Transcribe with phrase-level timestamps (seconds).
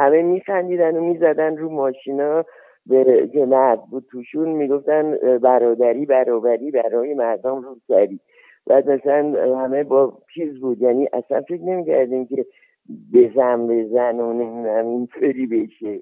[0.00, 2.44] همه میخندیدن و می‌زدن رو ماشینا
[2.86, 8.20] به که مرد بود توشون می‌گفتن برادری برابری برای مردم رو سری
[8.66, 12.46] بعد مثلا همه با چیز بود یعنی اصلا فکر نمی‌کردیم که
[13.14, 16.00] بزن بزن و نمی‌دونم اینطوری بشه.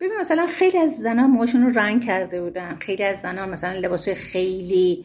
[0.00, 2.74] ببین مثلا خیلی از زنها موهاشون رو رنگ کرده بودن.
[2.80, 5.04] خیلی از زنها مثلا لباس خیلی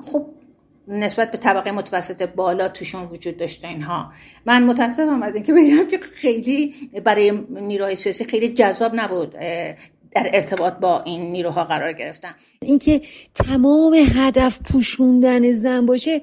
[0.00, 0.26] خب
[0.92, 4.12] نسبت به طبقه متوسط بالا توشون وجود داشته اینها.
[4.46, 9.30] من متاسفم از اینکه بگم که خیلی برای نیروهای سیاسی خیلی جذاب نبود
[10.14, 12.34] در ارتباط با این نیروها قرار گرفتن.
[12.62, 13.00] اینکه
[13.34, 16.22] تمام هدف پوشوندن زن باشه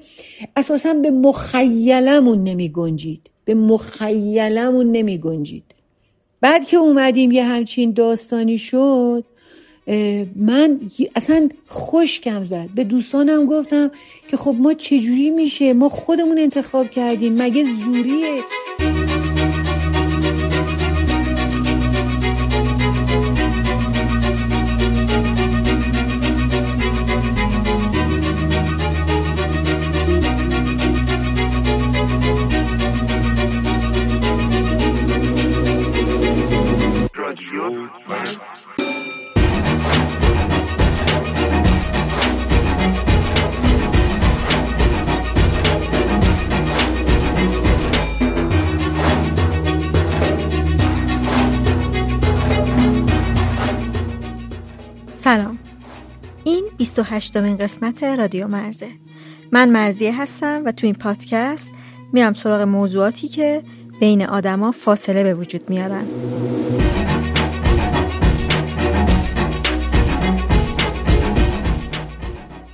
[0.56, 3.30] اساسا به مخیلمون نمی گنجید.
[3.44, 5.64] به مخیلمون نمی گنجید.
[6.40, 9.24] بعد که اومدیم یه همچین داستانی شد
[10.36, 10.80] من
[11.16, 12.68] اصلا خوشکم زد.
[12.74, 13.90] به دوستانم گفتم
[14.28, 17.42] که خب ما چجوری میشه؟ ما خودمون انتخاب کردیم.
[17.42, 18.40] مگه زوریه؟
[56.90, 58.88] 28 مین قسمت رادیو مرزه.
[59.52, 61.70] من مرزیه هستم و تو این پادکست
[62.12, 63.62] میرم سراغ موضوعاتی که
[64.00, 66.04] بین آدما فاصله به وجود میارن.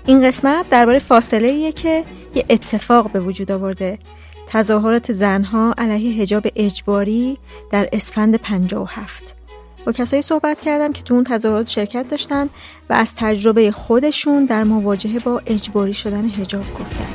[0.06, 3.98] این قسمت درباره فاصله ایه که یه اتفاق به وجود آورده.
[4.46, 7.38] تظاهرات زنها علیه حجاب اجباری
[7.72, 9.36] در اسفند 57
[9.86, 12.48] با کسایی صحبت کردم که تو اون تظاهرات شرکت داشتن
[12.90, 17.06] و از تجربه خودشون در مواجهه با اجباری شدن حجاب گفتن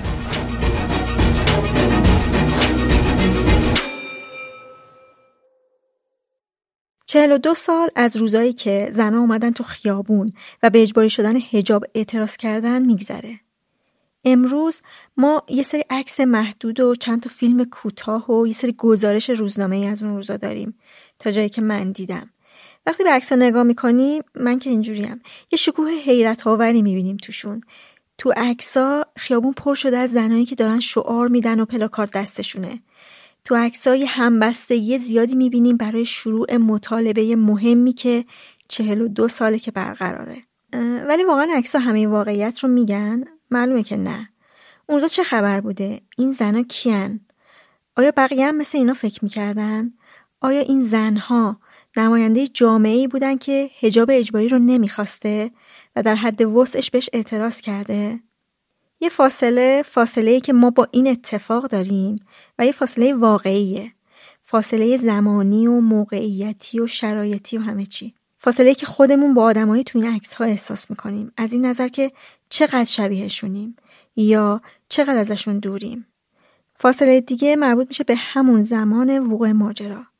[7.05, 11.39] چهل و دو سال از روزایی که زنها اومدن تو خیابون و به اجباری شدن
[11.39, 13.39] حجاب اعتراض کردن میگذره.
[14.25, 14.81] امروز
[15.17, 19.77] ما یه سری عکس محدود و چند تا فیلم کوتاه و یه سری گزارش روزنامه
[19.77, 20.77] از اون روزا داریم
[21.19, 22.29] تا جایی که من دیدم.
[22.85, 25.21] وقتی به عکس نگاه می‌کنیم من که اینجوریم.
[25.51, 27.61] یه شکوه حیرت آوری می‌بینیم توشون.
[28.17, 32.81] تو عکسا خیابون پر شده از زنایی که دارن شعار میدن و پلاکارد دستشونه.
[33.45, 38.25] تو عکسای همبستگی زیادی می‌بینیم برای شروع مطالبه مهمی که
[38.67, 40.43] چهل و دو ساله که برقراره.
[41.07, 43.23] ولی واقعا عکسا همه واقعیت رو میگن.
[43.51, 44.29] معلومه که نه.
[44.87, 47.19] اون روزا چه خبر بوده؟ این زنا کیان؟
[47.95, 49.93] آیا بقیه هم مثل اینا فکر می‌کردن؟
[50.41, 51.59] آیا این زنها
[51.97, 55.51] نماینده جامعه ای بودن که هجاب اجباری رو نمی‌خواسته
[55.95, 58.19] و در حد وسعش بهش اعتراض کرده.
[58.99, 62.15] یه فاصله فاصله ای که ما با این اتفاق داریم
[62.59, 63.91] و یه فاصله واقعیه.
[64.43, 68.13] فاصله زمانی و موقعیتی و شرایطی و همه چی.
[68.37, 71.31] فاصله که خودمون با آدمایی تو این عکس ها احساس می‌کنیم.
[71.37, 72.11] از این نظر که
[72.49, 73.75] چقدر شبیهشونیم
[74.15, 76.05] یا چقدر ازشون دوریم.
[76.75, 80.10] فاصله دیگه مربوط میشه به همون زمان وقوع ماجرا.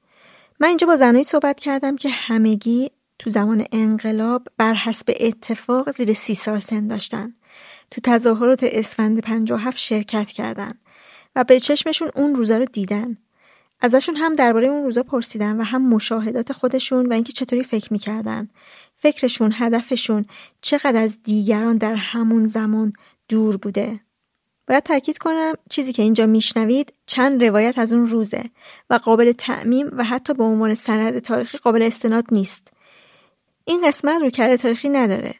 [0.61, 6.13] من اینجا با زنایی صحبت کردم که همگی تو زمان انقلاب بر حسب اتفاق زیر
[6.13, 7.33] سی سال سن داشتن.
[7.91, 10.73] تو تظاهرات اسفند 57 شرکت کردن
[11.35, 13.17] و به چشمشون اون روزا رو دیدن.
[13.79, 18.49] ازشون هم درباره اون روزا پرسیدم و هم مشاهدات خودشون و اینکه چطوری فکر می‌کردن.
[18.95, 20.25] فکرشون هدفشون
[20.61, 22.93] چقدر از دیگران در همون زمان
[23.29, 23.99] دور بوده.
[24.71, 28.43] باید تاکید کنم چیزی که اینجا میشنوید چند روایت از اون روزه
[28.89, 32.67] و قابل تعمیم و حتی به عنوان سند تاریخی قابل استناد نیست.
[33.65, 35.35] این قسمت رو کرده تاریخی نداره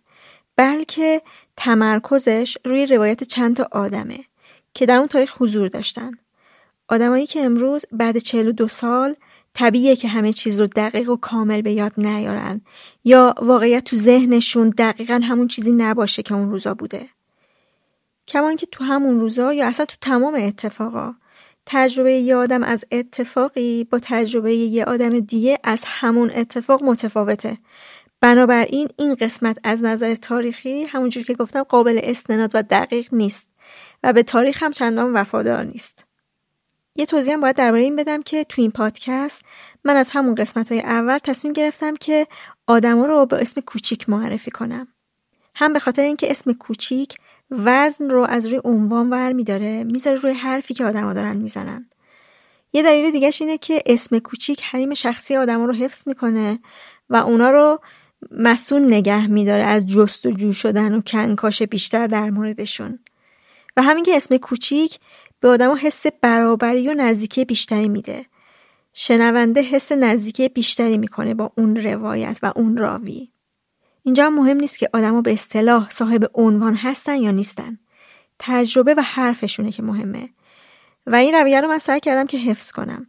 [0.56, 1.22] بلکه
[1.58, 4.20] تمرکزش روی روایت چند تا آدمه
[4.74, 6.12] که در اون تاریخ حضور داشتن.
[6.88, 9.16] آدمایی که امروز بعد 42 سال
[9.54, 12.62] طبیعیه که همه چیز رو دقیق و کامل به یاد نیارن
[13.04, 17.10] یا واقعیت تو ذهنشون دقیقا همون چیزی نباشه که اون روزا بوده.
[18.32, 21.14] کمان که تو همون روزا یا اصلا تو تمام اتفاقا.
[21.66, 27.58] تجربه یه آدم از اتفاقی با تجربه یه آدم دیگه از همون اتفاق متفاوته.
[28.22, 33.50] بنابراین این قسمت از نظر تاریخی همونجور که گفتم قابل استناد و دقیق نیست
[34.04, 36.06] و به تاریخ هم چندان وفادار نیست.
[36.96, 39.46] یه توضیح هم باید درباره این بدم که تو این پادکست
[39.84, 42.28] من از همون قسمت های اول تصمیم گرفتم که
[42.68, 44.88] آدما رو با اسم کوچیک معرفی کنم.
[45.56, 47.16] هم به خاطر اینکه اسم کوچیک
[47.52, 51.90] وزن رو از روی عنوان ور میداره می‌ذاره روی حرفی که آدما دارن می‌زنن.
[52.74, 56.60] یه دلیل دیگهش اینه که اسم کوچیک حریم شخصی آدما رو حفظ می‌کنه
[57.10, 57.80] و اونا رو
[58.32, 63.00] مسئول نگه میداره از جستجو شدن و کنکاش بیشتر در موردشون.
[63.78, 65.00] و همین که اسم کوچیک
[65.40, 68.26] به آدم حس برابری و نزدیکی بیشتری میده.
[68.94, 73.32] شنونده حس نزدیکی بیشتری می‌کنه با اون روایت و اون راوی.
[74.04, 77.80] اینجا هم مهم نیست که آدما به اصطلاح صاحب عنوان هستن یا نیستن.
[78.40, 80.30] تجربه و حرفشونه که مهمه.
[81.08, 83.08] و این رویه رو من سعی کردم که حفظ کنم.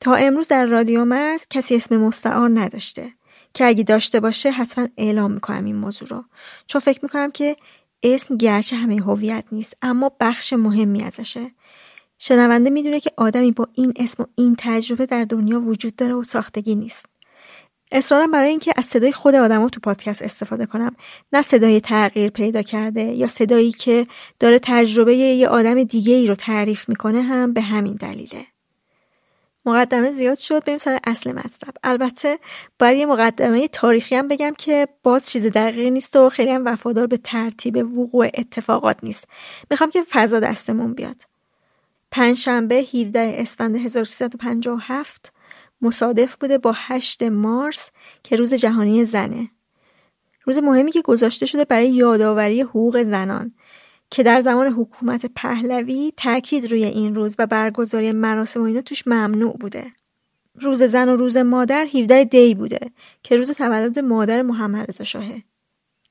[0.00, 3.12] تا امروز در رادیو مرز کسی اسم مستعار نداشته.
[3.54, 6.24] که اگه داشته باشه حتما اعلام می‌کنم این موضوع رو.
[6.66, 7.56] چون فکر می‌کنم که
[8.02, 11.50] اسم گرچه همه هویت نیست اما بخش مهمی ازشه.
[12.18, 16.22] شنونده می‌دونه که آدمی با این اسم و این تجربه در دنیا وجود داره و
[16.22, 17.06] ساختگی نیست.
[17.92, 20.96] اصرارم برای اینکه از صدای خود آدما تو پادکست استفاده کنم.
[21.32, 24.06] نه صدای تغییر پیدا کرده یا صدایی که
[24.40, 28.46] داره تجربه یه آدم دیگه ای رو تعریف می‌کنه هم به همین دلیله.
[29.66, 31.74] مقدمه زیاد شد بریم سر اصل مطلب.
[31.84, 32.38] البته
[32.78, 37.06] باید یه مقدمه تاریخی هم بگم که باز چیز دقیقی نیست و خیلی هم وفادار
[37.06, 39.28] به ترتیب وقوع اتفاقات نیست.
[39.70, 41.16] می‌خوام که فضا دستمون بیاد.
[42.10, 45.32] پنجشنبه 17 اسفند 1357
[45.82, 47.90] مصادف بوده با 8 مارس
[48.22, 49.50] که روز جهانی زنه.
[50.44, 53.54] روز مهمی که گذاشته شده برای یادآوری حقوق زنان
[54.10, 59.06] که در زمان حکومت پهلوی تاکید روی این روز و برگزاری مراسم و اینا توش
[59.06, 59.86] ممنوع بوده.
[60.54, 62.90] روز زن و روز مادر 17 دی بوده
[63.22, 65.42] که روز تولد مادر محمد رضا شاهه.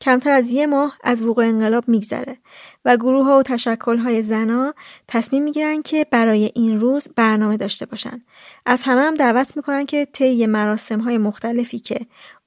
[0.01, 2.37] کمتر از یه ماه از وقوع انقلاب میگذره
[2.85, 4.73] و گروه ها و تشکل های زنا
[5.07, 8.21] تصمیم می‌گیرن که برای این روز برنامه داشته باشن.
[8.65, 11.99] از همه هم دعوت می‌کنن که طی مراسم های مختلفی که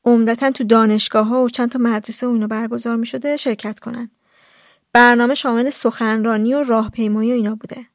[0.04, 4.10] عمدتا تو دانشگاه ها و چند تا مدرسه و برگزار می‌شده شرکت کنن.
[4.92, 7.86] برنامه شامل سخنرانی و راهپیمایی و اینا بوده.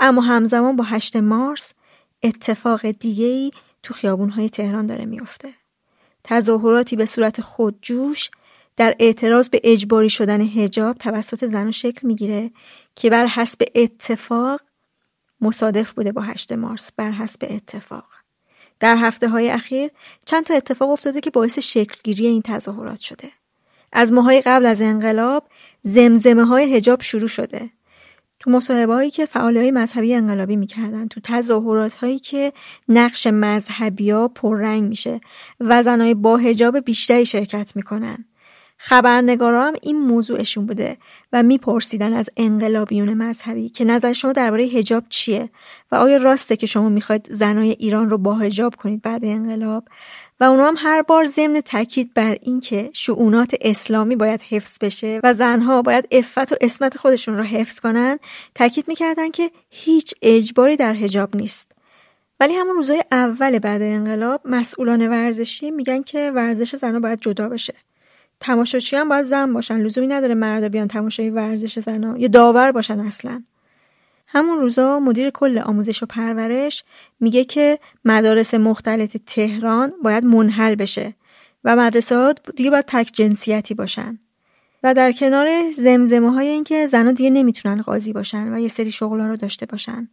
[0.00, 1.72] اما همزمان با 8 مارس
[2.22, 3.50] اتفاق دیگه ای
[3.82, 5.48] تو خیابون تهران داره میفته
[6.24, 8.30] تظاهراتی به صورت خودجوش
[8.76, 12.50] در اعتراض به اجباری شدن هجاب توسط زن شکل می‌گیره
[12.96, 14.60] که بر حسب اتفاق
[15.40, 18.06] مصادف بوده با 8 مارس بر حسب اتفاق.
[18.80, 19.90] در هفته های اخیر
[20.24, 23.30] چند تا اتفاق افتاده که باعث شکلگیری این تظاهرات شده.
[23.92, 25.48] از ماهای قبل از انقلاب
[25.82, 27.70] زمزمه های هجاب شروع شده.
[28.38, 32.52] تو مصاحبه هایی که فعالی های مذهبی انقلابی می‌کردن تو تظاهرات هایی که
[32.88, 35.20] نقش مذهبی ها پررنگ میشه
[35.60, 38.24] و زنهای با هجاب بیشتری شرکت می‌کنن.
[38.84, 40.96] خبرنگارا هم این موضوعشون بوده
[41.32, 45.48] و میپرسیدن از انقلابیون مذهبی که نظر شما درباره هجاب چیه
[45.92, 49.84] و آیا راسته که شما می‌خواید زنای ایران رو با هجاب کنید بعد انقلاب؟
[50.40, 55.32] و اونا هم هر بار ضمن تاکید بر اینکه شعونات اسلامی باید حفظ بشه و
[55.32, 58.18] زنها باید افت و اسمت خودشون رو حفظ کنن
[58.54, 61.72] تاکید می‌کردن که هیچ اجباری در حجاب نیست.
[62.40, 67.74] ولی همون روزای اول بعد انقلاب مسئولان ورزشی میگن که ورزش زنها باید جدا بشه.
[68.42, 69.80] تماشاچی هم باید زن باشن.
[69.80, 73.42] لزومی نداره مردا بیان تماشای ورزش زنها یا داور باشن اصلا.
[74.28, 76.84] همون روزا مدیر کل آموزش و پرورش
[77.20, 81.14] میگه که مدارس مختلط تهران باید منحل بشه
[81.64, 84.18] و مدرسه ها دیگه باید تک جنسیتی باشن.
[84.82, 89.26] و در کنار زمزمه های اینکه زنها دیگه نمی‌تونن قاضی باشن و یه سری شغلا
[89.26, 90.08] رو داشته باشن.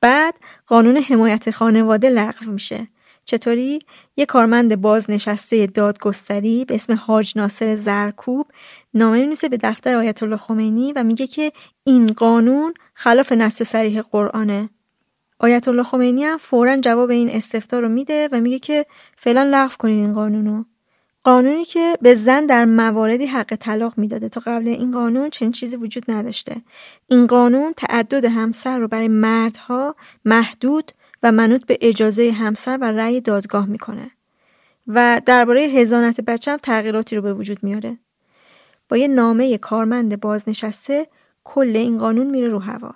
[0.00, 0.34] بعد
[0.66, 2.88] قانون حمایت خانواده لغو میشه.
[3.24, 3.78] چطوری؟
[4.16, 8.46] یه کارمند بازنشسته دادگستری به اسم حاج ناصر زرکوب
[8.94, 11.52] نامه می‌نویسه به دفتر آیت الله خمینی و میگه که
[11.84, 14.70] این قانون خلاف نص صریح قرآنه.
[15.38, 18.86] آیت الله خمینی هم فورا جواب این استفتا رو میده و میگه که
[19.16, 20.64] فعلا لغو کنین این قانونو.
[21.24, 24.28] قانونی که به زن در مواردی حق طلاق می‌داده.
[24.28, 26.56] تا قبل این قانون چنین چیزی وجود نداشته.
[27.08, 33.20] این قانون تعدد همسر رو برای مردها محدود و منوط به اجازه همسر و رأی
[33.20, 34.10] دادگاه می‌کنه
[34.86, 37.98] و درباره هزانت بچه هم تغییراتی رو به وجود میاره.
[38.88, 41.06] با یه نامه کارمند بازنشسته
[41.44, 42.94] کل این قانون میره رو هوا.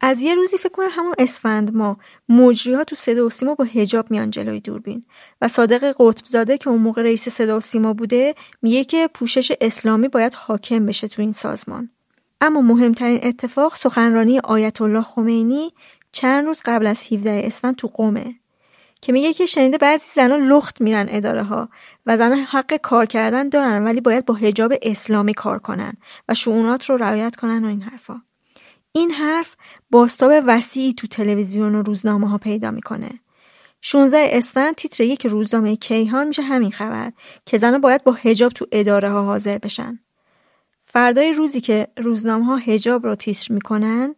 [0.00, 1.96] از یه روزی فکر کنم همون اسفند ما
[2.28, 5.04] مجری ها تو صدا و سیما با هجاب میان جلوی دوربین
[5.40, 10.08] و صادق قطبزاده که اون موقع رئیس صدا و سیما بوده میگه که پوشش اسلامی
[10.08, 11.90] باید حاکم بشه تو این سازمان.
[12.40, 15.72] اما مهمترین اتفاق سخنرانی آیت الله خمینی
[16.12, 18.34] چند روز قبل از 17 اسفند تو قومه
[19.00, 21.68] که میگه که شنیده بعضی زنها لخت میرن اداره ها
[22.06, 25.92] و زنها حق کار کردن دارن ولی باید با حجاب اسلامی کار کنن
[26.28, 28.22] و شعونات رو رعایت کنن و این حرفا.
[28.92, 29.56] این حرف
[29.90, 33.10] باستاب وسیعی تو تلویزیون و روزنامه ها پیدا می‌کنه.
[33.82, 37.12] 16 اسفند تیتر یک روزنامه کیهان میشه همین خبر
[37.46, 39.98] که زنها باید با حجاب تو اداره ها حاضر بشن.
[40.84, 44.14] فردای روزی که روزنامه ها حجاب رو تیتر می‌کنن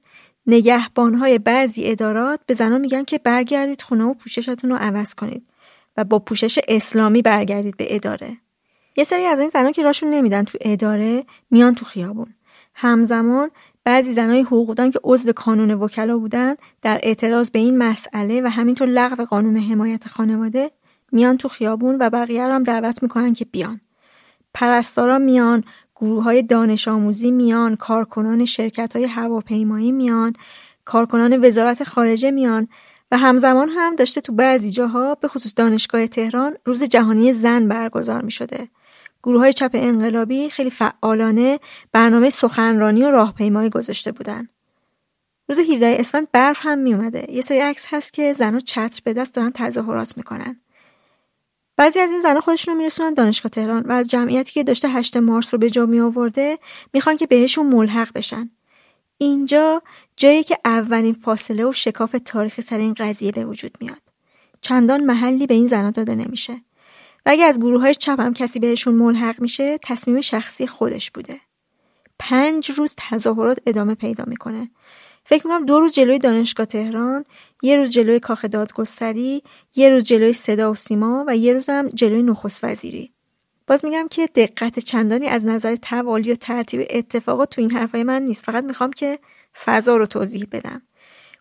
[0.46, 5.46] نگهبانهای بعضی ادارات به زنان میگن که برگردید خونه و پوششتون رو عوض کنید
[5.96, 8.36] و با پوشش اسلامی برگردید به اداره.
[8.96, 12.34] یه سری از این زنان که راشون نمیدن تو اداره میان تو خیابون.
[12.74, 13.50] همزمان
[13.84, 18.88] بعضی زنای حقوقدان که عضو کانون وکلا بودن در اعتراض به این مسئله و همینطور
[18.88, 20.70] لغو قانون حمایت خانواده
[21.12, 23.80] میان تو خیابون و بقیه رو هم دعوت می‌کنن که بیان.
[24.54, 25.64] پرستارا میان
[26.02, 30.32] گروه های دانش آموزی میان کارکنان شرکت های هواپیمایی میان
[30.84, 32.68] کارکنان وزارت خارجه میان
[33.10, 38.22] و همزمان هم داشته تو بعضی جاها به خصوص دانشگاه تهران روز جهانی زن برگزار
[38.22, 38.68] می شده.
[39.22, 41.60] گروه های چپ انقلابی خیلی فعالانه
[41.92, 44.48] برنامه سخنرانی و راهپیمایی گذاشته بودن.
[45.48, 47.26] روز 17 اسفند برف هم می اومده.
[47.32, 50.61] یه سری عکس هست که زنها چتر به دست دارن تظاهرات می‌کنن.
[51.82, 55.16] بعضی از این زنها خودشون رو میرسونن دانشگاه تهران و از جمعیتی که داشته 8
[55.16, 56.58] مارس رو به جا می آورده
[56.92, 58.50] می‌خوان که بهشون ملحق بشن.
[59.18, 59.82] اینجا
[60.16, 63.98] جایی که اولین فاصله و شکاف تاریخ سر این قضیه به وجود میاد.
[64.60, 66.52] چندان محلی به این زنها داده نمیشه.
[67.26, 71.40] و اگه از گروه های چپ هم کسی بهشون ملحق میشه تصمیم شخصی خودش بوده.
[72.18, 74.70] پنج روز تظاهرات ادامه پیدا می‌کنه.
[75.24, 77.24] فکر می‌کنم دو روز جلوی دانشگاه تهران
[77.62, 79.42] یه روز جلوی کاخ دادگستری
[79.74, 83.12] یه روز جلوی صدا و سیما و یه روز هم جلوی نخست وزیری.
[83.66, 88.22] باز میگم که دقت چندانی از نظر توالی و ترتیب اتفاقات تو این حرفای من
[88.22, 88.44] نیست.
[88.44, 89.18] فقط می‌خوام که
[89.64, 90.82] فضا رو توضیح بدم.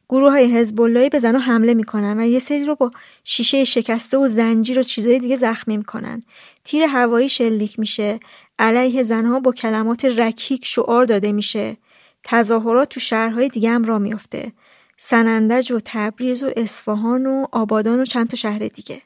[0.09, 2.91] گروه های حزب به زنها حمله می‌کنن و یه سری رو با
[3.23, 6.23] شیشه شکسته و زنجیر و چیزای دیگه زخمی می‌کنن.
[6.63, 8.19] تیر هوایی شلیک میشه.
[8.59, 11.77] علیه زنها با کلمات رکیک شعار داده میشه.
[12.23, 14.51] تظاهرات تو شهرهای دیگه هم را میافته.
[14.97, 19.01] سنندج و تبریز و اصفهان و آبادان و چند تا شهر دیگه.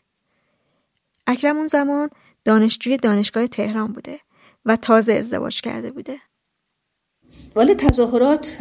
[1.28, 2.10] اکرم اون زمان
[2.46, 4.20] دانشجوی دانشگاه تهران بوده
[4.66, 6.18] و تازه ازدواج کرده بوده.
[7.56, 8.58] ولی تظاهرات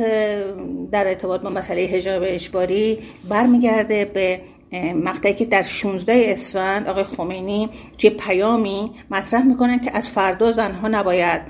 [0.93, 4.41] در ارتباط با مسئله حجاب اجباری برمیگرده به
[4.83, 10.89] مقطعی که در 16 اسفند آقای خمینی توی پیامی مطرح می‌کنن که از فردا زنها
[10.89, 11.43] نباید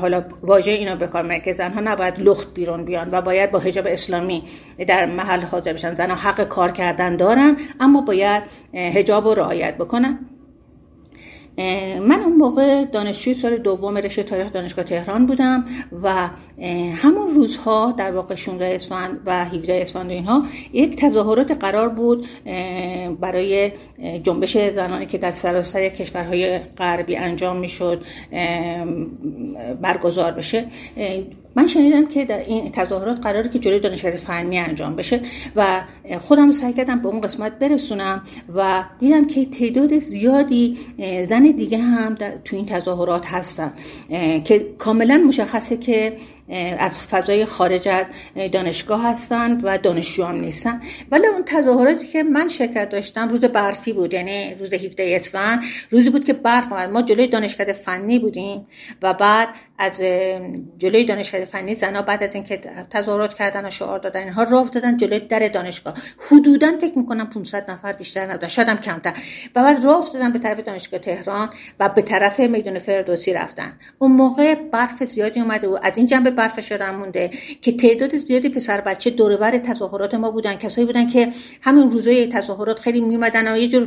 [0.00, 3.86] حالا واژه اینو به کار که زنها نباید لخت بیرون بیان و باید با حجاب
[3.88, 4.42] اسلامی
[4.86, 5.94] در محل حاضر بشن.
[5.94, 8.42] زنها حق کار کردن دارن اما باید
[8.74, 10.35] حجاب رو رعایت بکنن.
[12.00, 15.64] من اون موقع دانشجوی سال دوم رشته تاریخ دانشگاه تهران بودم
[16.02, 16.30] و
[16.96, 22.26] همون روزها در واقع 16 اسفند و 17 اسفند و اینها یک تظاهرات قرار بود
[23.20, 23.72] برای
[24.22, 28.04] جنبش زنانی که در سراسر کشورهای غربی انجام می‌شد
[29.82, 30.66] برگزار بشه.
[31.56, 35.20] من شنیدم که در این تظاهرات قراره که جلوی دانشکده فنی انجام بشه
[35.56, 35.84] و
[36.20, 38.22] خودم سعی کردم به اون قسمت برسونم
[38.54, 40.78] و دیدم که تعداد زیادی
[41.28, 43.72] زن دیگه هم تو این تظاهرات هستن
[44.44, 46.16] که کاملا مشخصه که
[46.78, 47.88] از فضای خارج
[48.52, 50.80] دانشگاه هستند و دانشجو هم نیستن.
[51.10, 56.10] ولی اون تظاهراتی که من شرکت داشتم روز برفی بود یعنی روز 17 اسفند روزی
[56.10, 58.66] بود که برف آمد ما جلوی دانشکده فنی بودیم
[59.02, 59.48] و بعد
[59.78, 60.00] از
[60.78, 62.56] جلوی دانشکده فنی زنا بعد از اینکه
[62.90, 65.94] تظاهرات کردن و شعار دادن اینها راه دادن جلوی در دانشگاه.
[66.30, 68.48] حدودا فکر می‌کنم 500 نفر بیشتر نبودن.
[68.48, 69.12] شاید هم کمتر.
[69.54, 71.50] و بعد راه دادن به طرف دانشگاه تهران
[71.80, 73.78] و به طرف میدان فردوسی رفتن.
[73.98, 77.30] اون موقع برف زیادی اومده و از این جنبه برف شدن مونده.
[77.62, 80.54] که تعداد زیادی پسر بچه دورور تظاهرات ما بودن.
[80.54, 81.28] کسایی بودن که
[81.62, 83.86] همین روزای تظاهرات خیلی میومدن و یه جور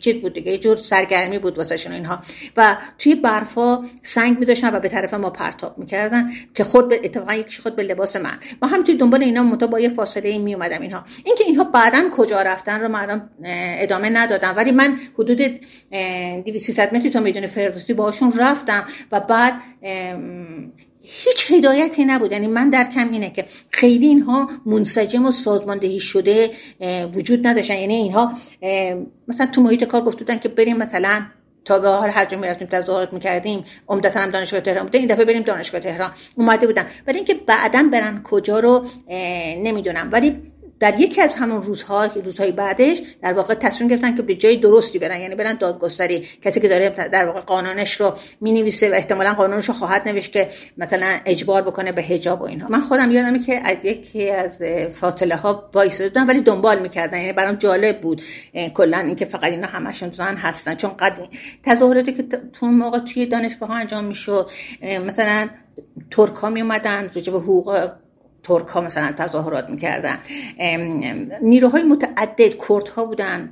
[0.00, 2.20] چیز بود دیگه یه جور سرگرمی بود واسه اینها.
[2.56, 7.34] و توی برفا سنگ می‌داشتن و به طرف ما پرتاب می‌کردن که خود به اتفاقا
[7.34, 8.38] یکیش خود به لباس من.
[8.62, 11.04] ما هم توی دنبال اینا متا با یه فاصله می اومدم اینها.
[11.24, 13.30] اینکه اینها بعدا کجا رفتن رو من
[13.78, 14.54] ادامه ندادم.
[14.56, 15.40] ولی من حدود
[16.46, 19.54] 200 متری تا میدون فردوسی باشون رفتم و بعد
[21.08, 22.32] هیچ هدایتی نبود.
[22.32, 26.50] یعنی من درکم اینه که خیلی اینها منسجم و سازماندهی شده
[27.14, 27.74] وجود نداشتن.
[27.74, 28.32] یعنی اینها
[29.28, 31.22] مثلا تو محیط کار گفتودن که بریم مثلا
[31.64, 34.98] تا به حال هر جا می‌رفتیم تظاهرات می‌کردیم عمدتا هم دانشگاه تهران بوده.
[34.98, 36.12] این دفعه بریم دانشگاه تهران.
[36.34, 36.86] اومده بودن.
[37.06, 38.86] ولی اینکه بعدا برن کجا رو
[39.62, 40.08] نمی‌دونم.
[40.12, 40.42] ولی
[40.80, 44.98] در یکی از همون روزها روزهای بعدش در واقع تصمیم گرفتن که به جای درستی
[44.98, 49.68] برن یعنی برن دادگستری کسی که داره در واقع قانونش رو می‌نویسه و احتمالا قانونش
[49.68, 52.68] رو خواهد نوشت که مثلا اجبار بکنه به حجاب و اینها.
[52.68, 57.18] من خودم یادمه که از یکی از فاصله ها بودن ولی دنبال می‌کردن.
[57.18, 58.22] یعنی برام جالب بود
[58.74, 60.74] کلا اینکه فقط اینا همشون زن هستن.
[60.74, 61.26] چون قدیم
[61.62, 64.50] تظاهراتی که تو موقع توی دانشگاه ها انجام می‌شد
[65.06, 65.48] مثلا
[66.10, 67.90] ترک ها می اومدن به حقوق
[68.46, 70.18] ترک ها مثلا تظاهرات می‌کردن.
[71.42, 73.50] نیروهای متعدد کرد ها بودن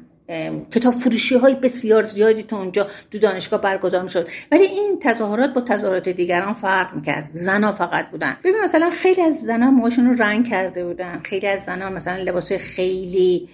[0.71, 4.29] کتاب فروشی های بسیار زیادی تو اونجا تو دانشگاه برگزار می‌شد.
[4.53, 7.31] ولی این تظاهرات با تظاهرات دیگران فرق می‌کرد.
[7.33, 8.37] زنا فقط بودن.
[8.45, 11.21] ببین مثلا خیلی از زنا موهاشون رو رنگ کرده بودن.
[11.25, 13.49] خیلی از زنا مثلا لباس خیلی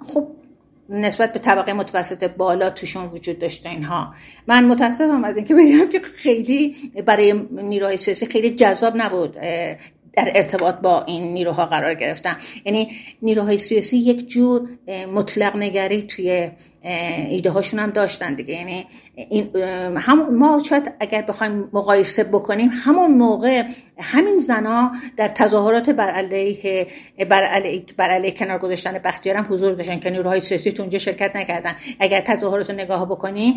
[0.00, 0.28] خب
[0.88, 4.14] نسبت به طبقه متوسط بالا توشون وجود داشته اینها.
[4.46, 9.32] من متاسفم از اینکه بگم که خیلی برای نیروهای سیاسی خیلی جذاب نبود
[10.12, 12.36] در ارتباط با این نیروها قرار گرفتن.
[12.64, 12.90] یعنی
[13.22, 14.68] نیروهای سیاسی یک جور
[15.14, 16.50] مطلق نگری توی
[16.86, 18.54] ایده هاشون هم داشتن دیگه.
[18.54, 18.86] یعنی
[19.30, 19.56] این
[19.96, 23.62] هم ما شاید اگر بخوایم مقایسه بکنیم همون موقع
[24.00, 26.86] همین زنا در تظاهرات بر علیه
[27.28, 31.36] بر علیه, بر علیه کنار گذاشتن بختیار هم حضور داشتن که نیروهای سیاسی اونجا شرکت
[31.36, 31.76] نکردن.
[32.00, 33.54] اگر تظاهرات رو نگاه بکنیم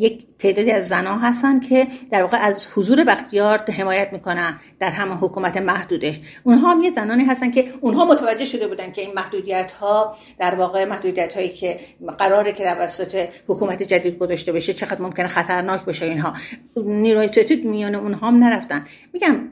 [0.00, 5.16] یک تعدادی از زنا هستن که در واقع از حضور بختیار حمایت می‌کنن در همون
[5.16, 6.20] حکومت محدودش.
[6.44, 10.54] اونها هم یه زنانی هستن که اونها متوجه شده بودن که این محدودیت ها در
[10.54, 11.80] واقع محدودیت هایی که
[12.18, 16.34] قرار که توسط حکومت جدید گذاشته بشه چقدر ممکنه خطرناک بشه اینها.
[16.76, 18.84] نیروهای سیاسی میان اونها هم نرفتن.
[19.12, 19.48] میگم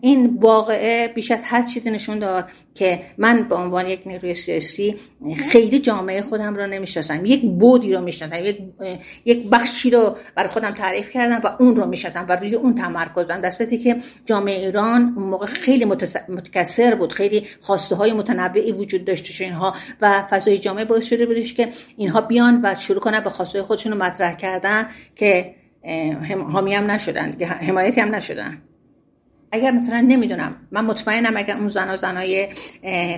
[0.00, 4.96] این واقعه بیش از هر چیزی نشون داد که من به عنوان یک نیروی سیاسی
[5.50, 7.24] خیلی جامعه خودم رو نمی‌شناسم.
[7.24, 8.44] یک بودی رو می‌شناسم.
[8.44, 8.58] یک
[9.24, 13.26] یک بخشی رو برای خودم تعریف کردم و اون رو می‌شناسم و روی اون تمرکز
[13.26, 13.40] دارم.
[13.40, 15.84] در که جامعه ایران اون موقع خیلی
[16.28, 17.12] متکثر بود.
[17.12, 22.20] خیلی خواسته های متنوعی وجود داشته اینها و فضای جامعه باعث شده بودش که اینها
[22.20, 25.54] بیان و شروع کنن به خواسته خودشون مطرح کردن که
[26.52, 27.36] حامی هم نشدن.
[27.42, 28.62] حمایتی هم نشدن.
[29.52, 32.48] اگر مثلا نمی‌دونم من مطمئنم اگر اون زنا زنای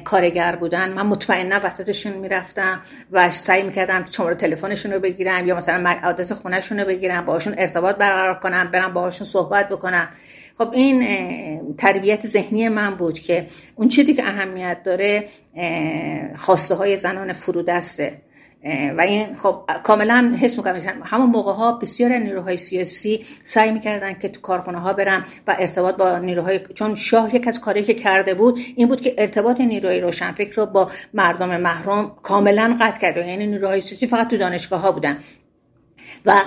[0.05, 2.81] کارگر بودن من مطمئنا وسطشون می‌رفتم
[3.13, 7.97] و سعی می‌کردم شماره تلفنشون رو بگیرم یا مثلا آدرس خونهشون رو بگیرم باهاشون ارتباط
[7.97, 10.09] برقرار کنم برم باهاشون صحبت بکنم
[10.59, 15.29] خب این تربیت ذهنی من بود که اون چیزی که اهمیت داره
[16.37, 18.24] خواسته های زنان فرودسته.
[18.99, 24.29] و این خب کاملا حس می‌کنم همون موقع ها بسیار نیروهای سیاسی سعی می‌کردن که
[24.29, 28.35] تو کارخانه ها برن و ارتباط با نیروهای چون شاه یک از کاری که کرده
[28.35, 33.47] بود این بود که ارتباط نیروهای روشنفکر رو با مردم محروم کاملا قطع کرده یعنی
[33.47, 35.19] نیروهای سیاسی فقط تو دانشگاه ها بودن.
[36.27, 36.43] و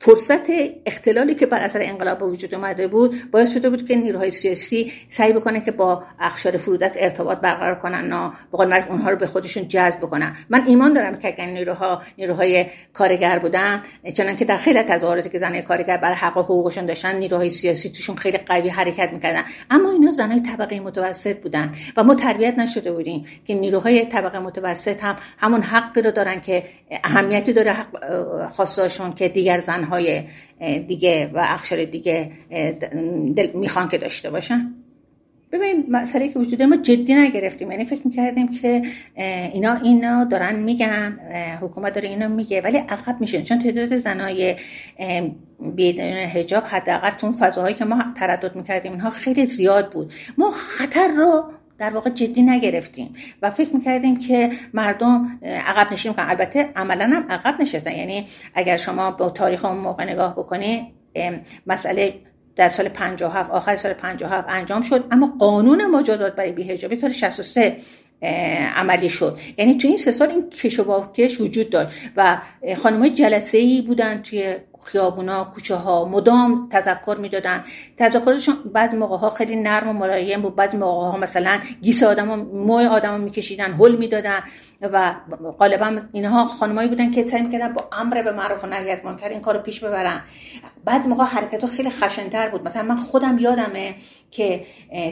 [0.00, 0.46] فرصت
[0.86, 5.32] اختلالی که بر اثر انقلاب وجود اومده بود باعث شده بود که نیروهای سیاسی سعی
[5.32, 9.26] بکنه که با اخشار فرودت ارتباط برقرار کنن و به قول معروف اونها رو به
[9.26, 10.36] خودشون جذب بکنن.
[10.48, 13.82] من ایمان دارم که اگر نیروها نیروهای کارگر بودن
[14.14, 17.90] چنان که در خیلی تظاهراتی که زنای کارگر برای حق و حقوقشون داشتن نیروهای سیاسی
[17.90, 19.42] توشون خیلی قوی حرکت می‌کردن.
[19.70, 25.04] اما اینا زنای طبقه متوسط بودن و ما تربیت نشده بودیم که نیروهای طبقه متوسط
[25.04, 26.64] هم همون حقی رو دارن که
[27.04, 30.24] اهمیتی داره حق که دیگر زن زنهای
[30.78, 32.30] دیگه و اخشار دیگه
[33.54, 34.74] می‌خوان که داشته باشن.
[35.52, 37.70] ببین مسئله که وجود ما جدی نگرفتیم.
[37.70, 38.82] یعنی فکر می‌کردیم که
[39.52, 41.18] اینا اینا دارن میگن
[41.60, 44.56] حکومت داره اینا میگه ولی عقب میشه چون تعداد زنای
[45.76, 50.12] بدون حجاب حداقل تو فضاهایی که ما تردد می‌کردیم اینها خیلی زیاد بود.
[50.38, 51.44] ما خطر رو
[51.78, 53.12] در واقع جدی نگرفتیم.
[53.42, 57.92] و فکر می‌کردیم که مردم عقب نشین کنن البته عملا هم عقب نشستن.
[57.92, 60.92] یعنی اگر شما با تاریخ اون موقع نگاه بکنی
[61.66, 62.14] مسئله
[62.56, 65.04] در سال 57 آخر سال 57 انجام شد.
[65.10, 67.76] اما قانون مجازات برای بیهجابی سال 63
[68.76, 69.38] عملی شد.
[69.58, 71.06] یعنی تو این سه سال این کش و
[71.40, 71.90] وجود داشت.
[72.16, 72.40] و
[72.76, 74.56] خانم های جلسه ای بودن توی
[74.88, 77.64] خیابونا کوچه ها مدام تذکر می‌دادن.
[77.96, 80.56] تذکرشون بعضی موقع ها خیلی نرم و ملایم بود.
[80.56, 84.40] بعضی موقع ها مثلا گیس آدم موی آدم رو میکشیدن هل می‌دادن
[84.82, 85.14] و
[85.58, 89.28] غالبا اینها خانمایی بودن که سعی می‌کردن با امر به معروف و نهی از منکر
[89.28, 90.20] این کارو پیش ببرن.
[90.84, 92.68] بعد موقع حرکت خیلی خشنتر بود.
[92.68, 93.94] مثلا من خودم یادمه
[94.30, 94.64] که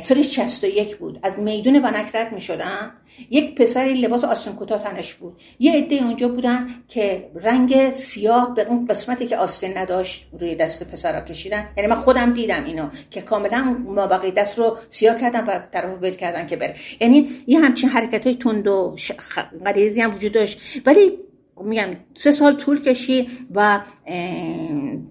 [0.03, 1.19] سال 61 بود.
[1.23, 2.93] از میدون ونک رد می‌شدم
[3.31, 5.41] یک پسری لباس آستین کوتاه تنش بود.
[5.59, 10.83] یه عده اونجا بودن که رنگ سیاه به اون قسمتی که آستین نداشت روی دست
[10.83, 11.69] پسرا کشیدن.
[11.77, 16.11] یعنی من خودم دیدم اینو که کاملا مابقی دست رو سیاه کردن و طرف ول
[16.11, 16.75] کردن که بره.
[17.01, 18.97] یعنی یه همچین حرکت های تند و
[19.65, 20.61] غریزی هم وجود داشت.
[20.87, 21.19] ولی
[21.65, 23.81] میگم سه سال طول کشی و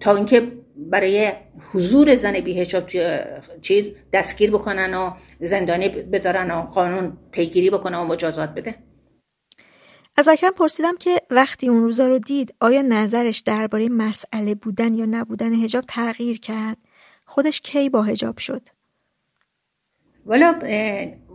[0.00, 1.32] تا اینکه برای
[1.72, 3.18] حضور زن بیهجاب توی
[3.62, 8.74] چی دستگیر بکنن و زندانی بدارن و قانون پیگیری بکنه و مجازات بده.
[10.16, 15.06] از اکرم پرسیدم که وقتی اون روزا رو دید آیا نظرش درباره مسئله بودن یا
[15.06, 16.76] نبودن هجاب تغییر کرد؟
[17.26, 18.62] خودش کی با هجاب شد؟
[20.26, 20.58] والا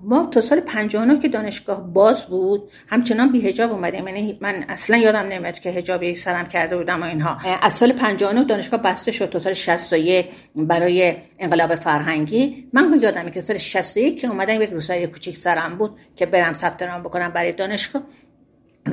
[0.03, 4.07] ما تا سال 59 که دانشگاه باز بود همچنان بی هجاب اومدیم.
[4.07, 7.37] یعنی من اصلا یادم نمیاد که هجابی سرم کرده بودم و اینها.
[7.61, 12.67] از سال 59 دانشگاه بسته شد تا سال 61 برای انقلاب فرهنگی.
[12.73, 16.83] من یادمه که سال 61 که اومدم یک روسای کوچیک سرم بود که برم ثبت
[16.83, 18.03] نام بکنم برای دانشگاه.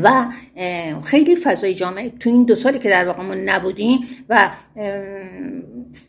[0.03, 0.27] و
[1.05, 4.51] خیلی فضای جامعه تو این دو سالی که در واقع ما نبودیم و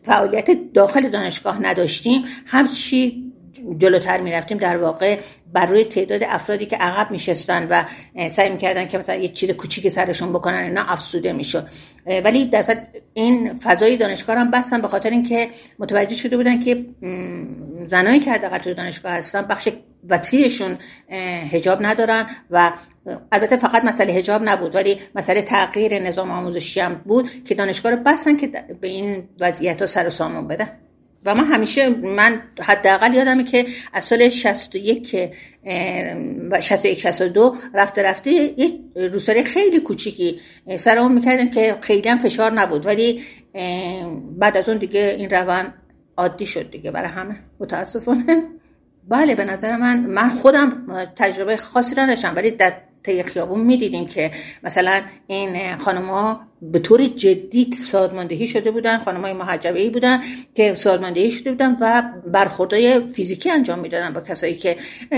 [0.04, 2.24] فعالیت داخل دانشگاه نداشتیم.
[2.46, 3.29] همچی
[3.78, 5.20] جلوتر می‌رفتیم در واقع
[5.54, 7.84] بر روی تعداد افرادی که عقب میشستن و
[8.30, 11.68] سعی می‌کردن که مثلا یه چیز کوچیک سرشون بکنن اینا افسوده می‌شد.
[12.26, 12.64] ولی در
[13.14, 16.86] این فضای دانشگاه هم بستن به خاطر اینکه متوجه شده بودن که
[17.88, 19.70] زنایی که حداقل توی دانشگاه هستن بخش
[20.10, 20.78] وسیعشون
[21.52, 22.72] هجاب ندارن و
[23.32, 27.98] البته فقط مسئله هجاب نبود ولی مسئله تغییر نظام آموزشی هم بود که دانشگاه رو
[28.06, 28.48] بستن که
[28.82, 30.70] به این وضعیت ها سر سامون بدن.
[31.26, 35.16] و من همیشه من حداقل یادمه که از سال 61
[36.52, 40.40] و 61 62 رفته رفته یک روسری خیلی کوچیکی
[40.78, 42.86] سر اون می‌کردن که خیلی هم فشار نبود.
[42.86, 43.24] ولی
[44.38, 45.74] بعد از اون دیگه این روان
[46.18, 46.92] عادی شد دیگه.
[46.92, 48.44] برای همه متاسفانه.
[49.08, 54.06] بله به نظر من من خودم تجربه خاصی را داشتم ولی در طی خیابون می‌دیدیم
[54.08, 54.32] که
[54.64, 60.22] مثلا این خانمها به طور جدی سازماندهی شده بودن خانم های محجبه ای بودن
[60.56, 64.78] که سازماندهی شده بودن و برخوردهای فیزیکی انجام می‌دادن با کسایی که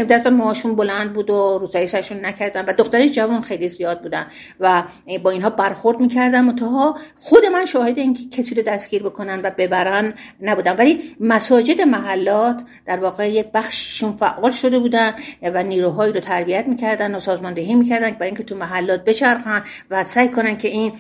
[0.10, 4.26] دست موهاشون بلند بود و روزایی سرشون نکردن و دختری جوان خیلی زیاد بودن
[4.60, 4.84] و
[5.24, 6.42] با اینها برخورد می‌کردن.
[6.42, 12.64] متها خود من شاهد اینکه کسی رو دستگیر بکنن و ببرن نبودم ولی مساجد محلات
[12.86, 18.12] در واقع یک بخششون فعال شده بودن و نیروهایی رو تربیت می‌کردن و سازماندهی می‌کردن
[18.12, 20.94] برای اینکه تو محلات بچرخن و سعی کنن که این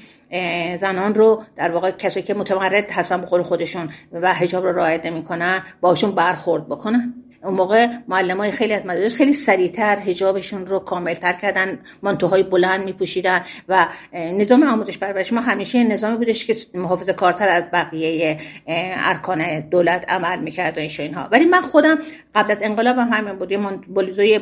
[0.78, 5.62] زنان رو در واقع کسایی که متمرد هستن بخور خودشون و حجاب رو رعایت نمی‌کنن
[5.82, 7.14] باشون برخورد بکنن.
[7.44, 12.86] اون موقع معلم های خیلی از مدارس خیلی سریعتر حجابشون رو کاملتر کردن مانتوهای بلند
[12.86, 19.60] میپوشیدن و نظام آموزش پرورش ما همیشه نظامی بودش که محافظ کارتر از بقیه ارکان
[19.60, 21.28] دولت عمل می‌کرد و اینها.
[21.32, 22.00] ولی من خودم
[22.36, 24.40] قبل از انقلاب هم همین بود بلوزوی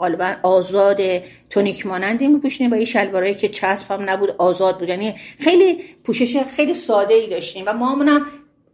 [0.00, 1.00] غالبا آزاد
[1.50, 4.88] تونیک مانندی میپوشیدیم و یه شلوارایی که چسب هم نبود آزاد بود.
[4.88, 8.26] یعنی خیلی پوشش خیلی ساده ای داشتیم و ما هم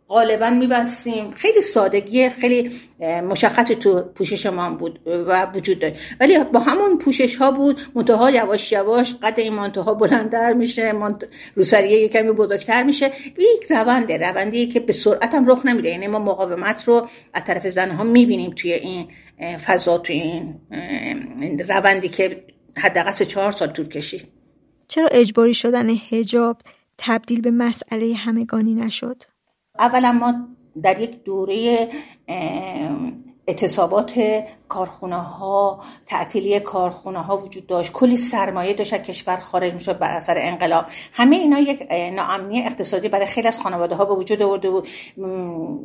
[0.08, 1.30] غالبا میبستیم.
[1.30, 5.94] خیلی سادگی خیلی مشخصی تو پوشش ما بود و وجود داشت.
[6.20, 11.24] ولی با همون پوشش ها بود منتها یواش یواش قد این مانتوها بلندتر میشه مانت...
[11.54, 13.12] روسریه یک کمی بزرگتر میشه.
[13.38, 15.88] یک رونده روندی که به سرعت هم رخ نمیده.
[15.88, 20.60] یعنی ما مقاومت رو از طرف زنها می‌بینیم توی این فضا تو این
[21.68, 22.44] روندی که
[22.76, 24.28] حداقل چهار سال طول کشید
[24.88, 26.62] چرا اجباری شدن هجاب
[26.98, 29.22] تبدیل به مسئله همگانی نشد؟
[29.78, 30.48] اولا ما
[30.82, 31.88] در یک دوره
[33.46, 34.20] اعتصابات
[34.68, 37.92] کارخونه ها تعطیلی کارخونه ها وجود داشت.
[37.92, 40.84] کلی سرمایه داشت کشور خارج می‌شد بر اثر انقلاب.
[41.12, 44.88] همه اینا یک ناامنی اقتصادی برای خیلی از خانواده ها به وجود آورده بود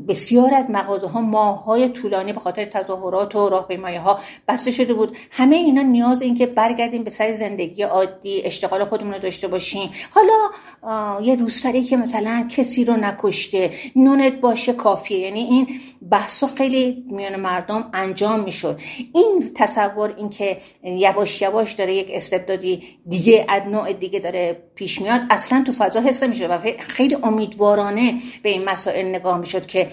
[0.07, 4.93] بسیار از مغازه ها ماه های طولانی به خاطر تظاهرات و راهپیمایی ها بسته شده
[4.93, 5.17] بود.
[5.31, 9.89] همه اینا نیاز این که برگردیم به سر زندگی عادی اشتغال خودمون رو داشته باشیم.
[10.11, 15.19] حالا یه روسری که مثلا کسی رو نکشته نونت باشه کافیه.
[15.19, 15.67] یعنی این
[16.11, 18.79] بحث خیلی میان مردم انجام می‌شد.
[19.13, 23.61] این تصور اینکه یواش یواش داره یک استبدادی دیگه از
[23.99, 29.05] دیگه داره پیش میاد اصلا تو فضا حس میشه و خیلی امیدوارانه به این مسائل
[29.05, 29.87] نگاه می‌شد که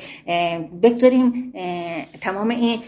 [0.83, 1.53] بگذاریم
[2.21, 2.79] تمام این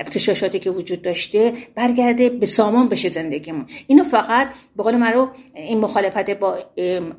[0.00, 3.66] اقتشاشاتی که وجود داشته برگرده به سامان بشه زندگیمون.
[3.86, 6.58] اینو فقط به قول رو این مخالفت با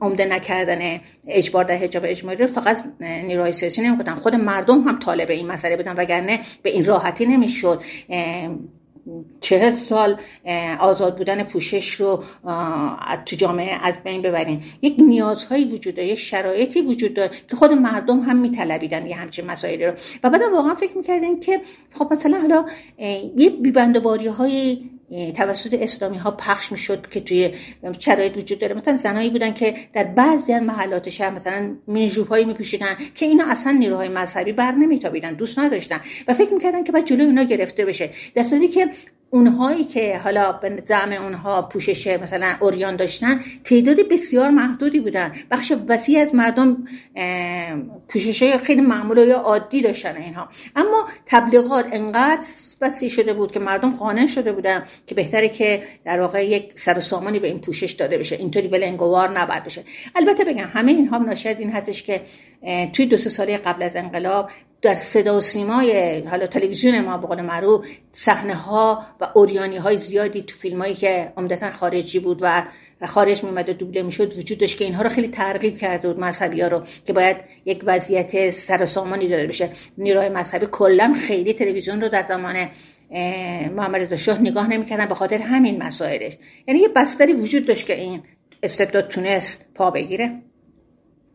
[0.02, 5.30] عمده نکردن اجبار در حجاب اجباری رو فقط نیروهای سیاسی نمی‌کنن خود مردم هم طالب
[5.30, 7.82] این مسئله بودن وگرنه به این راحتی نمی‌شد.
[9.42, 10.18] چهل سال
[10.80, 12.24] آزاد بودن پوشش رو
[13.26, 14.64] تو جامعه از بین ببرین.
[14.82, 19.46] یک نیازهایی وجود داره یک شرایطی وجود داره که خود مردم هم میطلبیدن یه همچین
[19.46, 19.94] مسائلی رو.
[20.24, 21.62] و بعد واقعا فکر می‌کردین که
[21.94, 22.66] خب مثلا حالا
[23.38, 24.78] یه بیبندباری های
[25.36, 27.52] توسط اسلامی ها پخش می‌شد که توی
[28.00, 28.76] شرایط وجود داره.
[28.76, 33.46] مثلا زنایی بودن که در بعضی از محلات شهر مثلا مینی هایی میپوشیدن که اینا
[33.48, 37.86] اصلا نیروهای مذهبی بر نمیتابیدن دوست نداشتن و فکر می‌کردن که بعد جلوی اونا گرفته
[37.86, 38.10] بشه.
[38.36, 38.90] در که
[39.36, 45.34] اونهایی که حالا به زعم اونها پوشش مثلا اوریان داشتن تعداد بسیار محدودی بودن.
[45.52, 46.78] بخش وسیع از مردم
[48.08, 50.50] پوشش های خیلی معمول یا عادی داشتن اینها.
[50.76, 52.46] اما تبلیغات انقدر
[52.82, 57.00] وسیع شده بود که مردم قانع شده بودن که بهتره که در واقع یک سر
[57.00, 58.36] سامانی به این پوشش داده بشه.
[58.36, 59.84] اینطوری ولنگوار نباید بشه.
[60.16, 62.22] البته بگم همه اینها ناشی از این هستش که
[62.94, 64.50] توی دو سه ساله قبل از انقلاب
[64.86, 69.98] در صدا و سیمای حالا تلویزیون ما به قول معروف صحنه ها و اوریانی های
[69.98, 72.64] زیادی تو فیلم هایی که عمدتا خارجی بود و
[73.06, 76.62] خارج میومد و دوبله می‌شد وجود داشت که اینها رو خیلی ترغیب کرده بود مذهبی
[76.62, 79.70] ها رو که باید یک وضعیت سر سامانی داده بشه.
[79.98, 82.56] نیروهای مذهبی کلا خیلی تلویزیون رو در زمان
[83.76, 86.38] محمد رضا شاه نگاه نمی‌کردن به خاطر همین مسائلش.
[86.68, 88.24] یعنی یه بستری وجود داشت که این
[88.64, 90.42] استبداد تونست پا بگیره.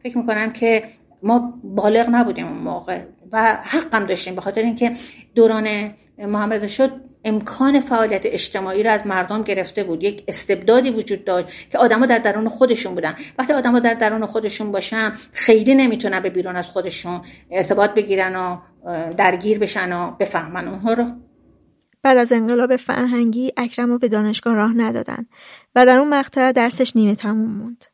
[0.03, 0.83] فکر می‌کنم که
[1.23, 3.01] ما بالغ نبودیم اون موقع.
[3.33, 4.93] و حقم داشتیم به خاطر اینکه
[5.35, 6.91] دوران محمد شد
[7.25, 10.05] امکان فعالیت اجتماعی را از مردم گرفته بود.
[10.05, 13.15] یک استبدادی وجود داشت که آدما در درون خودشون بودن.
[13.39, 18.59] وقتی آدما در درون خودشون باشن خیلی نمی‌تونن به بیرون از خودشون ارتباط بگیرن و
[19.17, 20.69] درگیر بشن و بفهمن.
[20.69, 21.07] اونها رو
[22.03, 25.27] بعد از انقلاب فرهنگی اکرم رو به دانشگاه راه ندادن
[25.75, 27.85] و در اون مقطع درسش نیمه تموم موند.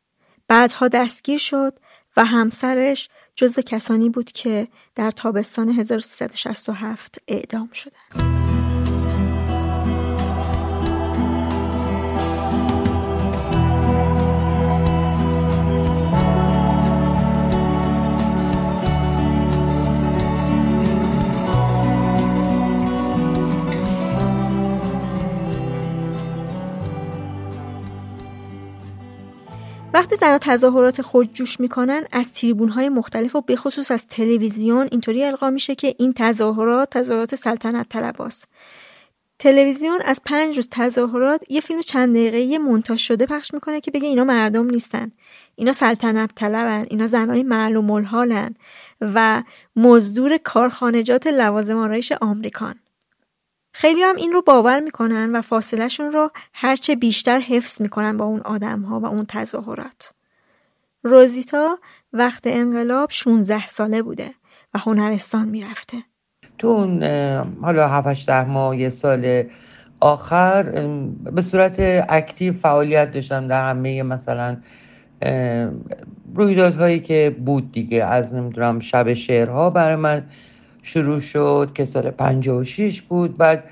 [0.47, 1.79] بعدها دستگیر شد
[2.17, 8.46] و همسرش جز کسانی بود که در تابستان 1367 اعدام شدند.
[29.93, 35.49] وقتی زنها تظاهرات خودجوش می‌کنن از تریبون های مختلف و بخصوص از تلویزیون اینطوری القا
[35.49, 38.47] میشه که این تظاهرات تظاهرات سلطنت طلباست.
[39.39, 44.07] تلویزیون از پنج روز تظاهرات یه فیلم چند دقیقه مونتاژ شده پخش می‌کنه که بگه
[44.07, 45.11] اینا مردم نیستن.
[45.55, 48.55] اینا سلطنت طلبن اینا زنهای معلوم الحالن
[49.01, 49.43] و
[49.75, 52.75] مزدور کارخانجات لوازم آرایش آمریکان.
[53.79, 58.39] خیلی هم این رو باور می‌کنن و فاصلهشون رو هرچه بیشتر حفظ می‌کنن با اون
[58.39, 60.13] آدم ها و اون تظاهرات.
[61.03, 61.77] روزیتا
[62.13, 64.29] وقت انقلاب 16 ساله بوده
[64.73, 65.97] و هنرستان می‌رفته.
[66.57, 67.03] تو اون
[67.61, 69.43] حالا 7 ده ماه یه سال
[69.99, 70.63] آخر
[71.23, 71.75] به صورت
[72.09, 74.57] اکتیو فعالیت داشتم در همه مثلا
[76.35, 80.23] رویدادهایی که بود دیگه از نمی‌دونم شب شعرها برای من
[80.87, 83.37] شروع شد که سال 56 بود.
[83.37, 83.63] بعد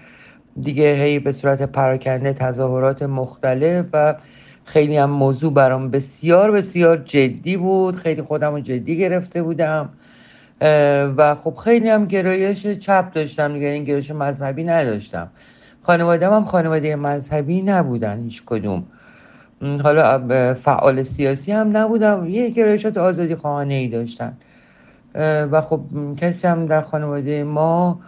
[0.62, 4.16] دیگه هی به صورت پراکنده تظاهرات مختلف و
[4.66, 7.96] خیلی هم موضوع برام بسیار بسیار جدی بود.
[7.96, 9.90] خیلی خودم رو جدی گرفته بودم.
[11.18, 13.54] و خب خیلی هم گرایش چپ داشتم.
[13.54, 15.30] دیگه این گرایش مذهبی نداشتم.
[15.82, 18.84] خانواده هم خانواده مذهبی نبودن هیچ کدوم.
[19.84, 22.26] حالا فعال سیاسی هم نبودم.
[22.30, 24.34] یه گرایشات آزادی خواهانه ای داشتن.
[25.52, 25.82] و خب
[26.18, 28.00] کسی هم در خانواده ما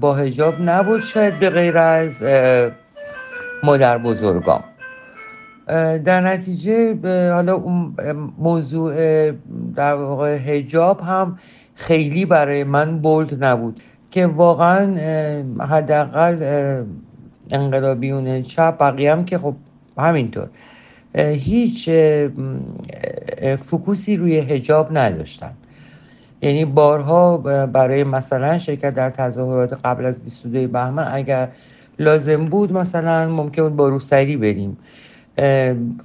[0.00, 2.22] با هجاب نبود شاید به غیر از
[3.62, 4.64] مادر بزرگام.
[6.04, 6.94] در نتیجه
[7.32, 7.62] حالا
[8.38, 8.94] موضوع
[9.76, 11.38] در واقع هجاب هم
[11.74, 14.94] خیلی برای من بولد نبود که واقعا
[15.60, 16.36] حداقل
[17.50, 19.54] انقلابیون چپ بقیه هم که خب
[19.98, 20.48] همینطور
[21.14, 21.90] هیچ
[23.58, 25.52] فکوسی روی هجاب نداشتن.
[26.46, 31.48] یعنی بارها برای مثلا شرکت در تظاهرات قبل از 22 بهمن اگر
[31.98, 34.76] لازم بود مثلا ممکن بود با روسری بریم.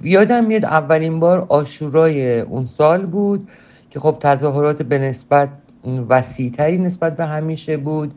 [0.02, 3.48] یادم میاد اولین بار آشورای اون سال بود
[3.90, 5.48] که خب تظاهرات به نسبت
[6.08, 8.12] وسیعتری نسبت به همیشه بود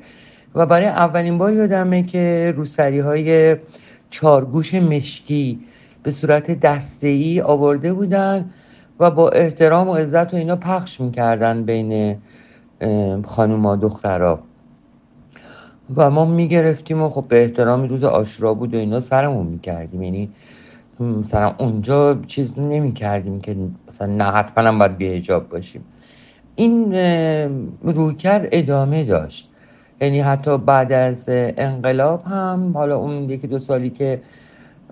[0.56, 3.56] و برای اولین بار یادمه که روسری های
[4.10, 5.60] چارگوش مشکی
[6.04, 8.50] به صورت دسته آورده بودن
[9.00, 12.18] و با احترام و عزت و اینا پخش می‌کردن بین
[13.26, 14.40] خانوما دخترها.
[15.96, 20.04] و ما می‌گرفتیم و خب به احترام روز آشورا بود و اینا سرمون می‌کردیم.
[20.04, 20.30] یعنی
[21.00, 23.56] مثلا اونجا چیز نمی کردیم که
[23.88, 25.86] مثلا نه حتما هم باید بیهجاب باشیم.
[26.56, 26.94] این
[27.84, 29.50] رویکرد ادامه داشت.
[30.02, 34.22] یعنی حتی بعد از انقلاب هم حالا اون یکی دو سالی که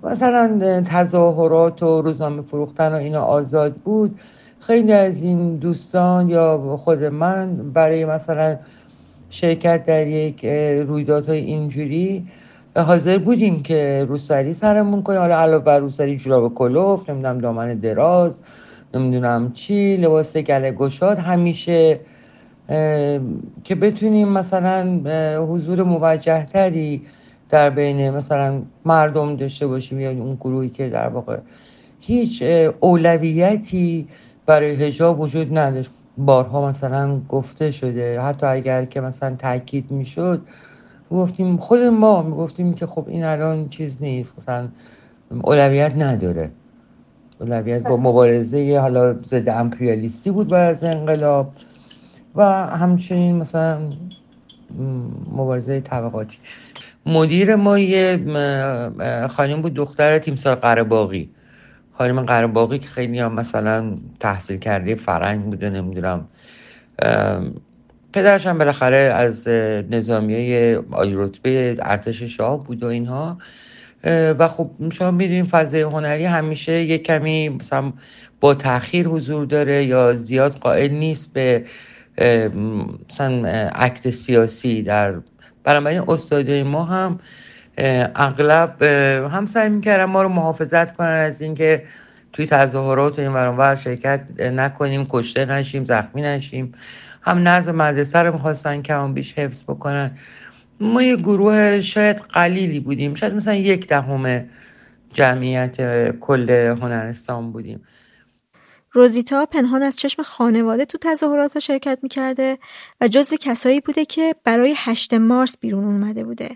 [0.04, 4.18] مثلا تظاهرات و روزنامه فروختن و اینا آزاد بود.
[4.60, 8.56] خیلی از این دوستان یا خود من برای مثلا
[9.30, 10.44] شرکت در یک
[10.88, 12.26] رویدادهای اینجوری
[12.76, 15.20] حاضر بودیم که روسری سرمون کنیم.
[15.20, 18.38] حالا علاوه بر روسری جوراب کلوف نمی‌دونم دامن دراز
[18.94, 22.00] نمی‌دونم چی لباس گله گشاد همیشه
[23.64, 24.86] که بتونیم مثلا
[25.48, 27.02] حضور موجه تری
[27.54, 31.38] در بین مثلا مردم داشته باشیم یا اون گروهی که در واقع
[32.00, 32.42] هیچ
[32.80, 34.08] اولویتی
[34.46, 35.90] برای هجاب وجود نداشت.
[36.18, 38.20] بارها مثلا گفته شده.
[38.20, 40.42] حتی اگر که مثلا تاکید می‌شد
[41.10, 44.34] گفتیم خود ما می‌گفتیم که خب این الان چیز نیست.
[44.38, 44.68] مثلا
[45.42, 46.50] اولویت نداره.
[47.40, 51.52] اولویت با مبارزه حالا ضد امپریالیستی بود بعد از انقلاب
[52.34, 53.78] و همچنین مثلا
[55.32, 56.38] مبارزه طبقاتی.
[57.06, 58.20] مدیر ما یه
[59.30, 61.30] خانم بود دختر تیمسار قرباقی
[61.92, 66.28] خانم قرباقی که خیلی هم مثلا تحصیل کرده فرنگ بوده نمی‌دونم.
[68.12, 69.48] پدرش هم بالاخره از
[69.90, 73.38] نظامیه عالی رتبه ارتش شاه بود و اینها.
[74.38, 77.92] و خب شما می‌دونیم فضای هنری همیشه یه کمی مثلا
[78.40, 81.64] با تاخیر حضور داره یا زیاد قائل نیست به
[83.10, 85.14] مثلا عکت سیاسی در
[85.64, 87.20] بنابراین استادای ما هم
[88.14, 88.82] اغلب
[89.32, 91.82] هم سعی می‌کردن ما رو محافظت کنن از اینکه
[92.32, 96.72] توی تظاهرات و این ور شرکت نکنیم کشته نشیم زخمی نشیم.
[97.22, 100.10] هم نظم مدرسه رو می‌خواستن کم بیش حفظ بکنن.
[100.80, 103.14] ما یه گروه شاید قلیلی بودیم.
[103.14, 104.44] شاید مثلا یک دهم
[105.12, 105.76] جمعیت
[106.18, 107.80] کل هنرستان بودیم.
[108.96, 112.58] روزیتا پنهان از چشم خانواده تو تظاهرات ها شرکت می‌کرده
[113.00, 116.50] و جزو کسایی بوده که برای هشت مارس بیرون اومده بوده.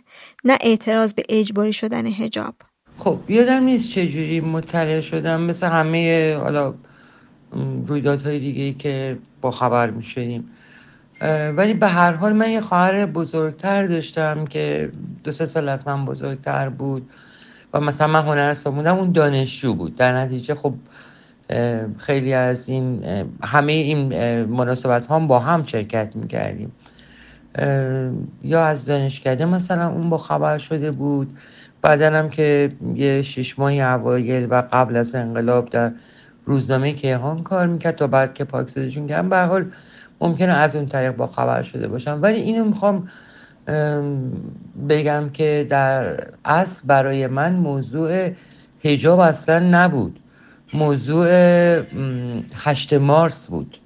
[0.45, 2.55] نه اعتراض به اجباری شدن هجاب
[2.99, 5.41] خب یادم نیست چجوری مطلع شدم.
[5.41, 6.75] مثل همه حالا
[7.87, 10.51] رویدادهای دیگه که با خبر می‌شدیم
[11.57, 14.93] ولی به هر حال من یه خواهر بزرگتر داشتم که
[15.25, 17.11] دو سه سال از من بزرگتر بود
[17.73, 19.97] و مثلا من هنرستان بودم اون دانشجو بود.
[19.97, 20.75] در نتیجه خب
[21.99, 23.05] خیلی از این
[23.45, 26.73] همه این مناسبت هم با هم شرکت می‌کردیم.
[28.43, 31.39] یا از دانشکده مثلا اون با خبر شده بود.
[31.83, 35.93] بعدا هم که یه شش ماهی اوایل و قبل از انقلاب در
[36.45, 39.29] روزنامه کیهان کار می‌کرد تا بعد که پاکسازیشون کردن.
[39.29, 39.65] به حال
[40.21, 43.09] ممکنه از اون طریق با خبر شده باشم ولی اینو می‌خوام
[44.89, 48.31] بگم که در اصل برای من موضوع
[48.85, 50.21] هجاب اصلا نبود.
[50.75, 51.29] موضوع
[52.55, 53.79] هشت مارس بود.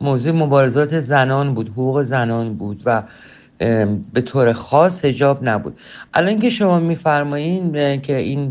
[0.00, 3.02] موضوع مبارزات زنان بود حقوق زنان بود و
[4.12, 5.78] به طور خاص هجاب نبود.
[6.14, 8.48] الان که شما میفرمایین که این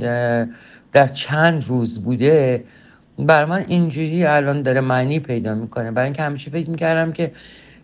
[0.91, 2.63] در چند روز بوده
[3.19, 5.91] بر من اینجوری الان داره معنی پیدا می‌کنه.
[5.91, 7.31] برای اینکه همیشه فکر می‌کردم که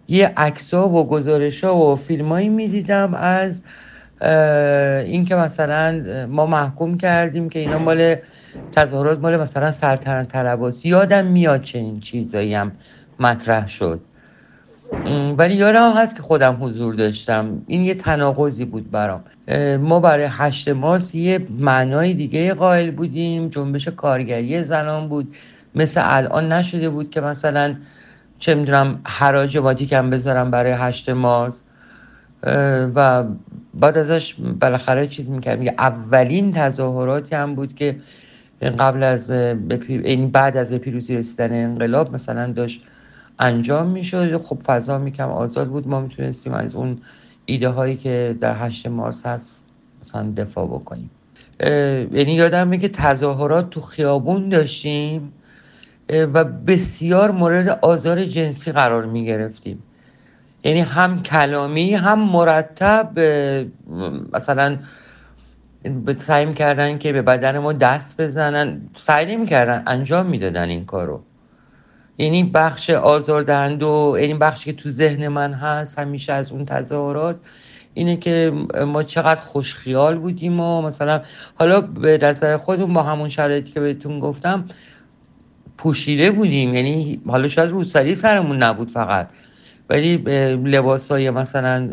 [0.07, 3.61] یه عکسا و گزارش ها و فیلمایی می‌دیدم از
[5.05, 8.15] اینکه مثلا ما محکوم کردیم که اینا مال
[8.71, 12.71] تظاهرات مال مثلا سلطنت طلباست یادم میاد چنین چیزایی هم
[13.19, 13.99] مطرح شد.
[15.37, 17.61] ولی یادم هست که خودم حضور داشتم.
[17.67, 19.23] این یه تناقضی بود برام.
[19.79, 23.49] ما برای هشت مارس یه معنای دیگه قائل بودیم.
[23.49, 25.35] جنبش کارگری زنان بود.
[25.75, 27.75] مثل الان نشده بود که مثلا
[28.39, 29.57] چه می‌دونم حراج
[29.89, 31.61] کم بذارم برای هشت مارس.
[32.95, 33.23] و
[33.73, 37.95] بعد ازش بالاخره چیز می‌کردم اولین تظاهراتی هم بود که
[38.61, 39.31] قبل از
[39.87, 42.83] این بعد از پیروزی رسیدن انقلاب مثلا داشت
[43.39, 44.37] انجام می‌شد.
[44.37, 45.87] خب فضا میکم آزاد بود.
[45.87, 46.97] ما می‌تونستیم از اون
[47.45, 49.49] ایده هایی که در هشت مارس هست
[50.01, 51.09] مثلا دفاع بکنیم.
[52.13, 55.33] یعنی یادمه که تظاهرات تو خیابون داشتیم
[56.09, 59.83] و بسیار مورد آزار جنسی قرار می گرفتیم
[60.63, 63.19] یعنی هم کلامی هم مرتب
[64.33, 64.77] مثلا
[66.17, 68.81] سعی کردن که به بدن ما دست بزنن.
[68.93, 71.23] سعی کردن انجام می‌دادن این کارو.
[72.17, 73.87] یعنی بخش آزاردهند و
[74.19, 77.35] این بخشی که تو ذهن من هست همیشه از اون تظاهرات
[77.93, 78.53] اینه که
[78.87, 81.21] ما چقدر خوشخیال بودیم و مثلا
[81.55, 84.65] حالا به نظر خودمون با همون شرایطی که بهتون گفتم
[85.77, 86.73] پوشیده بودیم.
[86.73, 89.29] یعنی حالا شاید روسری سرمون نبود فقط.
[89.89, 90.17] ولی
[90.63, 91.89] لباس های مثلا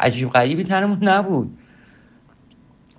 [0.00, 1.58] عجیب غریبی تنمون نبود.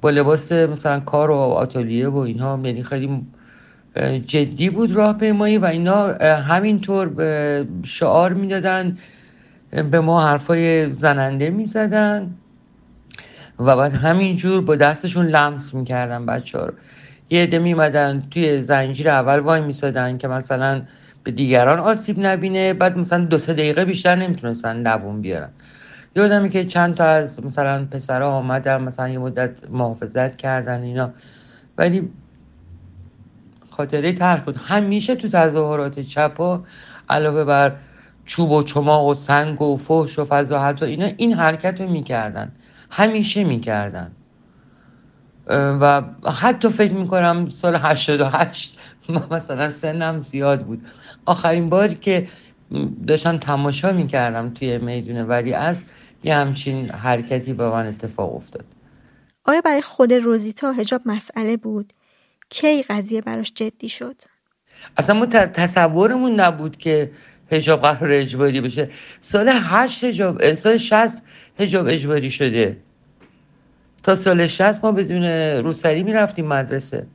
[0.02, 3.26] با لباس مثلا کار و آتالیه و اینها یعنی خیلی
[4.26, 8.97] جدی بود راه پیمایی و اینا همینطور به شعار می‌دادن
[9.91, 12.32] به ما حرفای زننده می‌زدن
[13.60, 16.74] و بعد همینجور با دستشون لمس می‌کردن بچه ها رو.
[17.30, 20.82] یه عده میمدن توی زنجیر اول وای میسادن که مثلا
[21.24, 25.49] به دیگران آسیب نبینه بعد مثلا دو سه دقیقه بیشتر نمی‌تونستن دووم بیارن.
[26.16, 31.12] یادمی که چند تا از مثلا پسرها آمدن مثلا یه مدت محافظت کردن اینا.
[31.78, 32.09] ولی
[33.70, 36.64] خاطره ترک بود همیشه تو تظاهرات چپا
[37.09, 37.76] علاوه بر
[38.26, 42.51] چوب و چماق و سنگ و فحش و فضاحت و اینا این حرکت رو می‌کردن.
[42.91, 44.12] همیشه می‌کردن.
[45.49, 46.01] و
[46.39, 48.80] حتی فکر می‌کنم سال 88
[49.32, 50.82] مثلا سنم زیاد بود.
[51.26, 52.28] آخرین باری که
[53.07, 55.84] داشتم تماشا می‌کردم توی میدون ولی از
[56.24, 58.65] یه همچین حرکتی به من اتفاق افتاد.
[59.45, 61.93] آیا برای خود روزیتا هجاب مسئله بود؟
[62.49, 64.15] کی قضیه براش جدی شد؟
[64.97, 67.11] اصلا ما تصورمون نبود که
[67.51, 68.89] هجاب قرار اجباری بشه.
[69.22, 71.24] سال هشت هجاب سال شست
[71.59, 72.78] هجاب اجباری شده.
[74.03, 75.24] تا سال شست ما بدون
[75.63, 77.07] روسری می‌رفتیم مدرسه.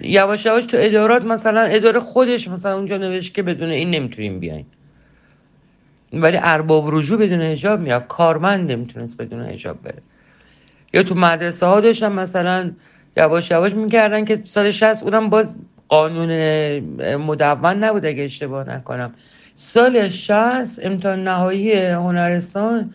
[0.00, 4.66] یواش یواش تو ادارات مثلا اداره خودش مثلا اونجا نوشت که بدون این نمی‌تونیم بیاین
[6.22, 10.02] ولی ارباب رجوع بدون هجاب می‌رفت کارمند نمی‌تونست بدون هجاب بره.
[10.94, 12.72] یا تو مدرسه ها داشتن مثلا
[13.16, 15.56] یواش یواش می‌کردن که سال 60 اونم باز
[15.88, 16.28] قانون
[17.16, 19.14] مدون نبود اگه اشتباه نکنم.
[19.56, 22.94] سال 60 امتحان نهایی هنرستان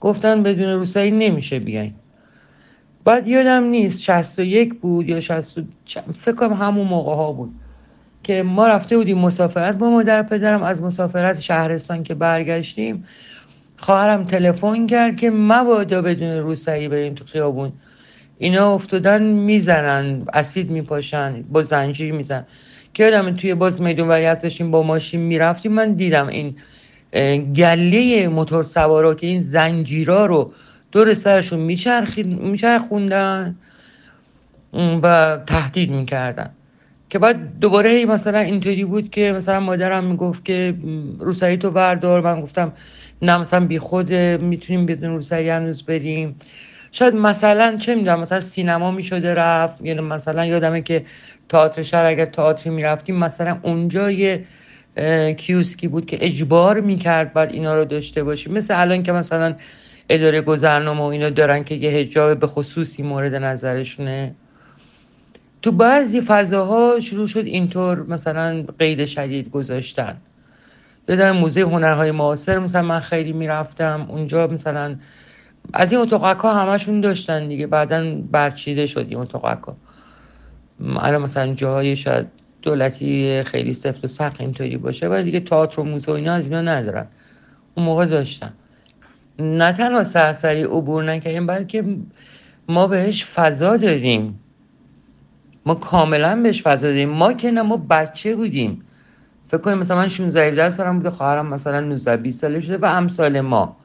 [0.00, 1.94] گفتن بدون روسایی نمیشه بیاین.
[3.04, 5.60] بعد یادم نیست 61 بود یا 60
[6.16, 7.54] فکر کنم همون موقع ها بود.
[8.28, 13.04] که ما رفته بودیم مسافرت با مادر پدرم از مسافرت شهرستان که برگشتیم
[13.76, 17.72] خواهرم تلفن کرد که مبادا بدون روسایی بریم تو خیابون.
[18.38, 22.46] اینا افتادن می‌زنن اسید میپاشن با زنجیر میزن
[22.94, 25.72] که یادم توی باز میدون وریت داشتیم با ماشین می‌رفتیم.
[25.72, 26.56] من دیدم این
[27.52, 30.52] گله موتور سوارا که این زنجیرا رو
[30.92, 31.60] دور سرشون
[32.40, 33.56] میچرخوندن
[35.02, 36.50] و تهدید می‌کردن.
[37.10, 40.74] که بعد دوباره مثلا اینطوری بود که مثلا مادرم می‌گفت که
[41.18, 42.20] روسری تو بردار.
[42.20, 42.72] من گفتم
[43.22, 46.36] نه مثلا بی خود می‌تونیم بدون روسری هنوز بریم.
[46.92, 49.84] شاید مثلا چه می‌دونم مثلا سینما می‌شده رفت.
[49.84, 51.04] یعنی مثلا یادمه که
[51.48, 54.44] تئاتر شهر اگر تئاتر می‌رفتیم مثلا اونجا یه
[55.36, 58.52] کیوسکی بود که اجبار می‌کرد بعد اینا رو داشته باشیم.
[58.52, 59.54] مثل الان که مثلا
[60.08, 64.34] اداره گذرنامه و اینا دارن که یه هجاب به خصوصی مورد نظرشونه.
[65.62, 70.16] تو بعضی فضاها شروع شد اینطور مثلا قید شدید گذاشتن.
[71.08, 74.06] بدن موزه هنرهای معاصر مثلا من خیلی می‌رفتم.
[74.08, 74.96] اونجا مثلا
[75.72, 77.66] از این اتاقک ها همشون داشتن دیگه.
[77.66, 79.76] بعدا برچیده شد این اتاقک ها
[80.80, 82.26] الان مثلا جاهای شاید
[82.62, 86.44] دولتی خیلی سفت و سخت اینطوری باشه ولی دیگه تئاتر و موزه و اینا از
[86.44, 87.06] اینا ندارن.
[87.74, 88.52] اون موقع داشتن.
[89.38, 91.84] نه تنها سرسری عبور نکردیم بلکه
[92.68, 94.40] ما بهش فضا داریم
[95.68, 98.82] ما کاملا بهش فضا داریم ما که نه ما بچه بودیم.
[99.48, 102.84] فکر کنیم مثلا من 16 17 سالم بوده خواهرم مثلا 19 20 ساله شده و
[102.84, 103.76] امثال ما.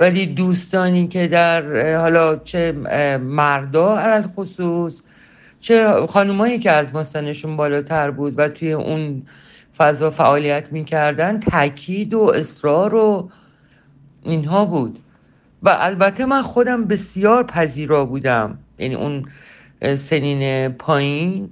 [0.00, 2.72] ولی دوستانی که در حالا چه
[3.22, 5.02] مردا علال خصوص
[5.60, 9.22] چه خانمایی که از ما سنشون بالاتر بود و توی اون
[9.76, 13.30] فضا فعالیت می‌کردن تاکید و اصرار و
[14.22, 14.98] اینها بود.
[15.62, 18.58] و البته من خودم بسیار پذیرا بودم.
[18.78, 19.24] یعنی اون
[19.96, 21.50] سنین پایین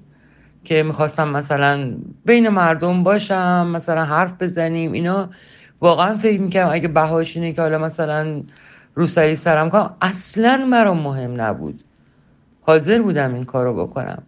[0.64, 5.30] که می‌خواستم مثلا بین مردم باشم مثلا حرف بزنیم اینا.
[5.80, 8.42] واقعا فکر می‌کنم اگه بهاش اینه که حالا مثلا
[8.94, 9.96] روسری سرم کنم.
[10.02, 11.84] اصلا مرا مهم نبود.
[12.62, 14.22] حاضر بودم این کارو بکنم.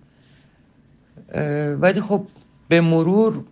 [1.80, 2.26] ولی خب
[2.68, 3.44] به مرور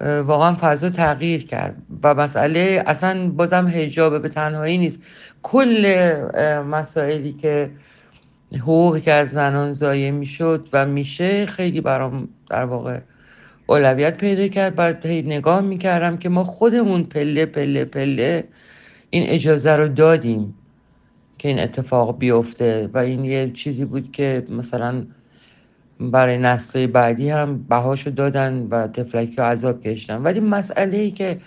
[0.00, 1.76] واقعا فضا تغییر کرد.
[2.02, 5.02] و مسئله اصلا بازم هجاب به تنهایی نیست.
[5.42, 6.12] کل
[6.70, 7.70] مسائلی که
[8.58, 13.00] حقوقی که از زنان ضایع می‌شد و میشه خیلی برام در واقع
[13.66, 14.74] اولویت پیدا کرد.
[14.74, 18.44] بعد نگاه می‌کردم که ما خودمون پله پله پله
[19.10, 20.54] این اجازه رو دادیم
[21.38, 25.06] که این اتفاق بیفته و این یه چیزی بود که مثلا
[26.00, 30.22] برای نسل بعدی هم بهاشو دادن و تفلکی و عذاب کشتن.
[30.22, 31.40] ولی مسئله ای که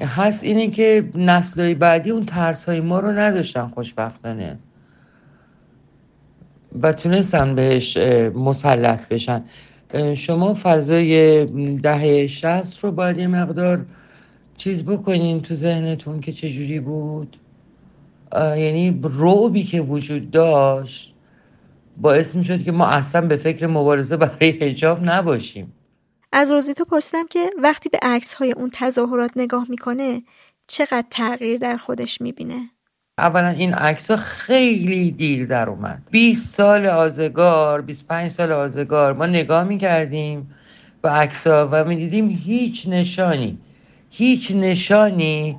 [0.00, 4.58] هست اینه که نسل بعدی اون ترس های ما رو نداشتن خوشبختانه.
[6.82, 7.96] و تونستن بهش
[8.34, 9.44] مسلط بشن.
[10.14, 11.44] شما فضای
[11.76, 13.86] دهه شست رو باید یه مقدار
[14.56, 17.36] چیز بکنین تو ذهنتون که چجوری بود؟
[18.34, 21.14] یعنی روبی که وجود داشت
[21.96, 25.72] باعث می شد که ما اصلا به فکر مبارزه برای هجاب نباشیم.
[26.32, 30.22] از روزیتا پرسیدم که وقتی به عکس های اون تظاهرات نگاه می‌کنه
[30.66, 32.70] چقدر تغییر در خودش می‌بینه؟
[33.18, 36.02] اولا این عکس ها خیلی دیر در اومد.
[36.10, 40.54] 20 سال آزگار 25 سال آزگار ما نگاه می‌کردیم
[41.02, 43.58] به عکس ها و می‌دیدیم هیچ نشانی
[44.10, 45.56] هیچ نشانی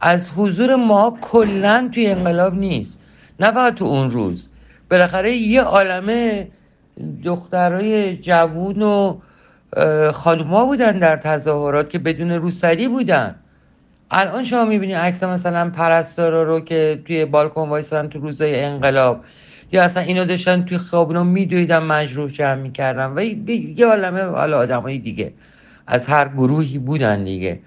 [0.00, 3.00] از حضور ما کلا توی انقلاب نیست.
[3.40, 4.48] نه فقط تو اون روز.
[4.90, 6.48] بالاخره یه عالمه
[7.24, 9.18] دخترای جوون و
[10.12, 13.34] خانوما بودن در تظاهرات که بدون روسری بودن.
[14.10, 19.24] الان شما می‌بینید عکس مثلا پرستارا رو که توی بالکن وایسادن تو روزای انقلاب
[19.72, 23.12] یا اصلا اینا داشتن توی خیابونا میدویدن مجروح جمع می‌کردن.
[23.16, 23.22] و
[23.76, 25.32] یه عالمه حالا آدمای دیگه.
[25.86, 27.60] از هر گروهی بودن دیگه.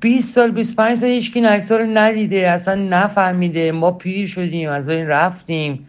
[0.00, 3.72] 20 سال 25 سال هیچکی عکس رو ندیده اصلا نفهمیده.
[3.72, 5.88] ما پیر شدیم از این رفتیم.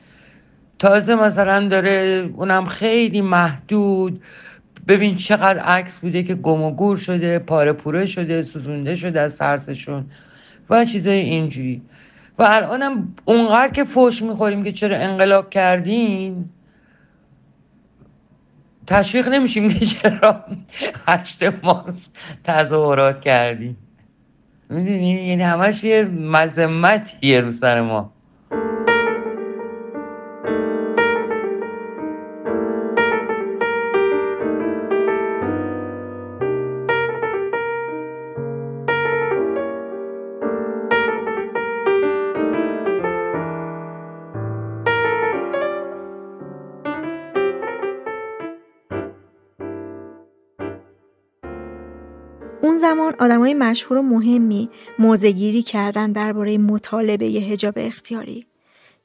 [0.79, 4.23] تازه مثلا داره اونم خیلی محدود.
[4.87, 9.33] ببین چقدر عکس بوده که گم و گور شده پاره پوره شده سوزونده شده از
[9.33, 10.05] سرسشون
[10.69, 11.81] و چیزای اینجوری.
[12.37, 16.49] و الانم اونقدر که فوش می‌خوریم که چرا انقلاب کردین؟
[18.87, 20.45] تشویق نمیشیم که چرا
[21.07, 23.77] هشت ماست تظاهرات کردیم
[24.69, 28.13] می‌دونی؟ یعنی همش یه مذمتیه رو سر ما.
[52.81, 54.69] زمان آدمای مشهور و مهمی
[54.99, 58.45] موزگیری کردن درباره مطالبه هجاب اختیاری.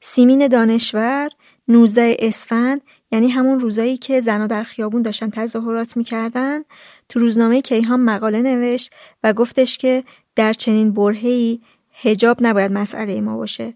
[0.01, 1.29] سیمین دانشور
[1.67, 6.63] 19 اسفند یعنی همون روزایی که زنها در خیابون داشتن تظاهرات می‌کردن
[7.09, 10.03] تو روزنامه کیهان مقاله نوشت و گفتش که
[10.35, 11.61] در چنین برهی
[12.01, 13.73] هجاب نباید مسئله ما باشه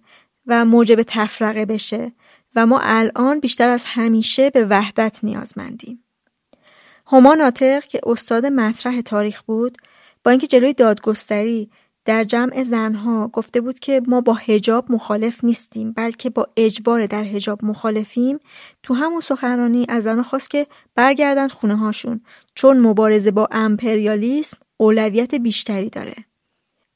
[0.48, 2.12] و موجب تفرقه بشه
[2.56, 6.04] و ما الان بیشتر از همیشه به وحدت نیازمندیم.
[7.08, 9.78] هما ناطق که استاد مطرح تاریخ بود
[10.24, 11.70] با اینکه جلوی دادگستری
[12.06, 17.24] در جمع زنها گفته بود که ما با هجاب مخالف نیستیم بلکه با اجبار در
[17.24, 18.40] هجاب مخالفیم
[18.84, 22.22] تو همون سخنرانی از زنها خواست که برگردن خونه هاشون
[22.56, 26.16] چون مبارزه با امپریالیسم اولویت بیشتری داره.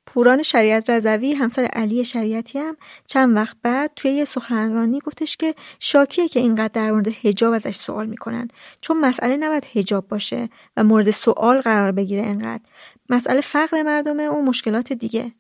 [0.06, 5.56] پوران شریعت رضوی همسر علی شریعتی هم چند وقت بعد توی یه سخنرانی گفتش که
[5.80, 8.48] شاکیه که اینقدر در مورد حجاب ازش سوال می‌کنن
[8.82, 12.62] چون مسئله نباید حجاب باشه و مورد سوال قرار بگیره اینقدر
[13.10, 15.32] مسئله فقر مردمه و مشکلات دیگه.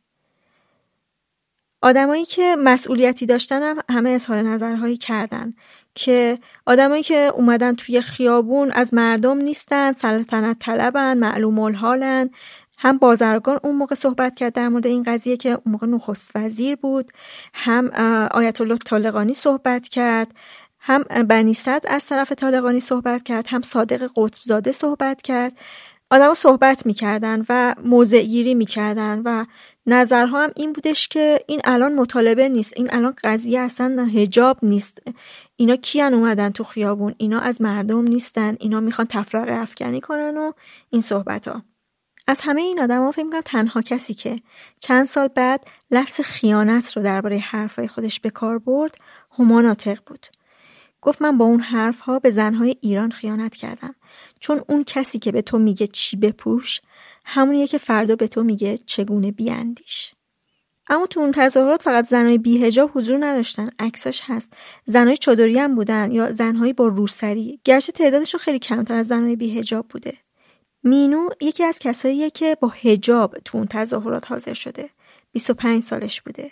[1.81, 5.53] آدمایی که مسئولیتی داشتن هم همه اظهار نظرهایی کردن
[5.95, 12.29] که آدمایی که اومدن توی خیابون از مردم نیستن سلطنت طلبن معلوم الحالن.
[12.77, 16.75] هم بازرگان اون موقع صحبت کرد در مورد این قضیه که اون موقع نخست وزیر
[16.75, 17.11] بود.
[17.53, 17.87] هم
[18.31, 20.27] آیت الله طالقانی صحبت کرد.
[20.79, 23.47] هم بنی صدر از طرف طالقانی صحبت کرد.
[23.47, 25.53] هم صادق قطبزاده صحبت کرد.
[26.09, 29.45] آدم صحبت می‌کردن و موضع گیری می‌کردن و
[29.85, 34.99] نظرها هم این بودش که این الان مطالبه نیست این الان قضیه اصلا هجاب نیست.
[35.55, 40.51] اینا کیان اومدن تو خیابون؟ اینا از مردم نیستن اینا می‌خوان تفرقه افکنی کنن و
[40.89, 41.63] این صحبت ها
[42.27, 44.41] از همه این آدما فکر می‌کنم تنها کسی که
[44.79, 48.97] چند سال بعد لفظ خیانت رو درباره حرفهای خودش به کار برد
[49.39, 50.27] هما ناطق بود.
[51.01, 53.95] گفت من با اون حرف ها به زنهای ایران خیانت کردم.
[54.45, 56.81] چون اون کسی که به تو میگه چی بپوش
[57.25, 60.13] همونیه که فردا به تو میگه چگونه بیاندیش.
[60.87, 64.53] اما تو اون تظاهرات فقط زنهای بیهجاب حضور نداشتن عکساش هست.
[64.85, 67.59] زنهای چادری هم بودن یا زنهایی با روسری.
[67.63, 70.13] گرچه تعدادشون خیلی کمتر از زنهای بیهجاب بوده.
[70.83, 74.89] مینو یکی از کساییه که با هجاب تو اون تظاهرات حاضر شده.
[75.31, 76.51] 25 سالش بوده.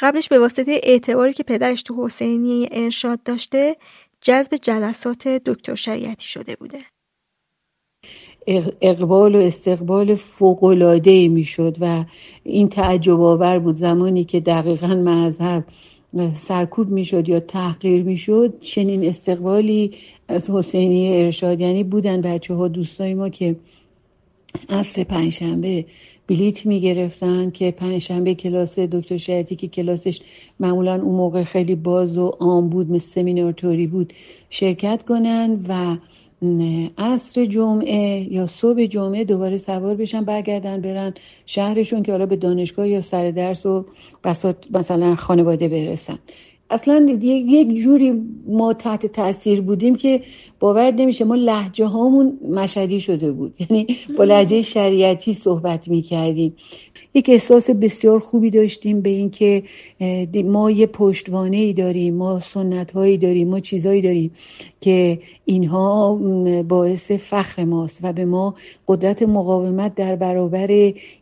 [0.00, 3.76] قبلش به واسطه اعتباری که پدرش تو حسینی ارشاد داشته
[4.20, 6.91] جذب جلسات دکتر شریعتی شده بوده.
[8.80, 12.04] اقبال و استقبال فوقلاده می شد و
[12.44, 13.74] این تعجب آور بود.
[13.74, 15.64] زمانی که دقیقا مذهب
[16.34, 19.90] سرکوب می شد یا تحقیر می شد چنین استقبالی
[20.28, 23.56] از حسینی ارشاد یعنی بودن بچه ها دوستای ما که
[24.68, 25.84] عصر پنجشنبه
[26.26, 30.20] بلیت می گرفتن که پنجشنبه کلاس دکتر شهیدی که کلاسش
[30.60, 34.12] معمولا اون موقع خیلی باز و عام بود مثل سمینارتوری بود
[34.50, 35.96] شرکت کنن و
[36.98, 41.14] عصر جمعه یا صبح جمعه دوباره سوار بشن برگردن برن
[41.46, 43.86] شهرشون که حالا به دانشگاه یا سر درس و
[44.24, 46.18] بسات مثلا خانواده برسن.
[46.72, 48.12] اصلا یک جوری
[48.46, 50.20] ما تحت تاثیر بودیم که
[50.60, 53.54] باور نمیشه ما لحجه هامون مشهدی شده بود.
[53.58, 53.86] یعنی
[54.18, 56.54] با لحجه شریعتی صحبت می‌کردیم.
[57.14, 59.62] یک احساس بسیار خوبی داشتیم به اینکه
[60.44, 64.30] ما یه پشتوانه ای داریم ما سنت هایی داریم ما چیزهایی داریم
[64.80, 66.14] که اینها
[66.68, 68.54] باعث فخر ماست و به ما
[68.88, 70.66] قدرت مقاومت در برابر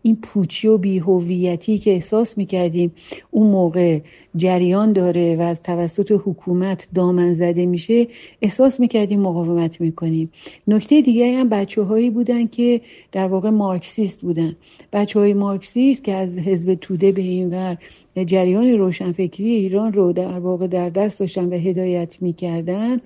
[0.02, 2.92] این پوچی و بیهویتی که احساس می‌کردیم
[3.30, 4.00] اون موقع
[4.36, 8.06] جریان داره و از توسط حکومت دامن زده میشه
[8.42, 10.30] احساس می‌کردیم مقاومت می‌کنیم.
[10.68, 12.80] نکته دیگه هم بچه هایی بودن که
[13.12, 14.56] در واقع مارکسیست بودن.
[14.92, 17.78] بچه های مارکسیست که از حزب توده به این ور
[18.24, 23.00] جریان روشنفکری ایران رو در واقع در دست داشتن و هدایت می‌کردن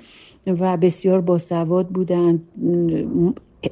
[0.46, 2.42] و بسیار باسواد بودن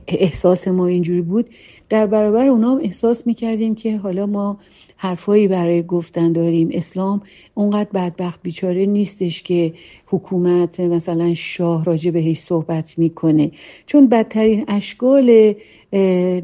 [0.09, 1.49] احساس ما اینجوری بود
[1.89, 4.59] در برابر اونا هم احساس می‌کردیم که حالا ما
[4.97, 6.69] حرفایی برای گفتن داریم.
[6.73, 7.23] اسلام
[7.55, 9.75] اونقدر بدبخت بیچاره نیستش که
[10.07, 13.51] حکومت مثلا شاه راجع بهش صحبت می‌کنه.
[13.87, 15.55] چون بدترین اشکال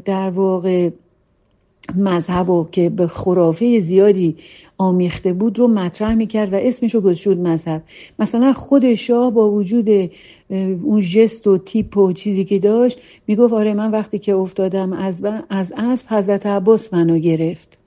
[0.05, 0.89] در واقع
[1.97, 4.35] مذهب که به خرافه زیادی
[4.77, 7.83] آمیخته بود رو مطرح می‌کرد و اسمش رو گذاشت مذهب.
[8.19, 9.89] مثلا خود شاه با وجود
[10.83, 15.25] اون جست و تیپ و چیزی که داشت می‌گفت آره من وقتی که افتادم از
[15.49, 17.78] از اسب حضرت عباس منو گرفت.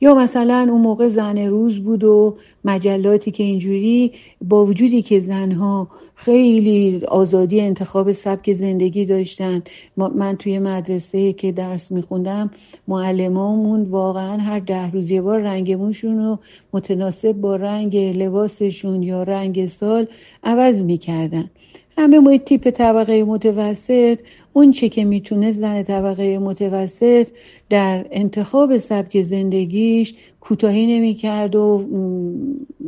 [0.00, 5.88] یا مثلا اون موقع زن روز بود و مجلاتی که اینجوری با وجودی که زنها
[6.14, 9.62] خیلی آزادی انتخاب سبک زندگی داشتن.
[9.96, 12.50] من توی مدرسه که درس میخوندم
[12.88, 16.38] معلمامون واقعا هر ده روز یه بار رنگمونشون رو
[16.72, 20.06] متناسب با رنگ لباسشون یا رنگ سال
[20.44, 21.50] عوض می‌کردن.
[21.98, 24.18] همه ما تیپ طبقه متوسط
[24.52, 27.26] اون چه که می‌تونه زن طبقه متوسط
[27.70, 31.86] در انتخاب سبک زندگیش کوتاهی نمی‌کرد و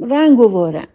[0.02, 0.86] رنگ و وارنگ.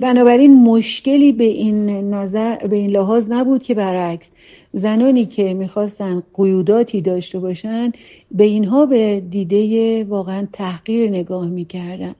[0.00, 4.30] بنابراین مشکلی به این نظر به این لحاظ نبود که برعکس.
[4.72, 7.92] زنانی که می‌خواستن قیوداتی داشته باشن
[8.30, 12.14] به اینها به دیده واقعا تحقیر نگاه می‌کردن.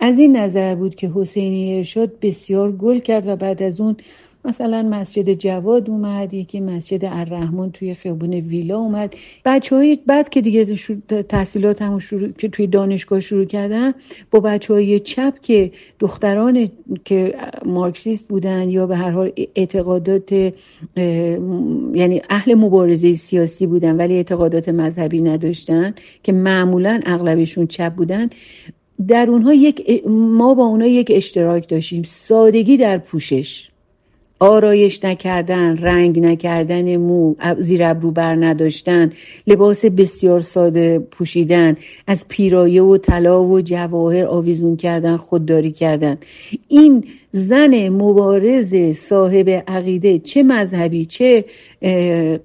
[0.00, 3.96] از این نظر بود که حسینی ارشاد بسیار گل کرد و بعد از اون
[4.44, 9.14] مثلا مسجد جواد اومد یکی مسجد الرحمن توی خیابون ویلا اومد.
[9.44, 10.76] بچه های بعد که دیگه
[11.22, 13.94] تحصیلات هم شروع که توی دانشگاه شروع کردن
[14.30, 16.68] با بچه های چپ که دختران
[17.04, 17.34] که
[17.64, 20.32] مارکسیست بودن یا به هر حال اعتقادات
[21.94, 28.28] یعنی اهل مبارزه سیاسی بودن ولی اعتقادات مذهبی نداشتن که معمولا اغلبشون چپ بودن
[29.08, 32.02] در اونها یک ما با اونها یک اشتراک داشتیم.
[32.02, 33.67] سادگی در پوشش.
[34.40, 39.10] آرایش نکردن رنگ نکردن مو زیر ابرو بر نداشتن
[39.46, 41.76] لباس بسیار ساده پوشیدن
[42.06, 46.18] از پیرایه و طلا و جواهر آویزون کردن خودداری کردن.
[46.68, 51.44] این زن مبارز صاحب عقیده چه مذهبی چه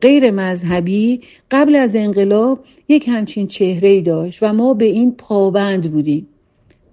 [0.01, 1.21] غیر مذهبی
[1.51, 6.27] قبل از انقلاب یک همچین چهره ای داشت و ما به این پابند بودیم.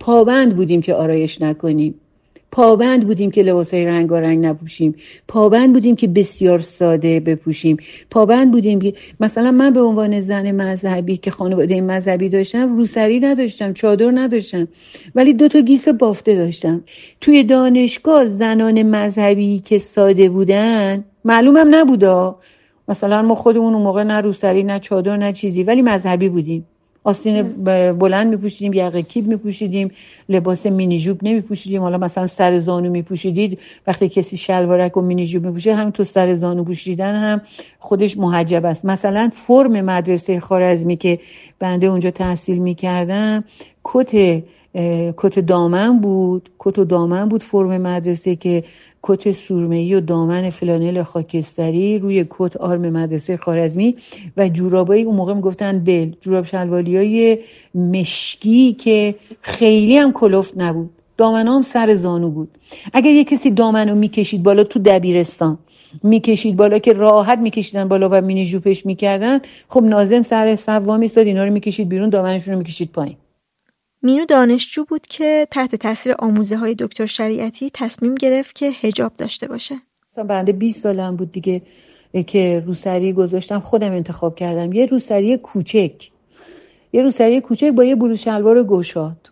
[0.00, 1.94] پابند بودیم که آرایش نکنیم.
[2.52, 4.94] پابند بودیم که لباسای رنگارنگ نپوشیم.
[5.28, 7.76] پابند بودیم که بسیار ساده بپوشیم.
[8.10, 13.72] پابند بودیم که مثلا من به عنوان زن مذهبی که خانواده مذهبی داشتم روسری نداشتم
[13.72, 14.68] چادر نداشتم
[15.14, 16.84] ولی دو تا گیس بافته داشتم.
[17.20, 22.38] توی دانشگاه زنان مذهبی که ساده بودن معلومم نبودا.
[22.88, 26.66] مثلا ما خودمون اون موقع نه روسری نه چادر نه چیزی ولی مذهبی بودیم.
[27.04, 27.42] آستین
[27.98, 29.90] بلند میپوشیدیم یقه کیب میپوشیدیم
[30.28, 31.82] لباس مینی جوب نمیپوشیدیم.
[31.82, 36.34] حالا مثلا سر زانو میپوشیدید وقتی کسی شلوارک و مینی جوب میپوشه همین تو سر
[36.34, 37.40] زانو پوشیدن هم
[37.78, 38.84] خودش محجب است.
[38.84, 41.18] مثلا فرم مدرسه خارزمی که
[41.58, 43.44] بنده اونجا تحصیل می‌کردم
[43.84, 44.42] کت
[45.16, 48.64] کت دامن بود کت و دامن بود فرم مدرسه که
[49.02, 53.96] کت سورمه‌ای و دامن فلانل خاکستری روی کت آرم مدرسه خارزمی
[54.36, 57.38] و جورابایی اون موقع می‌گفتن بل جوراب شلوالی های
[57.74, 60.90] مشکی که خیلی هم کلفت نبود.
[61.16, 62.48] دامن هم سر زانو بود.
[62.92, 65.58] اگر یه کسی دامن رو می‌کشید بالا تو دبیرستان
[66.02, 71.26] می‌کشید بالا که راحت میکشیدن بالا و مینی جوپش می‌کردن خب نازم سر صف میستاد
[71.26, 73.16] اینا رو می‌کشید بیرون دامنشون رو می‌کشید پایین.
[74.02, 79.48] مینو دانشجو بود که تحت تاثیر آموزه های دکتر شریعتی تصمیم گرفت که هجاب داشته
[79.48, 79.74] باشه.
[80.12, 81.62] مثلا بنده 20 سالم بود دیگه
[82.26, 84.72] که روسری گذاشتم خودم انتخاب کردم.
[84.72, 86.10] یه روسری کوچک.
[86.92, 89.30] یه روسری کوچک با یه بلوز شلوار گشاد.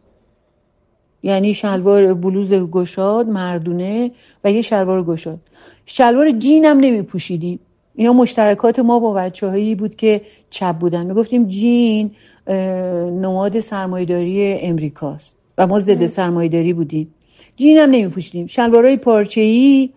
[1.23, 4.11] یعنی شلوار بلوز گشاد مردونه
[4.45, 5.41] و یه شلوار گشاد.
[5.87, 7.61] شلوار جینم نمی پوشیدیم
[7.95, 11.07] اینا مشترکات ما با بچه هایی بود که چپ بودن.
[11.07, 12.11] می گفتیم جین
[13.21, 15.37] نماد سرمایداری امریکاست.
[15.59, 17.15] و ما ضد سرمایداری بودیم.
[17.57, 19.91] جین هم نمی پوشیدیم شلوارهای پارچه ای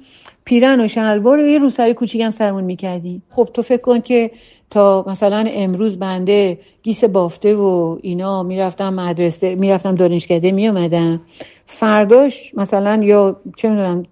[0.45, 3.24] پیرن و شلوار و یه روسری کوچیک هم سرمون می‌کردیم.
[3.30, 4.32] خب تو فکر کن که
[4.70, 11.22] تا مثلا امروز بنده گیس بافته و اینا می‌رفتم مدرسه می‌رفتم دانشکده میومدم
[11.66, 14.04] فرداش مثلا یا چه می‌دونم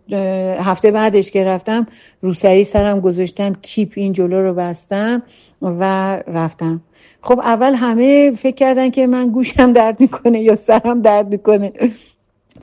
[0.61, 1.87] هفته بعدش که رفتم
[2.21, 5.23] روسری سرم گذاشتم کیپ این جلو رو بستم
[5.61, 6.81] و رفتم.
[7.21, 11.73] خب اول همه فکر کردن که من گوشم درد می‌کنه یا سرم درد می‌کنه.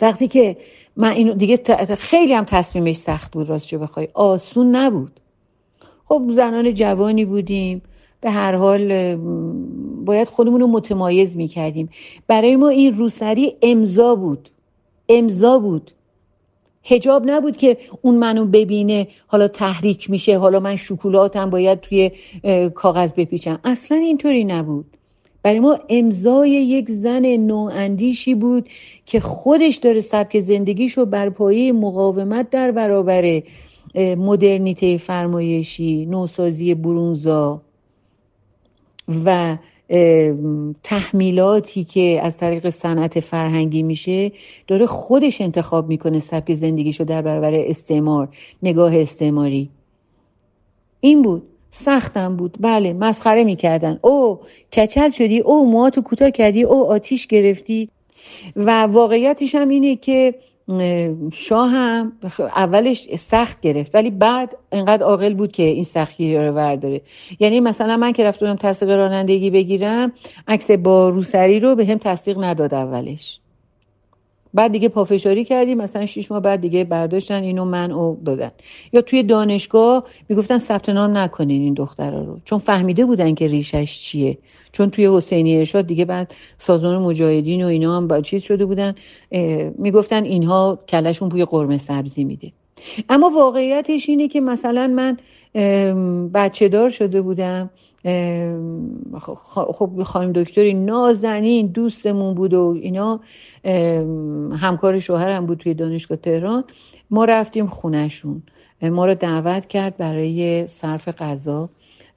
[0.01, 0.57] وقتی که
[0.97, 1.61] من اینو دیگه
[1.99, 4.09] خیلی هم تصمیمش سخت بود راستشو بخوای.
[4.15, 5.21] آسون نبود.
[6.09, 7.83] خب زنان جوانی بودیم.
[8.21, 9.17] به هر حال
[10.05, 11.89] باید خودمون رو متمایز می‌کردیم.
[12.27, 14.49] برای ما این روسری امضا بود.
[15.09, 15.93] امضا بود.
[16.87, 22.11] هجاب نبود که اون منو ببینه حالا تحریک میشه حالا من شکلاتم باید توی
[22.75, 23.59] کاغذ بپیچم.
[23.65, 24.87] اصلا اینطوری نبود.
[25.43, 28.69] برای ما امضای یک زن نواندیشی بود
[29.07, 33.43] که خودش داره سبک زندگیشو بر پایه مقاومت در برابر
[33.97, 37.63] مدرنیته فرمایشی نوسازی برونزا
[39.25, 39.57] و
[40.83, 44.33] تحمیلاتی که از طریق صنعت فرهنگی میشه
[44.67, 48.29] داره خودش انتخاب می‌کنه سبک زندگیشو در برابر استعمار
[48.63, 49.71] نگاه استعماری.
[51.01, 51.43] این بود.
[51.71, 52.57] سختم بود.
[52.61, 53.99] بله مسخره می‌کردن.
[54.03, 54.41] او
[54.73, 55.39] کچل شدی.
[55.39, 56.63] او موهاتو کوتاه کردی.
[56.63, 57.89] او آتیش گرفتی.
[58.57, 60.35] و واقعیتش هم اینه که
[61.33, 67.01] شاه هم اولش سخت گرفت ولی بعد انقدر عاقل بود که این سختی رو ورداره
[67.41, 70.13] یعنی مثلا من که رفتم تصدیق رانندگی بگیرم
[70.49, 73.41] عکس با روسری رو به هم تصدیق نداد اولش.
[74.57, 78.51] بعد دیگه پافشاری کردیم مثلا شیش ماه بعد دیگه برداشتن اینو من او دادن.
[78.93, 82.39] یا توی دانشگاه می‌گفتن ثبت نام نکنین این دخترا رو.
[82.45, 84.39] چون فهمیده بودن که ریشش چیه.
[84.73, 88.95] چون توی حسینی ارشاد دیگه بعد سازمان مجاهدین و اینا هم با چیز شده بودن
[89.79, 92.53] می‌گفتن اینها کلشون بوی قرمه سبزی میده.
[93.09, 95.17] اما واقعیتش اینه که مثلا من
[96.35, 97.71] بچه دار شده بودم.
[99.49, 103.21] خب خانم دکتری نازنین دوستمون بود و اینا
[104.57, 106.65] همکار شوهرم بود توی دانشگاه تهران.
[107.11, 108.43] ما رفتیم خونهشون.
[108.83, 111.69] ما رو دعوت کرد برای صرف غذا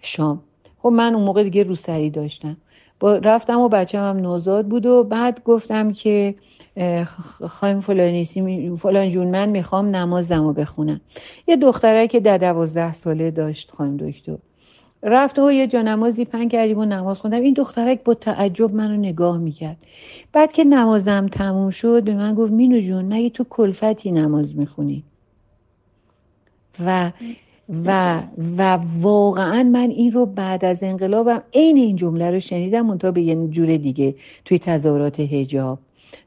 [0.02, 0.42] شام.
[0.78, 2.58] خب من اون موقع دیگه روسری داشتم.
[3.00, 6.36] با رفتم و بچه هم نوزاد بود و بعد گفتم که
[7.48, 11.02] خواهیم فلانیسی فلان جون من می‌خوام نمازم رو بخونم.
[11.48, 14.38] یه دختره که در دوازده ساله داشت خانم دکتر.
[15.04, 17.42] رفت و یه جانمازی پن کردیم و نماز خوندم.
[17.42, 19.78] این دخترک با تعجب منو نگاه می‌کرد.
[20.34, 25.04] بعد که نمازم تموم شد به من گفت مینو جون مگه تو کلفتی نماز می‌خونی؟
[26.86, 27.12] و
[27.86, 28.22] و
[28.58, 33.22] و واقعا من این رو بعد از انقلابم عین این جمله رو شنیدم منتها به
[33.22, 35.80] یه جور دیگه توی تظاهرات هجاب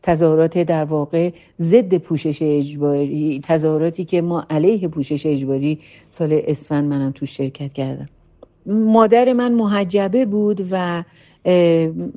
[0.03, 5.79] تظاهرات در واقع ضد پوشش اجباری تظاهراتی که ما علیه پوشش اجباری
[6.11, 8.09] سال اسفند منم تو شرکت کردم.
[8.66, 11.02] مادر من محجبه بود و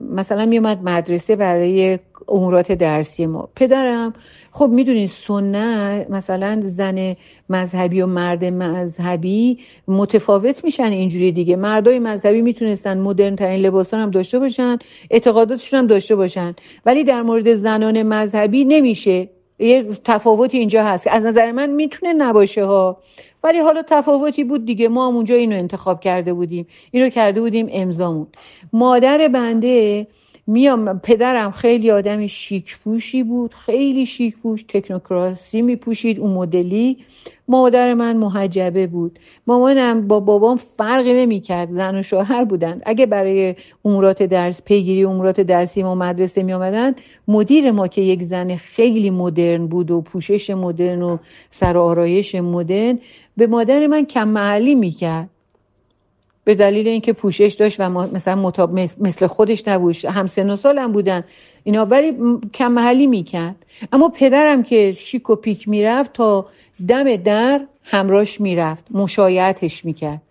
[0.10, 3.50] مثلا میومد مدرسه برای امورات درسی ما.
[3.56, 4.14] پدرم
[4.52, 7.16] خب می‌دونید سنت مثلا زن
[7.50, 11.56] مذهبی و مرد مذهبی متفاوت میشن اینجوری دیگه.
[11.56, 14.78] مردای مذهبی می‌تونستن مدرن ترین لباسان هم داشته باشن
[15.10, 16.56] اعتقاداتشون هم داشته باشن.
[16.86, 19.30] ولی در مورد زنان مذهبی نمیشه.
[19.60, 21.08] یه تفاوتی اینجا هست.
[21.08, 22.98] از نظر من می‌تونه نباشه ها.
[23.46, 24.90] ولی حالا تفاوتی بود دیگه.
[24.90, 26.68] ما هم اونجا اینو انتخاب کرده بودیم.
[26.92, 28.28] اینو کرده بودیم امضامون.
[28.74, 30.08] مادر بنده
[30.48, 33.54] میام پدرم خیلی آدم شیک پوشی بود.
[33.54, 37.06] خیلی شیک پوش تکنوکراسی میپوشید اون مدلی.
[37.48, 39.20] مادر من محجبه بود.
[39.48, 41.70] مامانم با بابام فرقی نمی‌کرد.
[41.70, 42.82] زن و شوهر بودن.
[42.86, 46.96] اگه برای امورات درس پیگیری امورات درسی ما مدرسه می آمدن
[47.28, 51.18] مدیر ما که یک زن خیلی مدرن بود و پوشش مدرن و
[51.52, 53.00] سر آرایش مدرن
[53.38, 55.30] به مادر من کم محلی می‌کرد.
[56.44, 58.52] به دلیل اینکه پوشش داشت و مثلا
[59.00, 60.06] مثل خودش نبود.
[60.06, 61.24] هم سن و سال هم بودن.
[61.64, 62.14] اینا ولی
[62.54, 63.56] کم محلی می‌کرد.
[63.94, 66.46] اما پدرم که شیک و پیک می‌رفت تا
[66.88, 70.22] دم در همراش می‌رفت مشایعتش می‌کرد.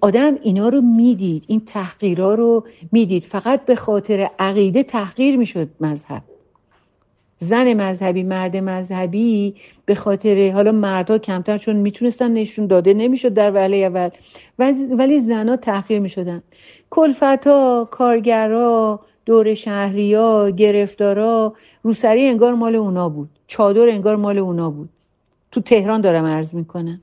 [0.00, 3.22] آدم اینا رو می‌دید این تحقیرها رو می‌دید.
[3.24, 6.22] فقط به خاطر عقیده تحقیر می‌شد مذهب.
[7.42, 9.54] زن مذهبی مرد مذهبی
[9.86, 14.08] به خاطر حالا مردها کمتر چون می‌تونستن نشون داده نمی‌شد در وله اول.
[14.96, 16.42] ولی زنها تحقیر می‌شدن.
[16.90, 23.28] کلفتا کارگرا دور شهریا گرفتارا روسری انگار مال اونا بود.
[23.46, 24.88] چادر انگار مال اونا بود.
[25.52, 27.00] تو تهران دارم عرض می‌کنم.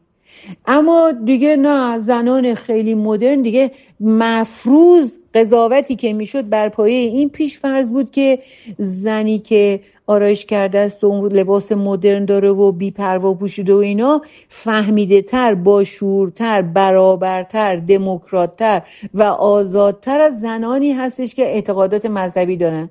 [0.66, 7.60] اما دیگه نه زنان خیلی مدرن دیگه مفروض قضاوتی که می‌شد بر پایه این پیش
[7.60, 8.40] فرض بود که
[8.80, 15.22] زنی که آرایش کرده است و لباس مدرن داره و بیپروا پوشیده و اینا فهمیده
[15.22, 18.82] تر باشورتر برابرتر دموکراتتر
[19.14, 22.90] و آزادتر از زنانی هستش که اعتقادات مذهبی دارن.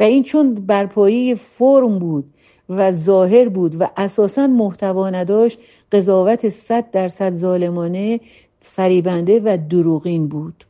[0.00, 2.24] و این چون بر پایه فرم بود.
[2.68, 5.58] و ظاهر بود و اساسا محتوا نداشت
[5.92, 8.20] قضاوت صد درصد ظالمانه
[8.60, 10.64] فریبنده و دروغین بود.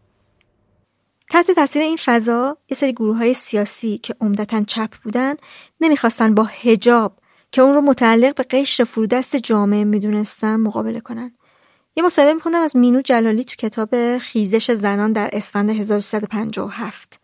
[1.31, 5.35] تحت تاثیر این فضا یه سری گروه های سیاسی که عمدتا چپ بودن
[5.81, 7.13] نمی‌خواستن با هجاب
[7.53, 11.33] که اون رو متعلق به قشر فرودست جامعه می‌دونستن مقابله کنن.
[11.97, 17.21] یه مصاحبه میخوندم از مینو جلالی تو کتاب خیزش زنان در اسفند 1357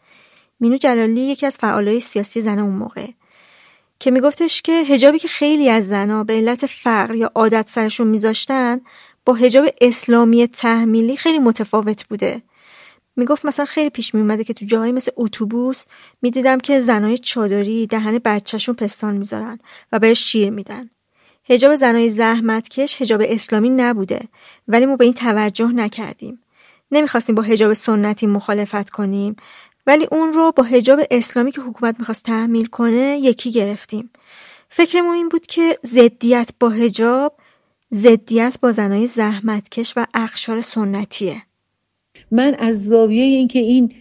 [0.60, 3.06] مینو جلالی یکی از فعالای سیاسی زن اون موقع.
[4.00, 8.80] که میگفتش که هجابی که خیلی از زنها به علت فقر یا عادت سرشون میذاشتن
[9.24, 12.42] با هجاب اسلامی تحمیلی خیلی متفاوت بوده.
[13.16, 15.84] می‌گفت مثلا خیلی پیش میومده که تو جاهایی مثل اتوبوس
[16.22, 19.58] می‌دیدم که زنای چادری دهن بچهشون پستان می‌ذارن
[19.92, 20.90] و بهش شیر میدن.
[21.44, 24.20] هجاب زنای زحمتکش هجاب اسلامی نبوده
[24.68, 26.42] ولی ما به این توجه نکردیم.
[26.90, 29.36] نمی‌خواستیم با هجاب سنتی مخالفت کنیم.
[29.86, 34.10] ولی اون رو با هجاب اسلامی که حکومت می‌خواست تحمیل کنه یکی گرفتیم.
[34.68, 37.36] فکرمون این بود که زدیت با هجاب
[37.90, 41.42] زدیت با زنای زحمتکش و اخشار سنتیه.
[42.30, 43.92] من از زاویه اینکه این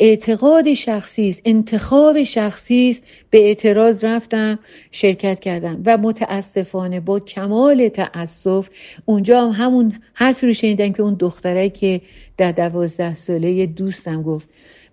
[0.00, 4.58] اعتقاد شخصی است انتخاب شخصی است به اعتراض رفتم
[4.90, 8.68] شرکت کردم و متاسفانه با کمال تاسف
[9.04, 12.00] اونجا هم همون حرفی رو شنیدم که اون دختره که
[12.36, 14.48] در دوازده ساله دوستم گفت.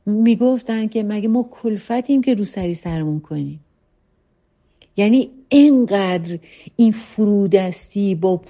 [0.09, 3.59] می‌گفتن که مگه ما کلفتیم که رو سری سرمون کنیم.
[4.97, 6.37] یعنی اینقدر
[6.75, 8.41] این فرودستی با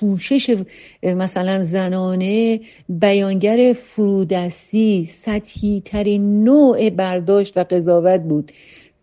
[0.00, 0.56] پوشش
[1.02, 8.52] مثلا زنانه بیانگر فرودستی سطحی ترین نوع برداشت و قضاوت بود.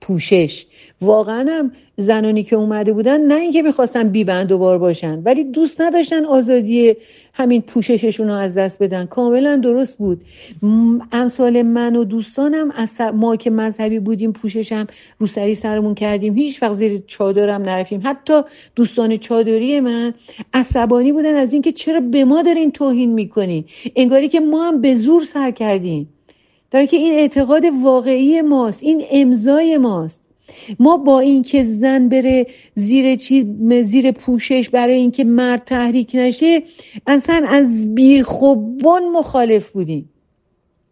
[0.02, 0.66] پوشش.
[1.02, 5.82] واقعا هم زنانی که اومده بودن نه اینکه می‌خواستن بیبند و بار باشن ولی دوست
[5.82, 6.94] نداشتن آزادی
[7.34, 9.06] همین پوشششون رو از دست بدن.
[9.06, 10.22] کاملا درست بود.
[11.12, 12.74] امثال من و دوستانم
[13.14, 14.88] ما که مذهبی بودیم پوششم
[15.20, 16.36] رو سری سرمون کردیم.
[16.36, 18.42] هیچ وقت زیر چادرم نرفیم حتی
[18.76, 20.14] دوستان چادری من
[20.54, 23.66] عصبانی بودن از اینکه چرا به ما دارین توهین می‌کنین؟
[23.96, 26.10] انگاری که ما هم به زور سر کردیم.
[26.76, 30.20] در که این اعتقاد واقعی ماست این امضای ماست.
[30.80, 33.46] ما با اینکه زن بره زیر چیز
[33.86, 36.64] زیر پوشش برای اینکه مرد تحریک نشه
[37.08, 40.10] اصلا از بیخوبان مخالف بودیم.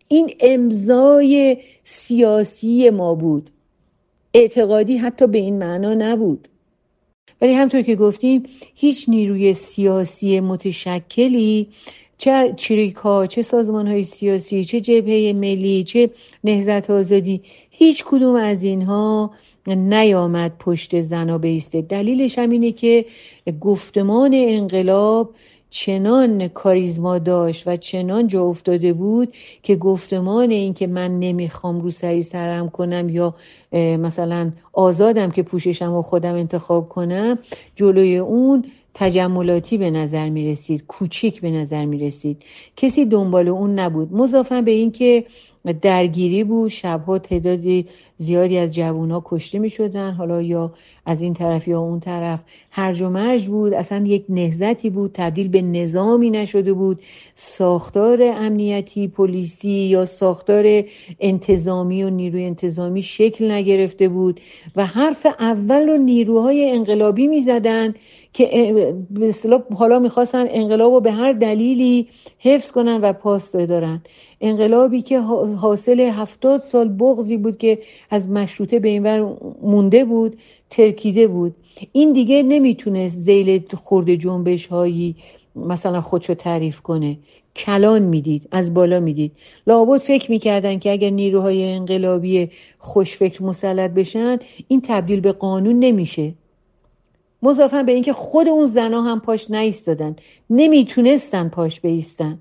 [0.08, 3.50] این امضای سیاسی ما بود.
[4.34, 6.48] اعتقادی حتی به این معنا نبود.
[7.42, 8.44] ولی همطور که گفتیم
[8.76, 11.68] هیچ نیروی سیاسی متشکلی
[12.24, 16.10] چه چریکا چه سازمان های سیاسی چه جبهه ملی چه
[16.44, 19.32] نهزت آزادی هیچ کدوم از اینها
[19.68, 23.06] نیامد پشت زنا بیسته دلیلش هم اینه که
[23.62, 25.30] گفتمان انقلاب
[25.70, 31.92] چنان کاریزما داشت و چنان جا افتاده بود که گفتمان این که من نمی‌خوام رو
[31.92, 33.36] سری سرم کنم یا
[33.74, 37.40] مثلا آزادم که پوششم و خودم انتخاب کنم
[37.76, 42.44] جلوی اون تجملاتی به نظر می رسید کوچیک به نظر می رسید
[42.78, 44.14] کسی دنبال اون نبود.
[44.14, 45.26] مضافن به اینکه
[45.82, 47.86] درگیری بود شبها تعدادی
[48.18, 50.74] زیادی از ها کشته می شدن حالا یا
[51.06, 52.40] از این طرف یا اون طرف.
[52.72, 53.74] هرج و مرج بود.
[53.74, 55.12] اصلا یک نهزتی بود.
[55.14, 57.00] تبدیل به نظامی نشده بود.
[57.36, 60.84] ساختار امنیتی پلیسی یا ساختار
[61.20, 64.40] انتظامی و نیروی انتظامی شکل نگرفته بود
[64.76, 67.94] و حرف اول و نیروهای انقلابی می زدن
[68.34, 69.34] که به
[69.76, 72.08] حالا می‌خواستن انقلاب رو به هر دلیلی
[72.40, 74.02] حفظ کنن و پاس دارن
[74.42, 75.20] انقلابی که
[75.62, 77.80] حاصل هفتاد سال بغزی بود که
[78.14, 80.38] از مشروطه به اینور مونده بود
[80.70, 81.56] ترکیده بود.
[81.92, 85.16] این دیگه نمی‌تونست زیل خورده جنبش هایی
[85.56, 87.18] مثلا خودشو تعریف کنه.
[87.56, 89.32] کلان می‌دید از بالا می‌دید.
[89.68, 92.50] لابد فکر می‌کردن که اگر نیروهای انقلابی
[92.80, 94.38] خوشفکر مسلط بشن
[94.68, 96.34] این تبدیل به قانون نمیشه.
[97.44, 100.16] مضافن به اینکه خود اون زنا هم پاش نیستادن
[100.50, 102.40] نمی‌تونستن پاش بیستن.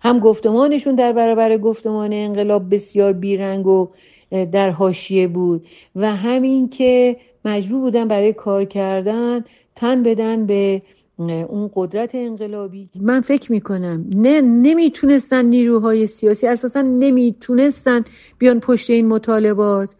[0.00, 3.88] هم گفتمانشون در برابر گفتمان انقلاب بسیار بیرنگ و
[4.30, 5.66] در حاشیه بود
[5.96, 9.44] و همین که مجبور بودن برای کار کردن
[9.76, 10.82] تن بدن به
[11.18, 14.04] اون قدرت انقلابی من فکر می‌کنم.
[14.14, 18.04] نه نمی‌تونستن نیروهای سیاسی اساسا نمی‌تونستن
[18.38, 19.96] بیان پشت این مطالبات.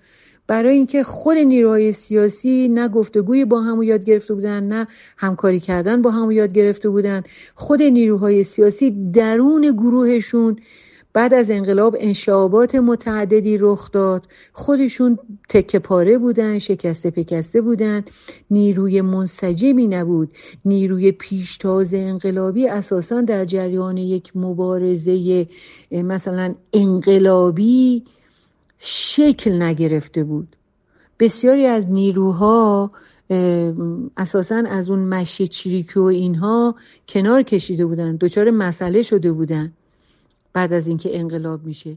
[0.46, 6.02] برای اینکه خود نیروهای سیاسی نه گفتگوی با هم یاد گرفته بودن نه همکاری کردن
[6.02, 7.22] با هم یاد گرفته بودن.
[7.54, 10.56] خود نیروهای سیاسی درون گروهشون
[11.14, 14.26] بعد از انقلاب انشابات متعددی رخ داد.
[14.52, 18.04] خودشون تکه پاره بودن شکسته پکسته بودن.
[18.50, 20.30] نیروی منسجمی نبود.
[20.64, 25.46] نیروی پیشتاز انقلابی اساسا در جریان یک مبارزه
[25.90, 28.04] مثلا انقلابی
[28.78, 30.56] شکل نگرفته بود.
[31.18, 32.90] بسیاری از نیروها
[34.16, 36.74] اساسا از اون مشی چریکی و اینها
[37.08, 38.16] کنار کشیده بودن.
[38.16, 39.72] دچار مسئله شده بودن.
[40.54, 41.96] بعد از اینکه انقلاب میشه.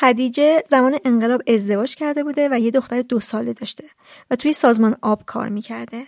[0.00, 3.84] خدیجه زمان انقلاب ازدواج کرده بوده و یه دختر دو ساله داشته
[4.30, 6.06] و توی سازمان آب کار می‌کرده.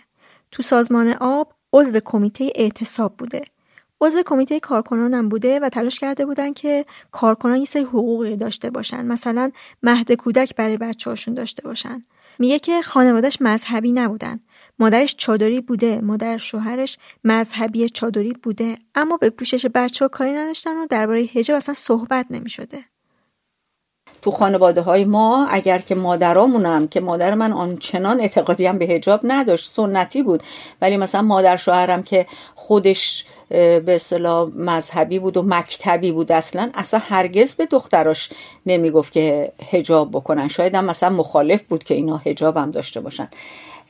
[0.51, 3.41] تو سازمان آب عضو کمیته اعتصاب بوده.
[4.01, 9.05] عضو کمیته کارکنانم بوده و تلاش کرده بودن که کارکنان یه سری حقوقی داشته باشن
[9.05, 9.51] مثلا
[9.83, 12.05] مهد کودک برای بچه هاشون داشته باشن
[12.39, 14.39] میگه که خانوادش مذهبی نبودن
[14.79, 20.77] مادرش چادری بوده مادر شوهرش مذهبی چادری بوده اما به پوشش بچه ها کاری نداشتن
[20.77, 22.83] و درباره حجاب اصلا صحبت نمی شده.
[24.21, 29.19] تو خانواده های ما اگر که مادرامونم که مادر من آنچنان اعتقادی هم به هجاب
[29.23, 30.43] نداشت سنتی بود.
[30.81, 36.99] ولی مثلا مادر شوهرم که خودش به اصطلاح مذهبی بود و مکتبی بود اصلا اصلا
[37.03, 38.29] هرگز به دختراش
[38.65, 40.47] نمی‌گفت که هجاب بکنن.
[40.47, 43.27] شاید هم مثلا مخالف بود که اینا هجاب هم داشته باشن.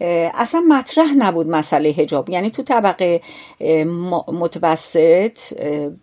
[0.02, 3.22] اصلا مطرح نبود مسئله هجاب یعنی تو طبقه
[4.28, 5.54] متوسط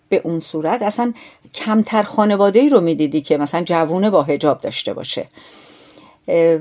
[0.08, 1.12] به اون صورت اصلا
[1.54, 5.26] کمتر خانواده ای رو می‌دیدی که مثلا جوونه با هجاب داشته باشه.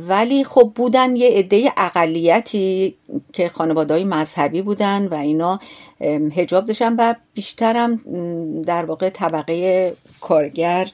[0.07, 2.95] ولی خب بودن یه عده اقلیتی
[3.33, 5.59] که خانواده مذهبی بودن و اینا
[6.35, 7.95] هجاب داشتن و بیشترم
[8.61, 10.89] در واقع طبقه کارگر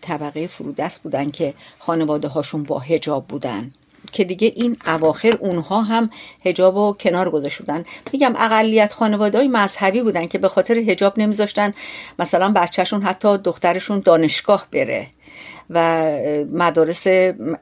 [0.00, 3.72] طبقه فرودست بودن که خانواده هاشون با هجاب بودن.
[4.12, 6.10] که دیگه این اواخر اونها هم
[6.44, 7.84] هجاب و کنار گذاشتن.
[8.12, 11.74] میگم اقلیت خانواده های مذهبی بودن که به خاطر هجاب نمیذاشتن.
[12.18, 15.06] مثلا بچهشون حتی دخترشون دانشگاه بره.
[15.70, 16.10] و
[16.52, 17.06] مدارس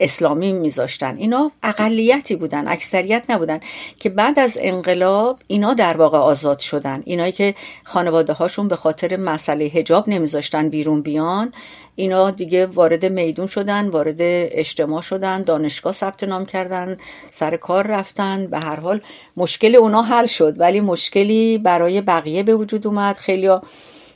[0.01, 1.17] اسلامی میذاشتن.
[1.17, 3.61] اینا اقلیتی بودن اکثریت نبودن
[3.99, 7.03] که بعد از انقلاب اینا در واقع آزاد شدن.
[7.05, 7.55] اینایی که
[7.85, 11.53] خانواده هاشون به خاطر مسئله هجاب نمیذاشتن بیرون بیان
[11.97, 16.97] اینا دیگه وارد میدون شدن وارد اجتماع شدن دانشگاه ثبت نام کردن
[17.31, 18.47] سر کار رفتن.
[18.47, 19.01] به هر حال
[19.37, 23.17] مشکل اونا حل شد ولی مشکلی برای بقیه به وجود اومد.
[23.17, 23.49] خیلی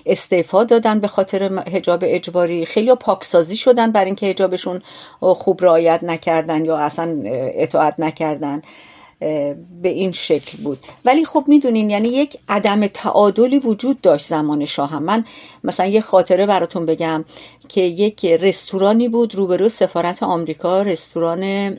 [0.06, 2.66] استعفا دادن به خاطر هجاب اجباری.
[2.66, 4.82] خیلی پاکسازی شدن برای اینکه هجابشون
[5.20, 7.22] خوب رعایت نکردن یا اصلا
[7.54, 8.62] اطاعت نکردن.
[9.82, 10.78] به این شکل بود.
[11.04, 15.24] ولی خب می‌دونین یعنی یک عدم تعادلی وجود داشت زمان شاه هم من
[15.64, 17.24] مثلا یه خاطره براتون بگم
[17.68, 21.70] که یک رستورانی بود روبرو سفارت آمریکا رستوران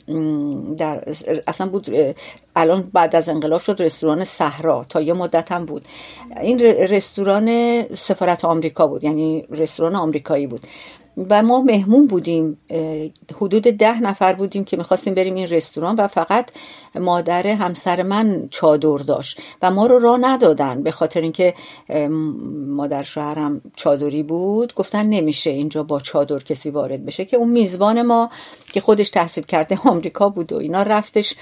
[0.77, 1.03] در
[1.47, 2.15] اصلا بود
[2.55, 5.85] الان بعد از انقلاب شد رستوران صحرا تا یه مدت هم بود.
[6.41, 10.61] این رستوران سفارت آمریکا بود یعنی رستوران آمریکایی بود.
[11.17, 12.57] و ما مهمون بودیم.
[13.35, 16.51] حدود ده نفر بودیم که می‌خواستیم بریم این رستوران و فقط
[16.95, 20.83] مادر همسر من چادر داشت و ما رو راه ندادن.
[20.83, 21.53] به خاطر اینکه
[22.67, 28.01] مادر شوهرم چادری بود گفتن نمیشه اینجا با چادر کسی وارد بشه که اون میزبان
[28.01, 28.29] ما
[28.73, 31.35] که خودش تحصیل کرده آمریکا بود و اینا رفتش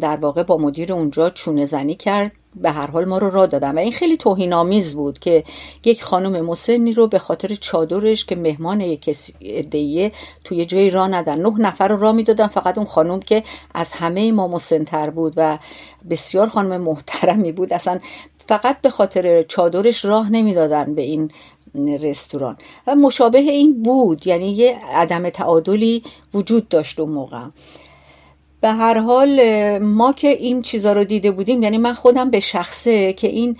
[0.00, 2.32] در واقع با مدیر اونجا چونه زنی کرد.
[2.56, 3.74] به هر حال ما رو را دادن.
[3.74, 5.44] و این خیلی توهین آمیز بود که
[5.84, 9.10] یک خانم مسنی رو به خاطر چادرش که مهمان یک
[9.70, 10.12] دیه
[10.44, 11.40] توی جایی را ندن.
[11.40, 13.42] نه نفر رو را می‌دادن فقط اون خانم که
[13.74, 15.58] از همه ما مسنتر بود و
[16.10, 17.72] بسیار خانم محترمی بود.
[17.72, 17.98] اصلا
[18.48, 21.30] فقط به خاطر چادرش راه نمی‌دادن به این
[22.00, 22.56] رستوران.
[22.86, 26.02] و مشابه این بود یعنی یه عدم تعادلی
[26.34, 27.44] وجود داشت اون موقع.
[28.64, 29.38] به هر حال
[29.78, 33.56] ما که این چیزا رو دیده بودیم یعنی من خودم به شخصه که این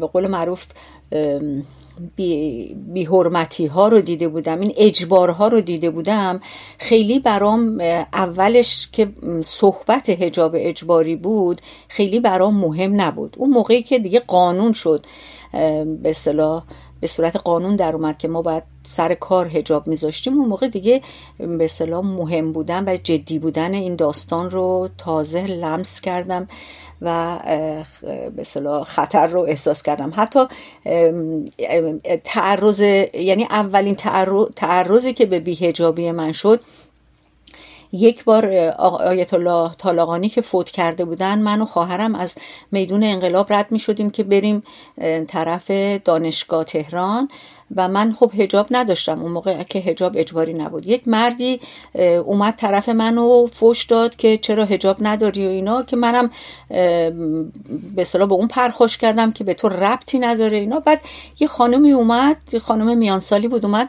[0.00, 0.66] به قول معروف
[2.16, 3.04] بی,
[3.68, 6.40] ها رو دیده بودم این اجبارها رو دیده بودم
[6.78, 7.80] خیلی برام
[8.12, 9.08] اولش که
[9.40, 13.36] صحبت هجاب اجباری بود خیلی برام مهم نبود.
[13.38, 15.06] اون موقعی که دیگه قانون شد.
[16.02, 16.64] به صلاح
[17.00, 20.38] به صورت قانون در اومد که ما باید سر کار هجاب میذاشتیم.
[20.38, 21.02] اون موقع دیگه
[21.38, 26.48] به سلام مهم بودن و جدی بودن این داستان رو تازه لمس کردم
[27.02, 27.38] و
[28.36, 28.44] به
[28.84, 30.12] خطر رو احساس کردم.
[30.16, 30.40] حتی
[32.24, 32.80] تعرض
[33.14, 33.94] یعنی اولین
[34.56, 36.60] تعرضی که به بیهجابی من شد
[37.92, 38.46] یک بار
[38.78, 42.34] آیت الله طالقانی که فوت کرده بودن من و خواهرم از
[42.72, 44.62] میدون انقلاب رد می شدیم که بریم
[45.28, 45.70] طرف
[46.04, 47.28] دانشگاه تهران.
[47.76, 49.22] و من خب هجاب نداشتم.
[49.22, 50.86] اون موقع که هجاب اجباری نبود.
[50.86, 51.60] یک مردی
[52.24, 56.30] اومد طرف منو فوش داد که چرا هجاب نداری و اینا که منم
[57.96, 60.80] به صلاح به اون پرخوش کردم که به تو ربطی نداره اینا.
[60.80, 61.00] بعد
[61.40, 63.88] یه خانمی اومد خانم میانسالی بود اومد.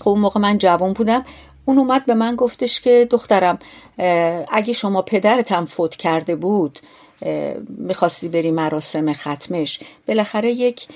[0.00, 1.24] خب اون موقع من جوان بودم.
[1.64, 3.58] اون اومد به من گفتش که دخترم
[4.52, 6.78] اگه شما پدرتم فوت کرده بود
[7.78, 9.80] می‌خواستی بری مراسم ختمش.
[10.08, 10.86] بالاخره یک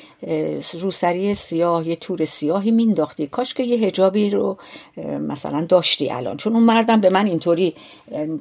[0.80, 4.58] روسری سیاه یه تور سیاهی مینداختی کاش که یه هجابی رو
[5.28, 6.36] مثلا داشتی الان.
[6.36, 7.74] چون اون مردم به من اینطوری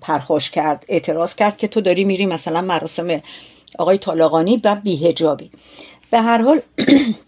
[0.01, 3.21] پرخوش کرد اعتراض کرد که تو داری میری مثلا مراسم
[3.79, 5.51] آقای طالقانی و بیهجابی
[6.11, 6.61] به هر حال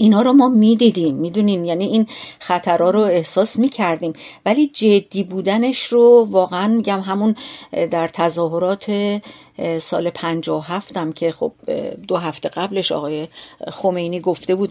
[0.00, 2.06] اینا رو ما می‌دیدیم می‌دونین؟ یعنی این
[2.38, 4.12] خطرها رو احساس می‌کردیم.
[4.46, 7.34] ولی جدی بودنش رو واقعا میگم همون
[7.90, 9.20] در تظاهرات
[9.78, 11.52] سال پنجاه هفتم که خب
[12.08, 13.28] دو هفته قبلش آقای
[13.72, 14.70] خمینی گفته بود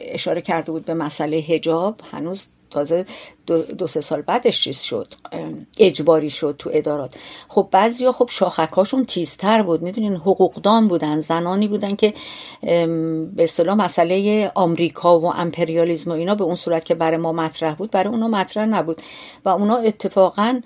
[0.00, 3.06] اشاره کرده بود به مسئله هجاب هنوز تازه
[3.46, 5.14] دو, دو سه سال بعدش چیز شد
[5.78, 7.14] اجباری شد تو ادارات.
[7.48, 9.82] خب بعضیا خب شاخکاشون تیزتر بود.
[9.82, 12.14] می‌دونین حقوقدان بودن زنانی بودن که
[12.60, 17.74] به اصطلاح مسئله آمریکا و امپریالیزم و اینا به اون صورت که برای ما مطرح
[17.74, 19.02] بود برای اونا مطرح نبود.
[19.44, 20.60] و اونا اتفاقا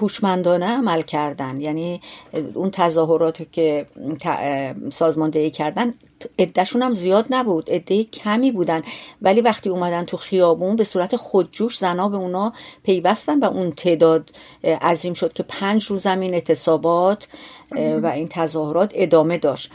[0.00, 1.60] هوشمندانه عمل کردن.
[1.60, 2.00] یعنی
[2.54, 3.86] اون تظاهرات که
[4.92, 5.94] سازماندهی کردن
[6.38, 7.70] عدهشون هم زیاد نبود.
[7.70, 8.82] عده کمی بودن.
[9.22, 12.52] ولی وقتی اومدن تو خیابون به صورت خودجوش زنا به اونا
[12.82, 14.30] پیوستن و اون تعداد
[14.64, 17.28] عظیم شد که پنج روز زمین اعتصابات
[17.72, 19.70] و این تظاهرات ادامه داشت.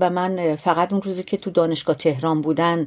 [0.00, 2.86] و من فقط اون روزی که تو دانشگاه تهران بودن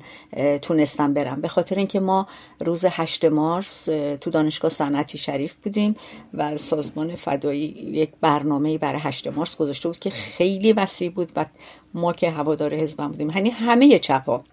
[0.61, 1.41] تونستم برم.
[1.41, 2.27] به خاطر اینکه ما
[2.59, 3.85] روز 8 مارس
[4.21, 5.95] تو دانشگاه صنعتی شریف بودیم
[6.33, 11.45] و سازمان فدایی یک برنامه برای 8 مارس گذاشته بود که خیلی وسیع بود و
[11.93, 13.29] ما که هوادار حزبم بودیم.
[13.29, 14.43] یعنی همه چپا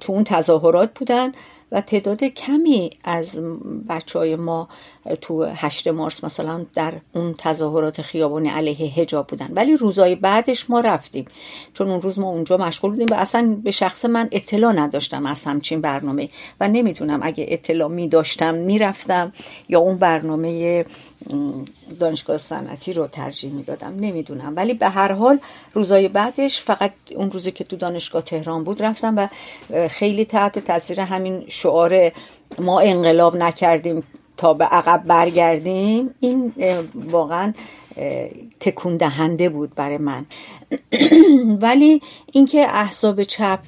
[0.00, 1.32] تو اون تظاهرات بودن.
[1.72, 3.40] و تعداد کمی از
[3.88, 4.68] بچه های ما
[5.20, 9.48] تو هشت مارس مثلا در اون تظاهرات خیابانی علیه هجاب بودن.
[9.52, 11.24] ولی روزای بعدش ما رفتیم.
[11.74, 15.44] چون اون روز ما اونجا مشغول بودیم و اصلا به شخص من اطلاع نداشتم از
[15.44, 16.28] همچین برنامه.
[16.60, 19.32] و نمی‌تونم اگه اطلاع می داشتم می‌رفتم
[19.68, 20.84] یا اون برنامه
[22.00, 23.94] دانشگاه صنعتی رو ترجیح می‌دادم.
[24.00, 24.52] نمی‌دونم.
[24.56, 25.38] ولی به هر حال
[25.74, 29.28] روزای بعدش فقط اون روزی که تو دانشگاه تهران بود رفتم و
[29.88, 32.12] خیلی تحت تاثیر همین شعار
[32.58, 34.02] ما انقلاب نکردیم
[34.36, 36.52] تا به عقب برگردیم این
[36.94, 37.52] واقعا
[38.60, 40.26] تکون دهنده بود برای من.
[41.62, 42.02] ولی
[42.32, 43.60] اینکه احزاب چپ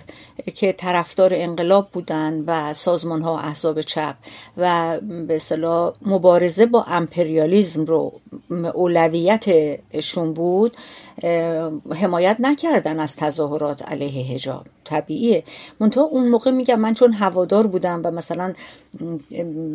[0.55, 4.15] که طرفدار انقلاب بودن و سازمان ها احزاب چپ
[4.57, 4.99] و
[5.29, 8.13] به اصطلاح مبارزه با امپریالیزم رو
[8.75, 10.77] اولویتشون بود
[11.95, 15.45] حمایت نکردن از تظاهرات علیه هجاب طبیعیه.
[15.81, 18.55] منتها اون موقع میگم من چون هوادار بودم و مثلا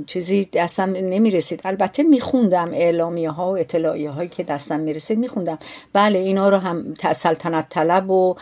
[0.08, 5.60] چیزی دستم نمی‌رسید البته میخوندم اعلامیه ها و اطلاعیه هایی که دستم می‌رسید میخوندم.
[5.94, 8.36] بله اینا رو هم سلطنت طلب و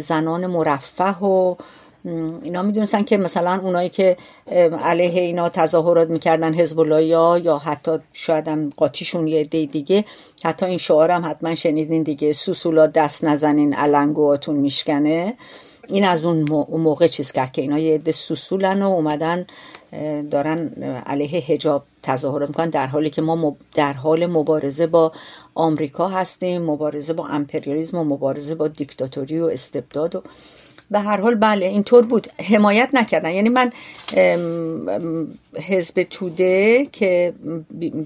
[0.00, 1.56] زنان مرفه و
[2.04, 4.16] اینا می‌دونستن که مثلا اونایی که
[4.84, 10.04] علیه اینا تظاهرات می‌کردن حزب یا یا حتی شاید هم قاطیشون یه دی دیگه
[10.44, 15.34] حتی این شعارم حتما شنیدین دیگه سوسولا دست نزنین علنگواتون میشکنه.
[15.88, 19.46] این از اون موقع چیز کرد که اینا یه عده سوسولن و اومدن
[20.30, 20.68] دارن
[21.06, 25.12] علیه هجاب تظاهرات می‌کنن در حالی که ما در حال مبارزه با
[25.54, 30.22] آمریکا هستیم مبارزه با امپریالیسم و مبارزه با دیکتاتوری و استبداد و
[30.90, 32.26] به هر حال بله اینطور بود.
[32.42, 33.30] حمایت نکردن.
[33.30, 33.72] یعنی من
[35.68, 37.32] حزب توده که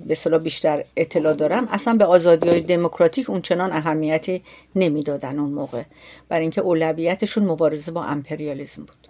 [0.06, 4.42] به صلاح بیشتر اطلاع دارم اصلا به آزادی های دموکراتیک اون چنان اهمیتی
[4.76, 5.82] نمی‌دادن اون موقع.
[6.28, 9.08] برای اینکه اولویتشون مبارزه با امپریالیسم بود.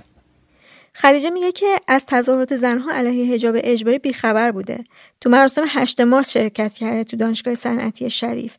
[0.94, 4.84] خدیجه میگه که از تظاهرات زنها علیه حجاب اجباری بیخبر بوده.
[5.20, 8.56] تو مراسم 8 مارس شرکت کرده تو دانشگاه صنعتی شریف.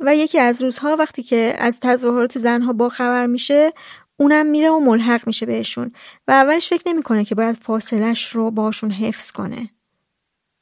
[0.00, 3.72] و یکی از روزها وقتی که از تظاهرات زنها با خبر میشه
[4.16, 5.92] اونم میره و ملحق میشه بهشون
[6.28, 9.70] و اولش فکر نمی‌کنه که باید فاصلش رو باشون حفظ کنه.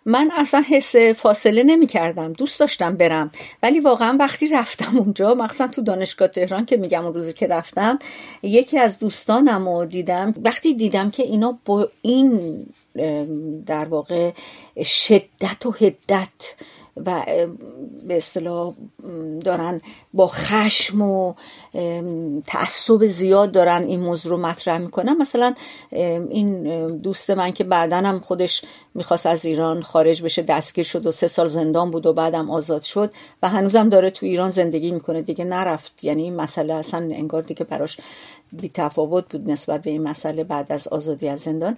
[0.07, 3.31] من اصلا حس فاصله نمی کردم دوست داشتم برم
[3.62, 7.99] ولی واقعا وقتی رفتم اونجا مخصوصا تو دانشگاه تهران که میگم اون روزی که رفتم
[8.43, 10.35] یکی از دوستانم رو دیدم.
[10.45, 12.41] وقتی دیدم که اینا با این
[13.66, 14.31] در واقع
[14.85, 16.55] شدت و هدت
[16.97, 17.24] و
[18.09, 18.74] به اصطلاح
[19.44, 19.81] دارن
[20.14, 21.35] با خشم و
[22.47, 25.16] تعصب زیاد دارن این موضوع رو مطرح می‌کنن.
[25.16, 25.55] مثلا
[25.90, 28.64] این دوست من که بعدا هم خودش
[28.94, 32.82] می‌خواست از ایران خارج بشه دستگیر شد و سه سال زندان بود و بعدم آزاد
[32.82, 33.12] شد
[33.43, 35.23] و هنوزم داره تو ایران زندگی می‌کنه.
[35.23, 36.05] دیگه نرفت.
[36.05, 37.98] یعنی این مسئله اصلا انگار دیگه براش
[38.52, 41.77] بی تفاوت بود نسبت به این مسئله بعد از آزادی از زندان.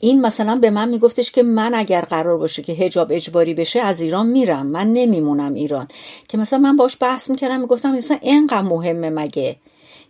[0.00, 4.00] این مثلا به من میگفتش که من اگر قرار باشه که هجاب اجباری بشه از
[4.00, 4.66] ایران میرم.
[4.66, 5.88] من نمیمونم ایران.
[6.28, 9.56] که مثلا من باش بحث می‌کردم می‌گفتم مثلا اینقدر مهمه مگه؟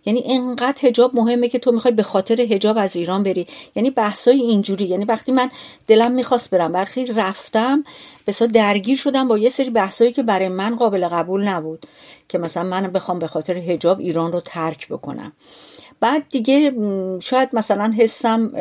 [0.05, 3.47] یعنی انقدر هجاب مهمه که تو می‌خوای به خاطر هجاب از ایران بری.
[3.75, 4.85] یعنی بحثای اینجوری.
[4.85, 5.49] یعنی وقتی من
[5.87, 7.83] دلم می‌خواست برم برخی رفتم
[8.27, 11.85] بسا درگیر شدم با یه سری بحثایی که برای من قابل قبول نبود.
[12.29, 15.31] که مثلا من بخوام به خاطر هجاب ایران رو ترک بکنم.
[16.05, 16.73] بعد دیگه
[17.19, 18.51] شاید مثلا حسم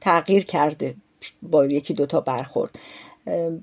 [0.00, 0.94] تغییر کرده
[1.42, 2.78] با یکی دوتا برخورد.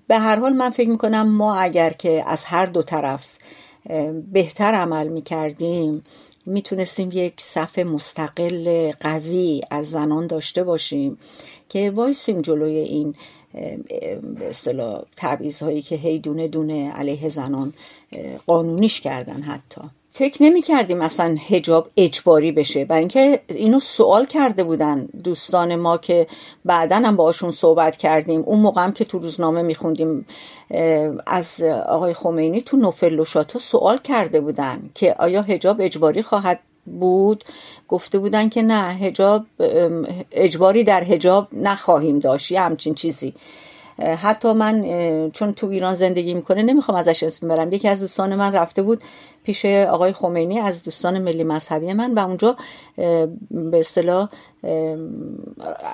[0.08, 3.28] به هر حال من فکر می‌کنم ما اگر که از هر دو طرف
[4.32, 6.04] بهتر عمل می‌کردیم
[6.46, 11.18] می‌تونستیم یک صف مستقل قوی از زنان داشته باشیم
[11.70, 13.16] که وایسیم جلوی این
[14.40, 15.02] به اصطلاح
[15.62, 17.74] هایی که هی دونه دونه علیه زنان
[18.48, 19.82] قانونیش کردن حتی.
[20.18, 22.86] فکر نمی کردیم اصلا هجاب اجباری بشه.
[22.86, 26.28] برای اینکه اینو سوال کرده بودن دوستان ما که
[26.66, 28.44] بعدا هم باشون صحبت کردیم.
[28.46, 30.26] اون موقع هم که تو روزنامه میخوندیم
[31.28, 33.24] از آقای خمینی تو نوفل
[33.60, 37.44] سوال کرده بودن که آیا هجاب اجباری خواهد بود؟
[37.88, 39.46] گفته بودن که نه هجاب
[40.32, 42.52] اجباری در هجاب نخواهیم داشت.
[42.52, 43.34] یه همچین چیزی.
[44.00, 44.82] حتی من
[45.32, 47.74] چون تو ایران زندگی می‌کنه نمی‌خوام ازش اسم برم.
[47.74, 49.02] یکی از دوستان من رفته بود
[49.44, 52.56] پیش آقای خمینی از دوستان ملی مذهبی من و اونجا
[53.52, 54.30] به اصطلاح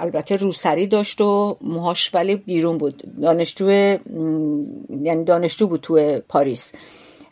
[0.01, 3.03] البته روسری داشت و موهاش ولی بیرون بود.
[3.21, 3.69] دانشجو
[5.01, 6.73] یعنی دانشجو بود تو پاریس.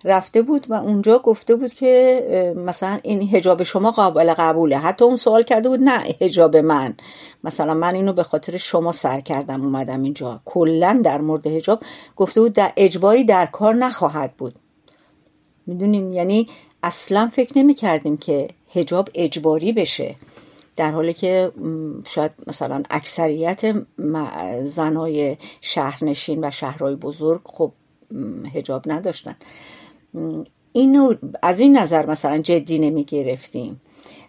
[0.04, 4.78] رفته بود و اونجا گفته بود که مثلا این هجاب شما قابل قبوله.
[4.78, 6.94] حتی اون سوال کرده بود نه هجاب من.
[7.44, 10.40] مثلا من اینو به خاطر شما سر کردم اومدم اینجا.
[10.46, 11.80] کلا در مورد هجاب
[12.16, 14.54] گفته بود در اجباری در کار نخواهد بود.
[15.68, 16.48] می‌دونین؟ یعنی
[16.84, 20.16] اصلا فکر نمی کردیم که هجاب اجباری بشه.
[20.76, 21.52] در حالی که
[22.08, 23.76] شاید مثلا اکثریت
[24.64, 27.72] زنای شهرنشین و شهرهای بزرگ خب
[28.54, 29.36] هجاب نداشتن.
[30.74, 33.82] اینو از این نظر مثلا جدی نمی گرفتیم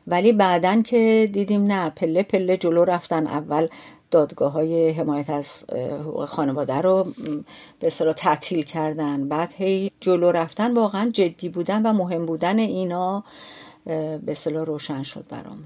[0.07, 3.27] ولی بعدا که دیدیم نه پله پله جلو رفتن.
[3.27, 3.69] اول
[4.11, 7.07] دادگاه های حمایت از حقوق خانواده رو
[7.81, 9.29] به اصطلاح تعطیل کردن.
[9.29, 10.75] بعد هی جلو رفتن.
[10.75, 13.25] واقعا جدی بودن و مهم بودن اینا
[13.85, 15.65] به اصطلاح روشن شد برام.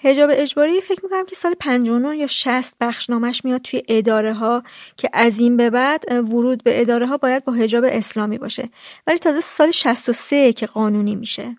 [0.00, 4.62] هجاب اجباری فکر می‌کنم که سال 59 یا 60 بخشنامش میاد توی اداره ها
[4.96, 8.68] که از این به بعد ورود به اداره ها باید با هجاب اسلامی باشه.
[9.06, 11.56] ولی تازه سال 63 که قانونی میشه.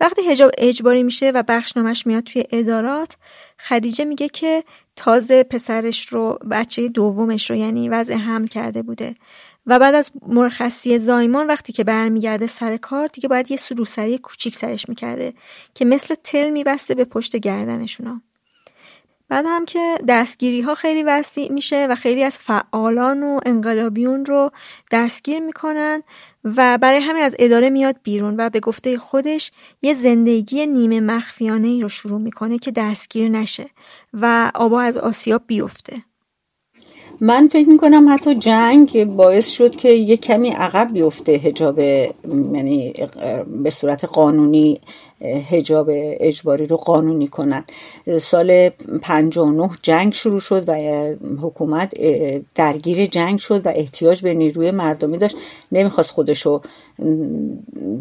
[0.00, 3.16] وقتی هجاب اجباری میشه و بخشنامش میاد توی ادارات
[3.58, 4.64] خدیجه میگه که
[4.96, 9.14] تازه پسرش رو بچه دومش رو یعنی وضع حمل کرده بوده.
[9.66, 14.56] و بعد از مرخصی زایمان وقتی که برمیگرده سر کار دیگه باید یه روسری کوچیک
[14.56, 15.34] سرش می‌کرده
[15.74, 18.20] که مثل تل میبسته به پشت گردنشونا
[19.32, 24.50] بعد هم که دستگیری ها خیلی وسیع میشه و خیلی از فعالان و انقلابیون رو
[24.90, 26.02] دستگیر می‌کنن
[26.44, 29.52] و برای همین از اداره میاد بیرون و به گفته خودش
[29.82, 33.66] یه زندگی نیمه مخفیانه ای رو شروع می‌کنه که دستگیر نشه
[34.12, 36.02] و آبا از آسیاب بیفته.
[37.24, 42.94] من فکر می‌کنم حتی جنگ باعث شد که یه کمی عقب بیفته هجاب یعنی
[43.62, 44.80] به صورت قانونی
[45.50, 47.64] هجاب اجباری رو قانونی کنن.
[48.20, 48.68] سال
[49.02, 50.74] 59 جنگ شروع شد و
[51.42, 51.94] حکومت
[52.54, 55.36] درگیر جنگ شد و احتیاج به نیروی مردمی داشت.
[55.72, 56.60] نمی‌خواست خودشو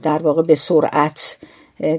[0.02, 1.38] در واقع به سرعت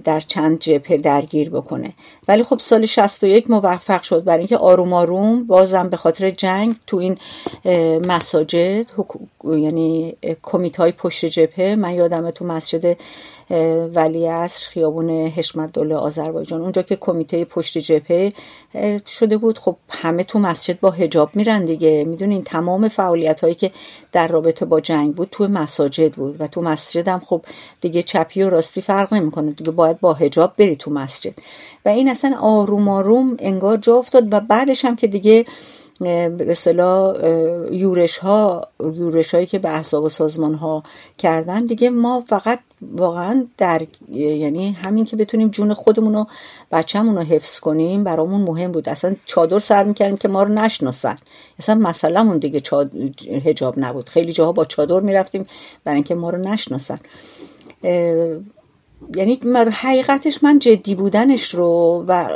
[0.05, 1.93] در چند جبهه درگیر بکنه.
[2.33, 4.25] ولی خب سال 61 موفق شد.
[4.25, 7.19] برای اینکه آروم آروم بازم به خاطر جنگ تو این
[8.09, 8.87] مساجد
[9.45, 12.97] یعنی کمیته های پشت جبهه من یادمه تو مسجد
[13.95, 18.33] ولی اصر خیابون حشمت دوله آذربایجان اونجا که کمیته پشت جبهه
[19.07, 19.59] شده بود.
[19.59, 22.05] خب همه تو مسجد با هجاب میرن دیگه.
[22.05, 23.71] می‌دونین تمام فعالیت هایی که
[24.13, 27.45] در رابطه با جنگ بود تو مساجد بود و تو مسجد هم خب
[27.81, 29.51] دیگه چپی و راستی فرق نمی‌کنه.
[29.53, 31.35] دیگه باید با هجاب بری تو مسجد.
[31.85, 35.47] و این اصلا آروم آروم انگار جا افتاد و بعدش هم که دیگه
[36.01, 37.17] به اصطلاح
[37.71, 40.83] یورش ها یورش هایی که به احساب و سازمان ها
[41.19, 42.59] کردن دیگه ما فقط
[42.93, 46.25] واقعا در یعنی همین که بتونیم جون خودمون و
[46.73, 48.89] بچه‌مون رو حفظ کنیم برامون مهم بود.
[48.89, 51.19] اصلا چادر سر می‌کردیم که ما رو نشناسن.
[51.59, 52.95] اصلا مسئلهمون دیگه چاد...
[53.45, 54.09] هجاب نبود.
[54.09, 55.47] خیلی جاها با چادر می‌رفتیم
[55.85, 56.99] برای اینکه ما رو نشناسن.
[59.17, 59.41] یعنی
[59.73, 62.29] حقیقتش من جدی بودنش رو و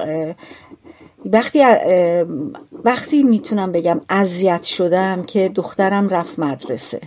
[1.33, 1.65] وقتی
[2.85, 7.01] وقتی می‌تونم بگم اذیت شدم که دخترم رفت مدرسه.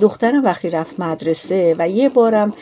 [0.00, 2.54] دخترم وقتی رفت مدرسه و یه بارم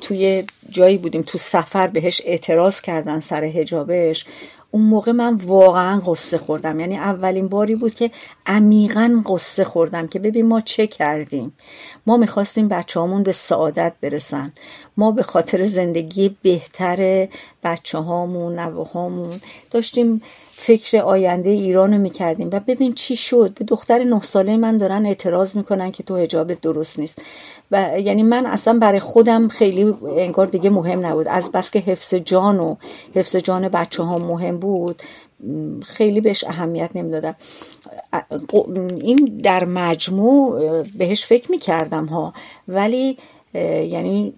[0.00, 4.26] توی جایی بودیم تو سفر بهش اعتراض کردن سر هجابش
[4.70, 6.80] اون موقع من واقعا قصه خوردم.
[6.80, 8.10] یعنی اولین باری بود که
[8.46, 11.52] عمیقا قصه خوردم که ببین ما چه کردیم.
[12.06, 14.52] ما می‌خواستیم بچه همون به سعادت برسن.
[14.96, 17.28] ما به خاطر زندگی بهتر
[17.64, 19.38] بچه هامون نوه
[19.70, 20.22] داشتیم
[20.60, 22.48] فکر آینده ایران رو می‌کردیم.
[22.52, 26.60] و ببین چی شد؟ به دختر نه ساله من دارن اعتراض می‌کنن که تو هجابت
[26.60, 27.22] درست نیست.
[27.70, 31.28] و یعنی من اصلا برای خودم خیلی انگار دیگه مهم نبود.
[31.28, 32.76] از بس که حفظ جان و
[33.14, 35.02] حفظ جان بچه ها مهم بود
[35.82, 37.36] خیلی بهش اهمیت نمی‌دادم.
[39.00, 42.32] این در مجموع بهش فکر می‌کردم ها.
[42.68, 43.18] ولی
[43.90, 44.34] یعنی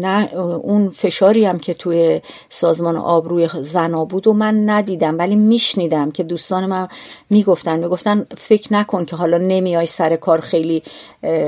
[0.00, 2.20] نه اون فشاری هم که توی
[2.50, 6.88] سازمان آبروی زنا بود و من ندیدم ولی میشنیدم که دوستان من
[7.30, 10.82] می‌گفتن می‌گفتن فکر نکن که حالا نمیای سر کار خیلی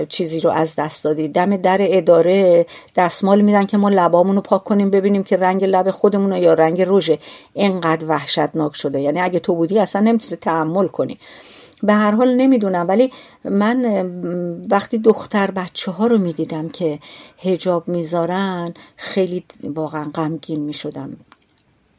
[0.09, 1.29] چیزی رو از دست دادی.
[1.29, 2.67] دم در اداره
[2.97, 6.85] دستمال میدن که ما لبامون رو پاک کنیم ببینیم که رنگ لب خودمون یا رنگ
[6.87, 7.19] رژه.
[7.55, 9.01] اینقدر وحشتناک شده.
[9.01, 11.19] یعنی اگه تو بودی اصلا نمی‌تونی تحمل کنی.
[11.83, 13.13] به هر حال نمی‌دونم ولی
[13.45, 14.07] من
[14.71, 16.99] وقتی دختر بچه ها رو می‌دیدم که
[17.39, 21.17] هجاب می‌ذارن خیلی واقعا غمگین می‌شدم.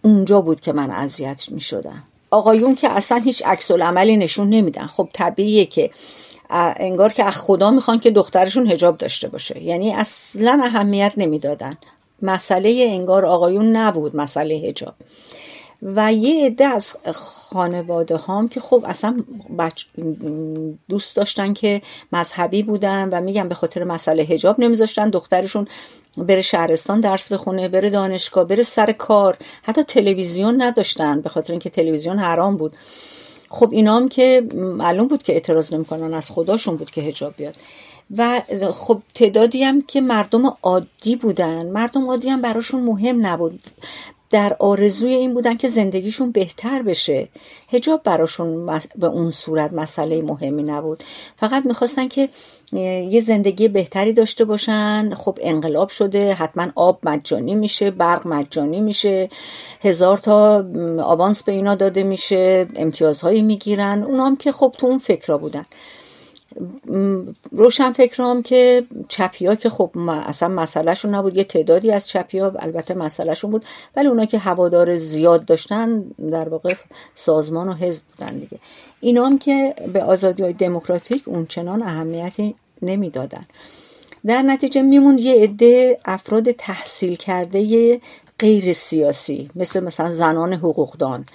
[0.01, 2.03] اونجا بود که من اذیت می‌شدم.
[2.31, 4.87] آقایون که اصلا هیچ عکس عملی نشون نمیدن.
[4.87, 5.89] خب طبیعیه که
[6.49, 9.63] انگار که از خدا می‌خوان که دخترشون هجاب داشته باشه.
[9.63, 11.73] یعنی اصلا اهمیت نمی‌دادن.
[12.21, 14.93] مسئله انگار آقایون نبود مسئله هجاب
[15.83, 19.23] و یه عده از خانواده هام که خب اصلا
[19.59, 19.85] بچ...
[20.89, 21.81] دوست داشتن که
[22.11, 25.67] مذهبی بودن و میگم به خاطر مسئله هجاب نمیذاشتن دخترشون
[26.17, 29.37] بره شهرستان درس بخونه بره دانشگاه بره سر کار.
[29.63, 32.75] حتی تلویزیون نداشتن به خاطر اینکه تلویزیون حرام بود.
[33.49, 37.55] خب اینام که معلوم بود که اعتراض نمی‌کنن از خداشون بود که هجاب بیاد.
[38.17, 38.41] و
[38.73, 41.71] خب تعدادی هم که مردم عادی بودن.
[41.71, 43.59] مردم عادی هم براشون مهم نبود.
[44.33, 47.27] در آرزوی این بودن که زندگیشون بهتر بشه.
[47.69, 51.03] هجاب براشون به اون صورت مسئله مهمی نبود.
[51.37, 52.29] فقط می‌خواستن که
[53.09, 55.13] یه زندگی بهتری داشته باشن.
[55.13, 59.29] خب انقلاب شده حتما آب مجانی میشه برق مجانی میشه
[59.81, 60.65] هزار تا
[61.03, 64.03] آوانس به اینا داده میشه امتیازهایی می‌گیرن.
[64.03, 65.65] اونام که خب تو اون فکرها بودن.
[67.51, 72.51] روشن فکرام که چپی ها که خب اصلا مسئلهشون نبود یه تعدادی از چپی ها
[72.59, 73.65] البته مسئلهشون بود
[73.95, 76.01] ولی اونا که هوادار زیاد داشتن
[76.31, 76.69] در واقع
[77.15, 78.59] سازمان و حزب بودن دیگه.
[79.01, 83.45] اینا هم که به آزادی های دموکراتیک اونچنان اهمیتی نمی‌دادن.
[84.25, 87.99] در نتیجه میموند یه عده افراد تحصیل کرده
[88.39, 91.25] غیر سیاسی مثل مثلا زنان حقوقدان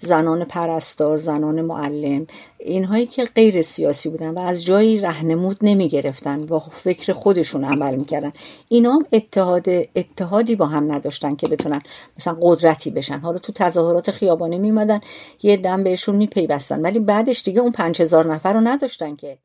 [0.00, 2.26] زنان پرستار زنان معلم
[2.58, 7.96] اینهایی که غیر سیاسی بودن و از جایی رهنمود نمی گرفتن و فکر خودشون عمل
[7.96, 8.32] می‌کردن.
[8.68, 9.66] اینا هم اتحاد
[9.96, 11.82] اتحادی با هم نداشتن که بتونن
[12.18, 13.18] مثلا قدرتی بشن.
[13.18, 15.00] حالا تو تظاهرات خیابانی میمدن
[15.42, 16.80] یه دم بهشون میپیوستن.
[16.80, 19.38] ولی بعدش دیگه اون پنج هزار نفر رو نداشتن که.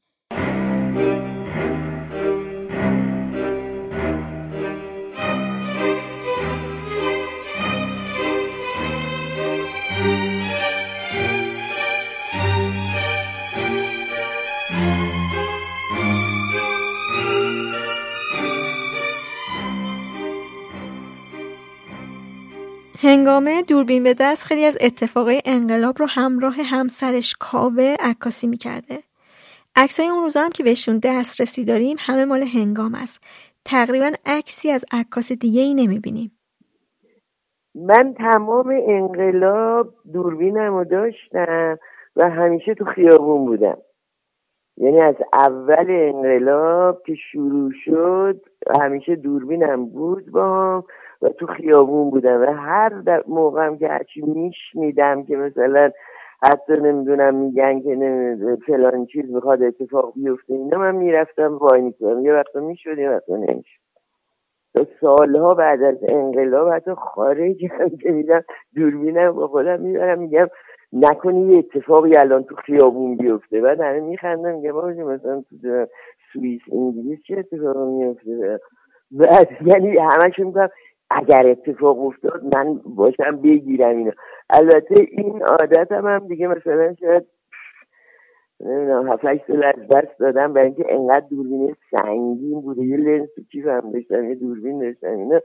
[23.04, 29.00] هنگامه دوربین به دست خیلی از اتفاقای انقلاب رو همراه همسرش کاوه عکاسی می‌کرده.
[29.76, 33.24] عکسای اون روزا هم که بهشون دسترسی داریم همه مال هنگام است.
[33.66, 36.32] تقریبا عکسی از عکاس دیگه ای نمی‌بینیم.
[37.76, 41.80] من تمام انقلاب دوربینم رو داشتم
[42.16, 43.78] و همیشه تو خیابون بودم
[44.78, 48.42] یعنی از اول انقلاب که شروع شد
[48.82, 50.84] همیشه دوربینم بود با
[51.22, 55.92] و تو خیابون بودم و هر موقعم که هرچی میشنیدم که مثلا
[56.44, 58.38] حتی نمی‌دونم میگن که
[58.68, 63.36] فلان چیز می‌خواد اتفاق بیفته اینا من می‌رفتم وای می‌کنم یه وقتا می‌شد یه وقتا
[63.36, 63.82] نمی‌شد.
[65.02, 68.44] سالها بعد از انقلاب حتی خارج هم که میدم
[68.76, 70.48] دوربینم با خودم می‌برم میگم
[70.94, 73.62] نکنی یه اتفاقی الان تو خیابون بیفته.
[73.62, 75.86] بعد همه میخندم میگم مثلا تو
[76.34, 78.60] سوئیس انگلیس چه اتفاقی میفته
[79.12, 80.70] بعد یعنی همش میگم
[81.16, 84.12] اگر اتفاق افتاد من باشم بگیرم اینا
[84.50, 87.24] البته این عادت هم, دیگه مثلا شاید
[88.60, 93.42] نمی‌دونم هفت سال از دست دادم برای اینکه انقدر دوربین سنگین بوده یه لنس تو
[93.52, 95.08] کیفم داشتم یه دوربین داشتم.
[95.08, 95.40] اینا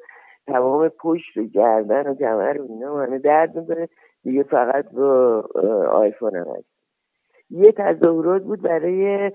[0.46, 3.88] تمام پشت و گردن و کمر و اینا همه درد می‌کنه.
[4.22, 5.40] دیگه فقط با
[5.90, 6.76] آیفون هم هست.
[7.50, 9.30] یه تظاهرات بود برای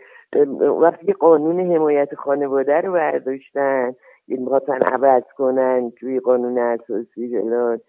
[0.82, 3.94] وقتی قانون حمایت خانواده رو برداشتن
[4.40, 7.80] می‌خواستن عوض کنن توی قانون اساسی فلان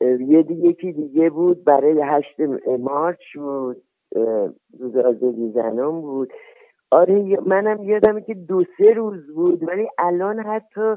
[0.00, 2.40] یه دیگه یکی دیگه بود برای هشت
[2.78, 3.82] مارچ بود
[4.80, 6.32] روز آزادی زنان بود.
[6.90, 9.68] آره منم یادمه که دو سه روز بود.
[9.68, 10.96] ولی الان حتی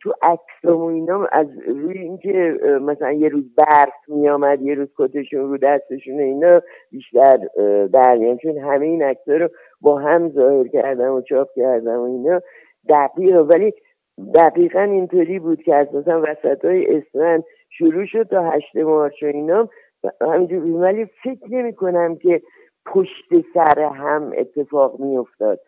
[0.00, 5.40] تو عکسام و اینا از روی اینکه مثلا یه روز برف میامد یه روز کتشون
[5.40, 7.36] رو دستشون اینا بیشتر
[7.92, 9.48] در چون همه این عکسا رو
[9.80, 12.40] با هم ظاهر کردم و چاپ کردم و اینا.
[12.88, 13.72] دقیق ولی
[14.34, 19.68] دقیقا اینطوری بود که اساسا وسط های اسفند شروع شد تا هشت مارچ و اینا
[20.20, 22.42] همینجور ولی فکر نمی کنم که
[22.86, 25.60] پشت سر هم اتفاق می افتاد.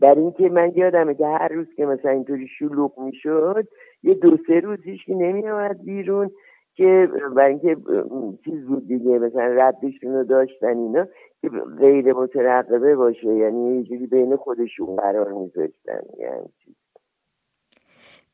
[0.00, 3.68] در اینکه من یادمه که هر روز که مثلا اینطوری شلوغ می شد
[4.02, 6.30] یه دو سه روز که نمی آمد بیرون.
[6.78, 7.76] که برای اینکه
[8.44, 11.06] چیز بود دیگه مثلا ردشون رو داشتن اینا
[11.40, 11.48] که
[11.78, 13.34] غیر مترقبه باشه.
[13.34, 16.00] یعنی یه جوری بین خودشون قرار میذاشتن.
[16.18, 16.48] یعنی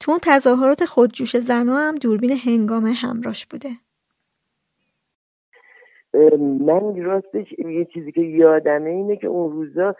[0.00, 3.70] تو اون تظاهرات خودجوش زنا هم دوربین هنگام همراش بوده.
[6.60, 9.94] من راستش یه چیزی که یادمه اینه که اون روزا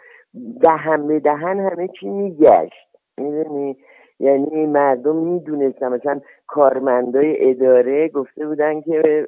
[0.61, 2.87] دهن به دهن همه چی میگشت.
[3.17, 3.77] می‌دونی؟
[4.19, 5.87] یعنی مردم می‌دونستن.
[5.87, 9.27] مثلا کارمندای اداره گفته بودن که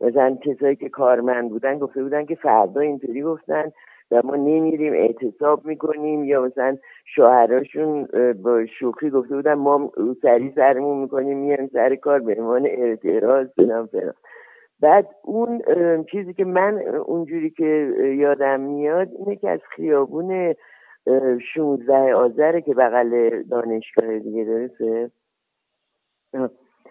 [0.00, 3.72] مثلا کسایی که کارمند بودن گفته بودن که فردا اینطوری گفتن
[4.10, 6.24] و ما نمیریم اعتصاب می‌کنیم.
[6.24, 8.08] یا مثلا شوهراشون
[8.42, 9.92] با شوخی گفته بودن ما
[10.22, 13.88] سری سرمون می‌کنیم میایم سر کار به عنوان اعتراض فلان.
[14.80, 15.62] بعد اون
[16.10, 20.54] چیزی که من اونجوری که یادم میاد اینه که از خیابون
[21.54, 25.10] 16 آذره که بغل دانشگاه دیگه درسته؟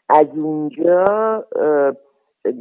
[0.09, 1.05] از اونجا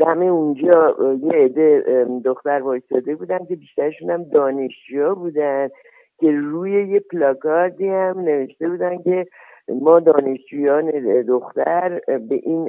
[0.01, 5.69] دم اونجا یه عده دختر وایستاده بودن که بیشترشون هم دانشجو بودن
[6.21, 9.27] که روی یه پلاکاردی هم نوشته بودن که
[9.69, 10.91] ما دانشجویان
[11.23, 12.69] دختر به این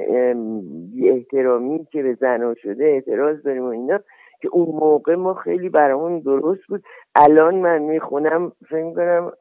[1.04, 4.00] احترامی که به زنها شده اعتراض داریم و اینا
[4.42, 6.82] که اون موقع ما خیلی برامون درست بود.
[7.14, 9.32] الان من می‌خونم فکر می‌کنم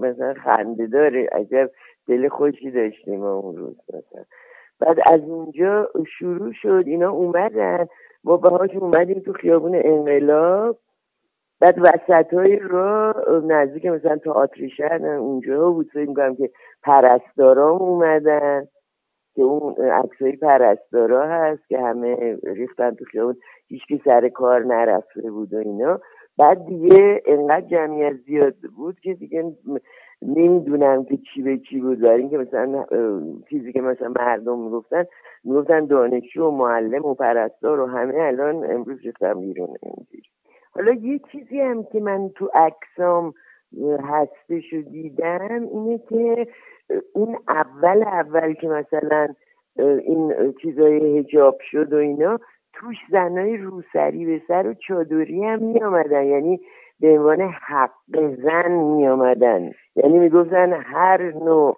[0.00, 1.28] مثلا خنده داره.
[1.32, 1.70] عجب
[2.08, 4.24] دل خوشی داشتیم اون روز مثلا.
[4.80, 6.82] بعد از اونجا شروع شد.
[6.86, 7.86] اینا اومدن.
[8.24, 10.78] ما باهاش اومدیم تو خیابون انقلاب.
[11.60, 13.14] بعد وسط های را
[13.46, 15.90] نزدیک مثلا تئاتر شهر اونجا بود.
[15.92, 16.50] فکر می‌کنم که
[16.82, 18.68] پرستارام اومدن
[19.34, 23.36] که اون عکسای پرستارا هست که همه ریختن تو خیابون.
[23.68, 26.00] هیچکی سر کار نرفته بود و اینا.
[26.38, 29.52] بعد دیگه انقدر جمعیت زیاد بود که دیگه
[30.22, 32.00] نمی‌دونم که چی به چی بود.
[32.00, 32.84] برای اینکه مثلا
[33.50, 35.04] چیزی که مثلا مردم می‌گفتن
[35.44, 40.22] می‌گفتن دانشجو و معلم و پرستار و همه الان امروز ریختن بیرون اینجوری.
[40.74, 43.34] حالا یه چیزی هم که من تو عکسام
[44.00, 46.46] هستش رو دیدم اینه که
[47.12, 49.28] اون اول اول که مثلا
[49.76, 52.40] این چیزای هجاب شد و اینا
[52.74, 56.60] توش زنای روسری به سر و چادری هم می آمدن یعنی
[57.00, 57.90] به عنوان حق
[58.42, 61.76] زن می آمدن یعنی می‌گفتن هر نوع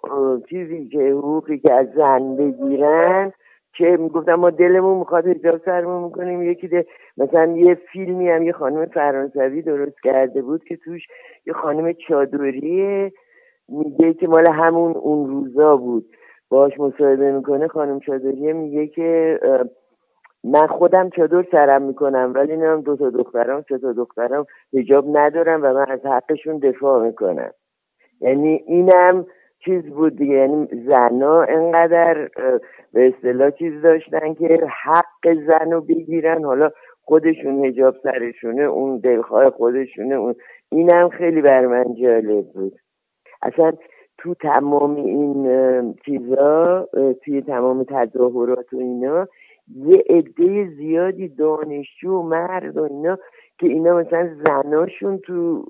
[0.49, 3.33] چیزی که حقوقی که از زن بگیرن
[3.73, 6.85] که می‌گفتن ما دلمون می‌خواد حجاب سرمون می‌کنیم یکی ده
[7.17, 11.07] مثلا یه فیلمی هم یه خانم فرانسوی درست کرده بود که توش
[11.45, 13.11] یه خانم چادریه
[13.69, 16.05] میگه که مال همون اون روزا بود.
[16.49, 19.39] باش مصاحبه می‌کنه خانم چادریه میگه که
[20.51, 25.63] من خودم چادر سرم می‌کنم ولی نمیم دو تا دخترم سه تا دخترم حجاب ندارم
[25.63, 27.51] و من از حقشون دفاع می‌کنم.
[28.21, 29.25] یعنی اینم
[29.65, 32.29] چیز بود دیگه یعنی زنا انقدر
[32.93, 36.43] به اصطلاح چیز داشتن که حق زن رو بگیرن.
[36.43, 36.69] حالا
[37.03, 40.35] خودشون هجاب سرشونه اون دلخواه خودشونه اون
[40.71, 42.73] اینم خیلی بر من جالب بود.
[43.41, 43.71] اصلا
[44.17, 46.87] تو تمام این چیزا
[47.23, 49.27] توی تمام تظاهرات و اینا
[49.75, 53.17] یه عده زیادی دانشجو و مرد و اینا
[53.59, 55.63] که اینا مثلا زناشون تو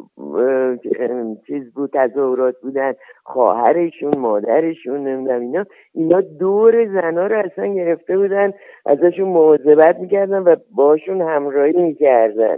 [1.47, 2.93] چیز بود تظاهرات بودن
[3.23, 8.53] خواهرشون مادرشون نمی‌دونم اینا اینا دور زنا رو اصلا گرفته بودن
[8.85, 12.57] ازشون مواظبت می‌کردن و باشون همراهی می‌کردن.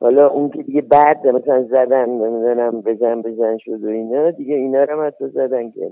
[0.00, 4.84] حالا اون که دیگه بعد مثلا زدن نمی‌دونم بزن بزن شد و اینا دیگه اینا
[4.84, 5.90] رو هم زدن که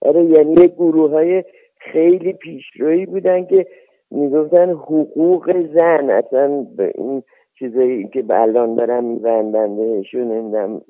[0.00, 1.44] آره یعنی یک گروه های
[1.76, 3.66] خیلی پیشرویی بودن که
[4.10, 7.22] می‌گفتن حقوق زن اصلا به این
[7.58, 10.80] چیزایی که الان دارم میبندن بهشون نمی‌دونم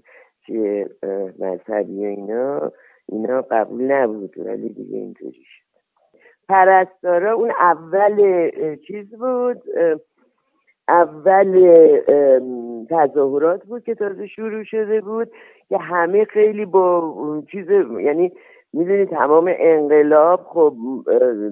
[0.46, 0.88] چیه
[1.38, 2.72] مذهبی اینا
[3.08, 5.70] اینا قبول نبود ولی دیگه اینطوری شد.
[6.48, 8.50] پرستارا اون اول
[8.86, 9.62] چیز بود
[10.88, 11.60] اول
[12.90, 15.30] تظاهرات بود که تازه شروع شده بود
[15.68, 17.14] که همه خیلی با
[17.52, 17.70] چیز
[18.00, 18.32] یعنی
[18.72, 20.74] می‌دونی تمام انقلاب خب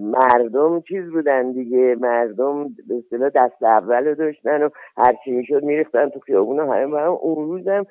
[0.01, 1.97] مردم چیز بودن دیگه.
[2.01, 7.13] مردم به اصطلاح دست اول رو داشتن و هرچی می‌شد میریختن تو خیابون همه هم
[7.13, 7.87] اون روزم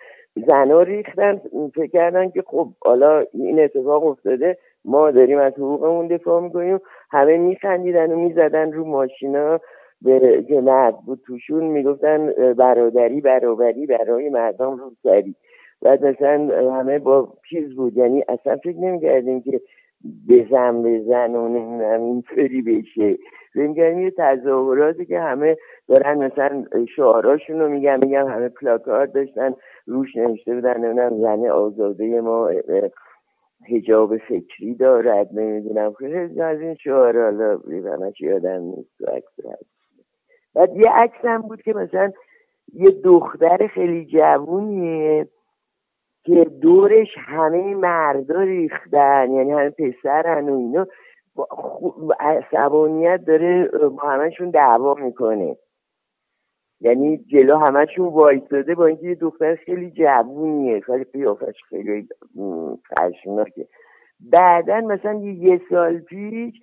[0.48, 1.42] زنا ریختن.
[1.76, 4.58] فکر کردن که خب حالا این اتفاق افتاده.
[4.86, 6.80] ما داریم از حقوقمون دفاع می‌کنیم.
[7.12, 9.60] همه میخندیدن و می‌زدن رو ماشینا.
[10.02, 15.36] به که مرد بود توشون می‌گفتن برادری برابری برای مردم روسری.
[15.82, 17.98] بعد مثلا همه با چیز بود.
[17.98, 19.62] یعنی اصلا فکر نمی‌کردیم که
[20.30, 23.18] بزن بزن و نمی‌دونم اینطوری بشه.
[23.54, 29.54] فکر یه تظاهراتی که همه دارن مثلا شعاراشون رو میگن میگم همه پلاکارد داشتن
[29.86, 32.50] روش نوشته بودن نمی‌دونم زن آزاده ما
[33.70, 35.94] هجاب فکری دارد نمی‌دونم.
[35.94, 37.60] خیلی از این شعار حالا
[37.96, 39.28] همش یادم نیست تو عکس.
[40.56, 42.12] بعد یه عکس هم بود که مثلا
[42.74, 45.28] یه دختر خیلی جوونیه.
[46.28, 50.88] که دورش همه مردا ریختن یعنی همه پسرن و اینا.
[52.20, 55.56] عصبانیت داره با همشون دعوا می‌کنه.
[56.82, 60.80] یعنی جلو همشون وایستاده با اینکه یه دختر خیلی جوونیه.
[60.80, 62.08] خیلی قیافش خیلی
[63.00, 63.68] خشمناکه.
[64.32, 66.54] بعدا مثلا یه سال پیش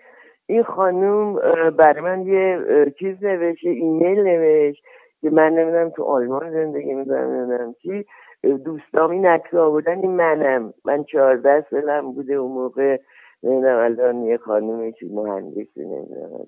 [0.47, 1.35] این خانم
[1.71, 2.59] برای من یه
[2.99, 4.85] چیز نوشت ایمیل نوشت
[5.21, 8.05] که من نمی‌دونم تو آلمان زندگی می‌کنم نمی‌دونم چی؟
[8.53, 10.75] دوستام این عکس آوردن این منم.
[10.85, 12.99] من چهارده سالم بوده اون موقع.
[13.43, 16.47] نمی‌دونم الان یه خانم چی مهندسی نمی‌دونم.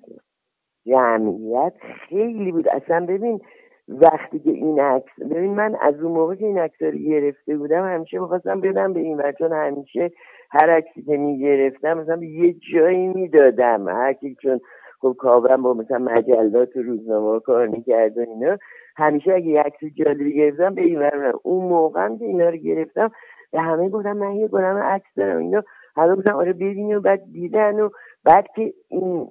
[0.86, 1.72] جمعیت
[2.08, 2.68] خیلی بود.
[2.68, 3.40] اصلا ببین
[3.88, 7.84] وقتی که این عکس ببین من از اون موقع که این عکس رو گرفته بودم
[7.94, 10.10] همیشه می‌خواستم بدم به این چون همیشه
[10.50, 13.88] هر عکسی که می‌گرفتم مثلا یه جایی می‌دادم.
[13.88, 14.60] هر چون
[15.00, 18.58] خب کابرم با مثلا مجلات و روزنامه کار می‌کرد و اینا.
[18.96, 21.02] همیشه اگه یه عکس جالبی گرفتم به این
[21.42, 23.10] اون موقع که اینا رو گرفتم
[23.52, 25.62] به همه گفتم من یه گلم عکس دارم اینا.
[25.96, 27.88] همه گفتن آره ببینی و بعد دیدن و
[28.24, 29.28] بعد که این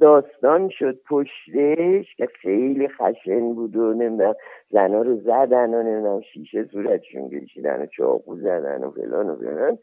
[0.00, 4.34] داستان شد پشتش که خیلی خشن بود و نمی‌دونم
[4.70, 9.78] زنا رو زدن و نمی‌دونم شیشه صورتشون کشیدن و چاقو زدن و فلان و فلان.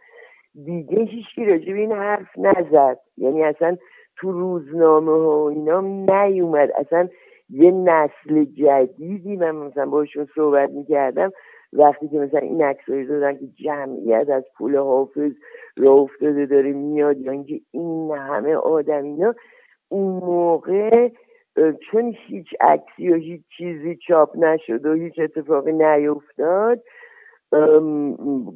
[0.65, 2.99] دیگه هیچکی راجع به این حرف نزد.
[3.17, 3.77] یعنی اصلا
[4.17, 6.71] تو روزنامه ها اینا نیومد.
[6.71, 7.07] اصلا
[7.49, 11.31] یه نسل جدیدی من مثلا باشون صحبت می‌کردم
[11.73, 15.31] وقتی که مثلا این عکسایی دادن که جمعیت از پول حافظ
[15.77, 19.35] را افتاده داره میاد یا اینکه این همه آدم اینا
[19.89, 21.09] اون موقع
[21.91, 26.79] چون هیچ عکسی و هیچ چیزی چاپ نشد و هیچ اتفاقی نیفتاد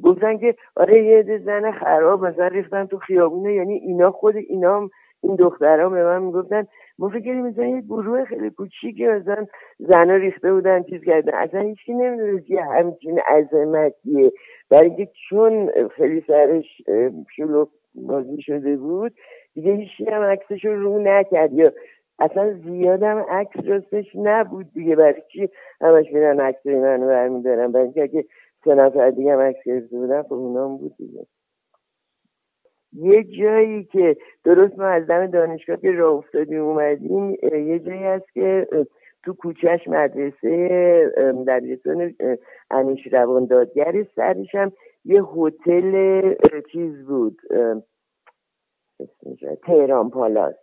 [0.02, 4.88] گفتن که آره یه زن خراب مثلا ریختن تو خیابونه یعنی اینا خود اینا
[5.22, 6.66] این دخترها به من می‌گفتن
[6.98, 9.46] ما فکر مثلا یه گروه خیلی کوچیکی مثلا
[9.78, 11.34] زنها ریخته بودن چیز کردن.
[11.34, 14.32] اصلا هیچی نمی‌دونست یه همچین عظمتیه.
[14.70, 16.82] برای اینکه چون خیلی سرش
[17.36, 19.12] شلوغ بازی شده بود
[19.54, 21.52] دیگه هیچی هم عکسش رو رو نکرد.
[21.52, 21.72] یا
[22.18, 24.96] اصلا زیادم عکس راستش نبود دیگه.
[24.96, 25.48] برای چی
[25.80, 28.24] همش میرن عکس منو برمیدارن؟ برای اینکه اگه
[28.64, 31.26] سه نفر دیگه هم عکس گرفته بودن خب اونام بود دیگه.
[32.92, 38.32] یه جایی که درست ما از دم دانشگاه که راه افتادیم اومدیم یه جایی هست
[38.34, 38.66] که
[39.24, 41.12] تو کوچهش مدرسه
[41.48, 42.14] دبیرستان
[42.70, 44.72] انیش روان دادگر سرش هم
[45.04, 46.34] یه هتل
[46.72, 47.38] چیز بود
[49.66, 50.54] تهران پالاس.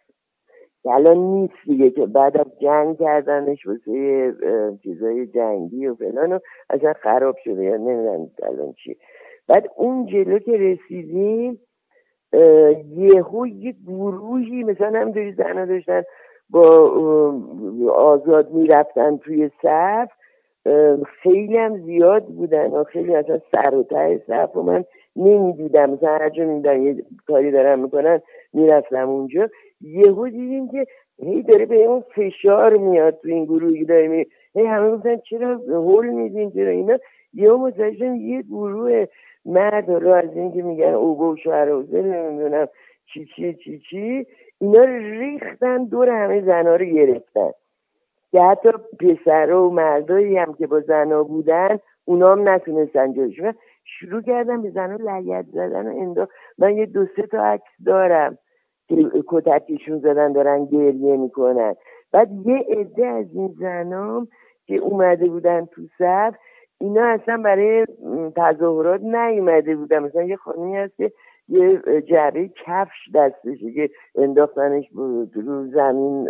[0.83, 4.33] که الان نیست دیگه که بعد از جنگ کردنش واسه
[4.83, 6.39] چیزای جنگی و فلان و
[6.69, 8.97] اصلا خراب شده یا نمی‌دونم الان چی
[9.47, 11.59] بعد اون جلو که رسیدیم
[12.97, 16.03] یهو یه گروهی مثلا همینطوری زنها داشتن
[16.49, 16.61] با
[17.93, 20.09] آزاد می‌رفتن توی صف
[21.23, 24.85] خیلی هم زیاد بودن و خیلی اصلا سر و ته صف و من
[25.15, 25.89] نمی‌دیدم.
[25.89, 28.21] مثلا هر جا میدن یه کاری دارن می‌کنن
[28.53, 29.49] می‌رفتم اونجا.
[29.81, 30.85] یهو دیدیم که
[31.19, 34.25] هی داره به اون فشار میاد تو این گروهی داره می
[34.55, 36.97] هی همه گفتن چرا هول میدین چرا اینا؟
[37.33, 39.05] یهو متوجه یه گروه
[39.45, 42.67] مرد رو از اینکه میگن اوگو و شوهر نمی‌دونم
[43.13, 44.27] چی چی چی چی
[44.61, 47.51] اینا ریختن دور همه زنها رو گرفتن.
[48.31, 48.69] که حتی
[48.99, 53.13] پسر و مردایی هم که با زنها بودن اونا هم نتونستن
[53.83, 56.27] شروع کردم به زنها لگت زدن و اندا.
[56.57, 58.37] من یه دو سه تا عکس دارم
[58.87, 61.75] که کتکشون زدن دارن گریه می‌کنن.
[62.11, 64.27] بعد یه عده از این زنام
[64.65, 66.35] که اومده بودن تو صف
[66.79, 67.85] اینا اصلا برای
[68.35, 69.99] تظاهرات نیومده بودن.
[69.99, 71.11] مثلا یه خانمی هست که
[71.47, 74.85] یه جعبه کفش دستشه که انداختنش
[75.33, 76.29] رو زمین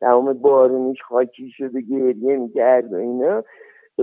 [0.00, 3.44] تمام بارونیش خاکی شده گریه می‌کرد و اینا.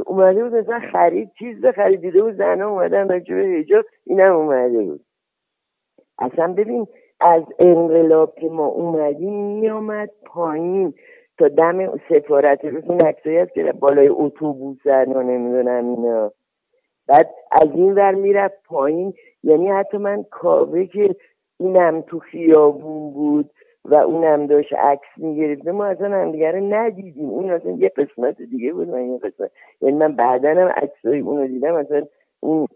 [0.05, 2.01] اومده بود مثلا خرید چیز خرید.
[2.01, 5.01] دیده بود زنها اومدن راجع به حجاب اینم اومده بود.
[6.19, 6.87] اصلا ببین
[7.21, 10.93] از انقلاب که ما اومدیم میامد پایین.
[11.39, 16.31] تا دم سفارت روز این عکسایی هست که بالای اتوبوس و نمی‌دونم اینا.
[17.07, 19.13] بعد از این ور می‌رفت پایین.
[19.43, 21.15] یعنی حتی من کاوه که
[21.59, 23.49] اینم تو خیابون بود
[23.85, 27.29] و اونم داشت عکس می‌گرفته ما اصلا همدیگه رو ندیدیم.
[27.29, 28.89] اون اصلا یه قسمت دیگه بود.
[28.89, 29.51] من یه قسمت
[29.81, 31.73] یعنی من بعدا هم عکسای اونو دیدم.
[31.73, 32.07] اصلا
[32.39, 32.67] اون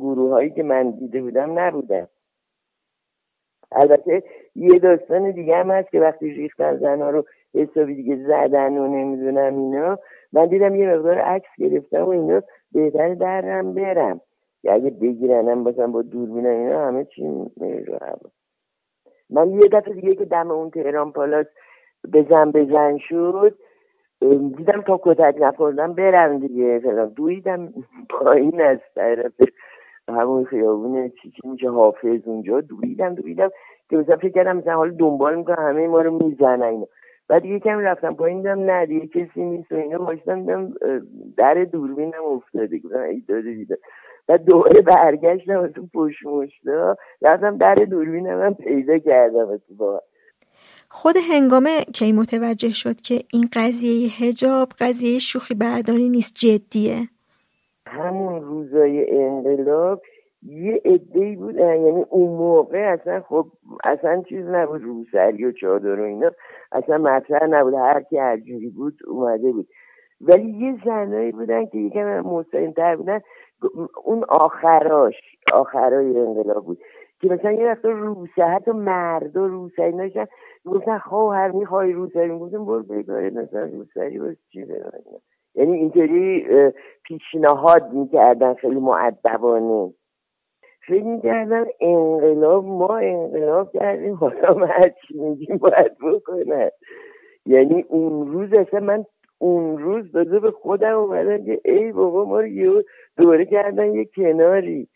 [0.00, 2.08] گروه هایی که من دیده بودم نبودم
[3.72, 4.22] البته
[4.56, 7.24] یه داستان دیگه هم هست که وقتی ریختن زنها رو
[7.54, 9.98] حسابی دیگه زدن و نمی‌دونم اینا.
[10.32, 12.42] من دیدم یه مقدار عکس گرفتم و اینا.
[12.72, 14.20] بهتر درم برم.
[14.62, 17.50] که اگه بگیرنم باشم با دوربینم اینا همه چی رو
[19.30, 21.46] من یه دفعه دیگه که دم اون تهران پالاس
[22.12, 23.58] بزن بزن شد
[24.56, 26.78] دیدم تا کتک نخوردم برم دیگه.
[26.78, 27.72] فلان دویدم
[28.10, 29.32] پایین از طرف
[30.08, 32.60] همون خیابون چی چی میشه حافظ اونجا.
[32.60, 33.50] دویدم دویدم.
[33.90, 36.86] که مثلا فکر کردم مثلا حالا دنبال می‌کنم همه ما رو می‌زنن اینا.
[37.30, 39.98] بعد یه کمی رفتم پایین دیدم نه دیگه کسی نیست و اینا.
[39.98, 40.72] باشتم دیدم
[41.36, 42.78] در دوربینم افتاده.
[42.78, 43.76] گفتم ای داده دیدم
[44.26, 46.96] بعد دوباره برگشتم تو پشت مشتا.
[47.22, 49.98] رفتم در دوربینم هم پیدا کردم اتفاقا.
[50.88, 57.08] خود هنگامه کی متوجه شد که این قضیه هجاب قضیه شوخی برداری نیست جدیه؟
[57.86, 60.02] همون روزای انقلاب
[60.42, 63.46] یه عده بود یعنی اون موقع اصلا خب
[63.84, 66.30] اصلا چیز نبود روسری و چادر و اینا
[66.72, 69.68] اصلا مطرح نبود هر کی هر جوری بود اومده بود.
[70.20, 73.20] ولی یه زنایی بودن که یکم مستقیم تر بودن
[74.04, 75.14] اون آخراش
[75.52, 76.78] آخرای انقلاب بود
[77.20, 80.26] که مثلا یه وقتا روسه حتی مرد و روسری اینا
[80.64, 84.66] گفتن خواهر می‌خوای روسری گفتم برو بگاره مثلا روسری باز چی
[85.54, 86.46] یعنی اینطوری
[87.04, 89.92] پیشنهاد می‌کردن خیلی معدبانه.
[90.90, 96.70] فکر می‌کردم انقلاب ما انقلاب کردیم حالا ما هر چی میگیم باید بکنن.
[97.46, 99.04] یعنی اون روز اصلا من
[99.38, 102.84] اون روز داده به خودم اومدم که ای بابا ما رو یه
[103.16, 104.88] دوره کردن یه کناری.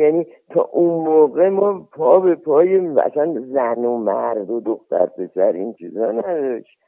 [0.00, 5.52] یعنی تا اون موقع ما پا به پای مثلا زن و مرد و دختر پسر
[5.52, 6.78] این چیزا نداشت.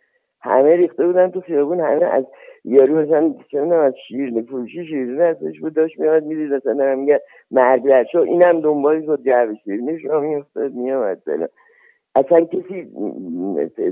[0.40, 2.24] همه ریخته بودن تو خیابون همه از
[2.64, 7.22] یارو مثلا چه از شیر فروشی شیرینی هستش بود داشت میاد می‌دید مثلا دارم میگه
[7.50, 11.22] مرد برشو اینم دنبالی بود جعب شیرینی شما میافتاد میامد
[12.14, 12.92] اصلا کسی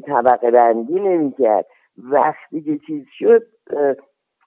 [0.07, 1.67] طبقه بندی نمی‌کرد.
[1.99, 3.43] وقتی که چیز شد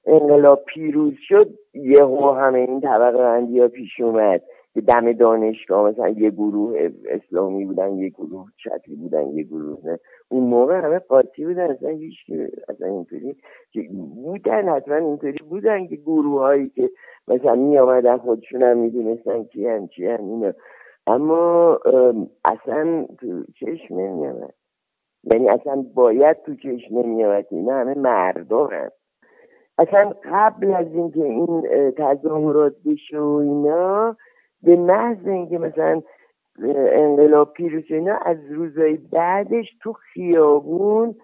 [0.05, 4.41] انقلاب پیروز شد یهو همه این طبقه بندی ها پیش اومد.
[4.79, 9.99] که دم دانشگاه مثلا یه گروه اسلامی بودن یه گروه چپی بودن یه گروه نه.
[10.29, 12.15] اون موقع همه قاطی بودن اصلا هیچ
[12.69, 13.35] اصلا اینطوری
[14.23, 16.89] بودن حتما اینطوری بودن که گروه هایی که
[17.27, 20.53] مثلا می آمدن خودشون هم می‌دونستن کی هم چی هم اینا.
[21.07, 21.79] اما
[22.45, 24.53] اصلا تو چشم نمی آمد
[25.23, 28.89] یعنی اصلا باید تو چشم نمی آمد اینا همه مردم هم.
[29.77, 31.63] اصلا قبل از اینکه این
[31.97, 34.17] تظاهرات بشه و اینا
[34.63, 36.01] به محض اینکه مثلا
[36.93, 41.15] انقلاب پیروز اینا از روزهای بعدش تو خیابون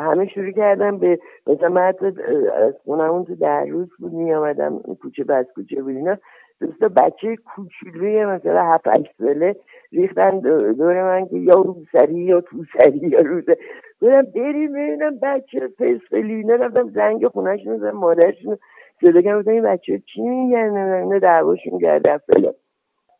[0.00, 2.06] همه شروع کردم به مثلا من حتی
[2.54, 6.16] از خونمون تو در روز بود می آمدم کوچه بس کوچه بود اینا.
[6.60, 9.56] دوستا بچه کوچولوی مثلا هفت هشت ساله
[9.92, 10.38] ریختن
[10.72, 13.56] دور من که یا روسری یا توسری یا روزه
[14.00, 18.58] بودم بریم ببینم بچه فسفلی اینا رفتم زنگ خونهشون زدم مادرشون
[19.00, 22.54] صدا کردم این بچه چی میگن اینا دعواشون کرده فلان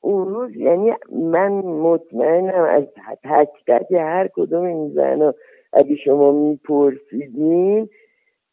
[0.01, 2.85] اون روز یعنی من مطمئنم از
[3.23, 5.35] تک تک هر کدوم این زنها
[5.73, 7.89] اگه شما میپرسیدین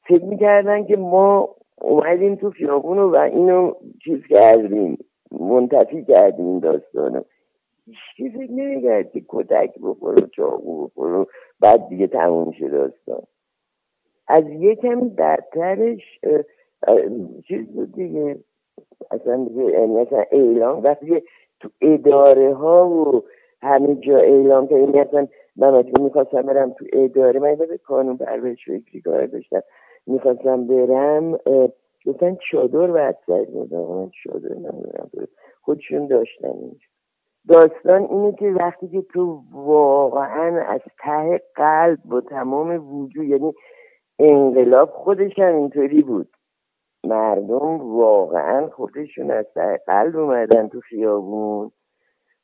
[0.07, 3.73] فکر می‌کردن که ما اومدیم تو خیابون و اینو
[4.03, 4.97] چیز کردیم
[5.31, 7.21] منتفی کردیم داستانو.
[7.85, 11.25] هیچکی فکر نمی‌کرد که کتک بخور و چاقو بخور و
[11.59, 13.23] بعد دیگه تموم شد داستان.
[14.27, 16.19] از یه کمی بدترش
[17.47, 18.37] چیز بود دیگه.
[19.11, 21.23] اصلا یعنی اصلا اعلام وقتی
[21.59, 23.23] تو اداره ها و
[23.61, 28.65] همه جا اعلام که یعنی اصلا من می‌خواستم برم تو اداره من به کانون پرورش
[28.65, 29.61] فکری کار داشتم.
[30.07, 31.39] می‌خواستم برم
[32.05, 35.09] گفتن چادر وسط بودم چادر نمی‌دونم
[35.61, 36.87] خودشون داشتن اینجا.
[37.49, 43.53] داستان اینه که وقتی که تو واقعا از ته قلب با تمام وجود یعنی
[44.19, 46.27] انقلاب خودش هم اینطوری بود.
[47.07, 51.71] مردم واقعا خودشون از ته قلب اومدن تو خیابون.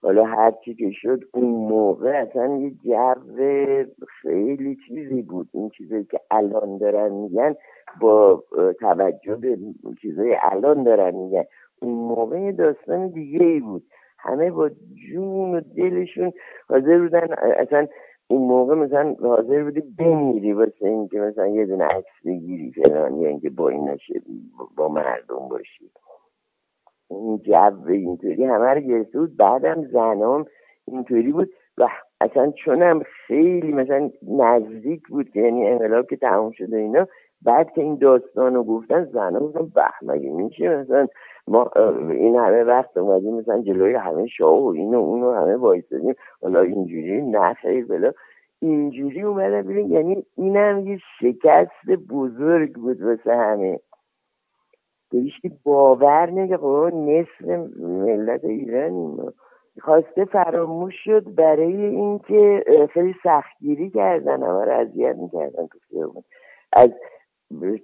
[0.03, 3.91] حالا هر چی که شد اون موقع اصلا یه جو
[4.21, 5.49] خیلی چیزی بود.
[5.53, 7.55] این چیزی که الان دارن میگن
[8.01, 8.43] با
[8.79, 9.57] توجه به
[10.01, 11.43] چیزای الان دارن میگن.
[11.81, 13.83] اون موقع داستان دیگه ای بود.
[14.19, 14.69] همه با
[15.09, 16.31] جون و دلشون
[16.69, 17.27] حاضر بودن
[17.57, 17.87] اصلا
[18.27, 23.29] اون موقع مثلا حاضر بودی بمیری واسه اینکه مثلا یه دونه عکس بگیری فلان یا
[23.29, 23.97] اینکه با این
[24.75, 25.91] با مردم باشی.
[27.09, 29.37] این جو اینطوری همه رو گرفته بود.
[29.37, 30.45] بعدم زنام
[30.87, 31.87] اینطوری بود و
[32.21, 37.07] اصلا چونم خیلی مثلا نزدیک بود که یعنی انقلاب که تمام شده اینا
[37.41, 41.07] بعد که این داستان رو گفتن زنها گفتن میشه مثلا
[41.47, 41.71] ما
[42.09, 46.15] این همه وقت اومدیم مثلا جلوی همه شاه و اینو اونو همه وایسادیم.
[46.41, 48.11] حالا اینجوری نه خیلی بلا.
[48.61, 53.79] اینجوری اومدن ببین یعنی اینم یه شکست بزرگ بود واسه همه.
[55.41, 57.41] که باور نگه خب نصف
[57.79, 59.17] ملت ایران
[59.81, 62.63] خواسته فراموش شد برای اینکه
[62.93, 66.23] خیلی سختگیری کردن همه رو اذیت می‌کردن تو خیابون
[66.73, 66.89] از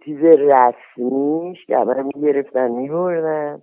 [0.06, 3.62] چیز رسمیش که همه می‌گرفتن میبردن.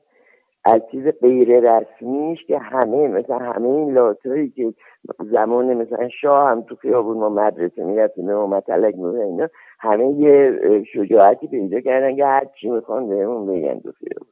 [0.64, 4.74] از چیز غیر رسمیش که همه مثلا همه این لاتایی که
[5.18, 9.48] زمان مثلا شاه هم تو خیابون ما مدرسه می‌رفتیم و مطلق اینا
[9.80, 10.60] همه یه
[10.92, 14.28] شجاعتی پیدا کردن که هر چی می‌خوان بهمون بگن تو خیابون.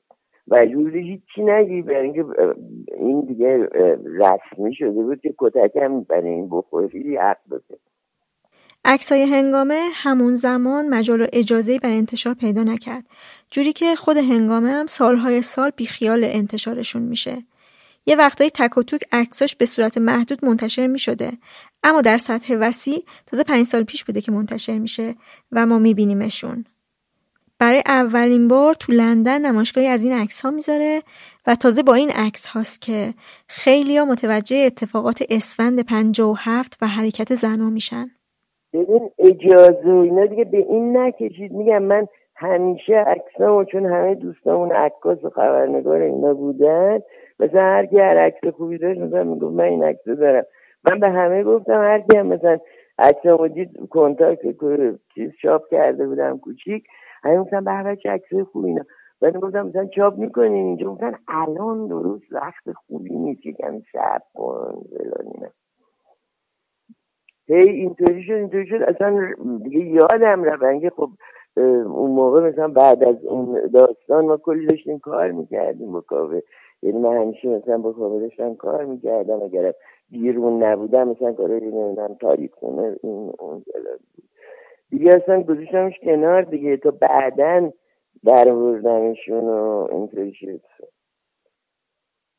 [0.48, 2.24] و جوری هیچی نگی برای اینکه
[2.98, 3.68] این دیگه
[4.04, 7.78] رسمی شده بود که کتک هم برای این بخوری حق بده.
[8.84, 13.04] عکسای هنگامه همون زمان مجال و اجازه برای انتشار پیدا نکرد.
[13.50, 17.44] جوری که خود هنگامه هم سالهای سال بیخیال انتشارشون میشه.
[18.06, 21.32] یه وقتایی تک و توک عکساش به صورت محدود منتشر می شده
[21.82, 25.14] اما در سطح وسیع تازه پنج سال پیش بوده که منتشر میشه
[25.52, 26.64] و ما میبینیمشون.
[27.58, 31.02] برای اولین بار تو لندن نمایشگاهی از این عکس ها می‌ذاره
[31.46, 33.14] و تازه با این عکس هاست که
[33.48, 35.84] خیلی متوجه اتفاقات اسفند
[36.36, 38.10] هفت و حرکت زنا میشن.
[38.74, 41.52] ببین اجازه و اینا دیگه به این نکشید.
[41.52, 42.06] میگم من
[42.36, 47.00] همیشه عکسامو چون همه دوستامون عکاس و خبرنگار اینا بودن
[47.40, 50.44] مثلا هر کی هر عکس خوبی داشت مثلا می‌گفت من این عکس دارم.
[50.90, 52.58] من به همه گفتم هر کی هم مثلا
[52.98, 54.56] عکسامو دید کنتاکت
[55.14, 56.84] چیز چاپ کرده بودم کوچیک
[57.24, 58.84] همه گفتم به چه عکس خوبی اینا.
[59.20, 64.82] بعد گفتم مثلا چاپ می‌کنین اینجا؟ گفتن الان درست وقت خوبی نیست یکم شب کن
[64.90, 65.26] فلان
[67.46, 68.82] هی اینطوری شد اینطوری شد.
[68.82, 70.88] اصلا دیگه یادم رفت.
[70.96, 71.10] خب
[71.86, 76.40] اون موقع مثلا بعد از اون داستان ما کلی داشتیم کار می‌کردیم با کاوه.
[76.82, 79.42] یعنی من همیشه مثلا با کاوه داشتم کار می‌کردم.
[79.42, 79.74] اگر
[80.10, 83.64] بیرون نبودم مثلا کارای نمی‌دونم تاریخ خونه این اون
[84.90, 87.72] دیگه اصلا گذاشتمش کنار دیگه تا بعدا
[88.24, 90.60] در و اینطوری شد.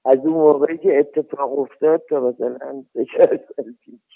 [0.06, 4.15] از اون موقعی که اتفاق افتاد تا مثلا سه سال پیش.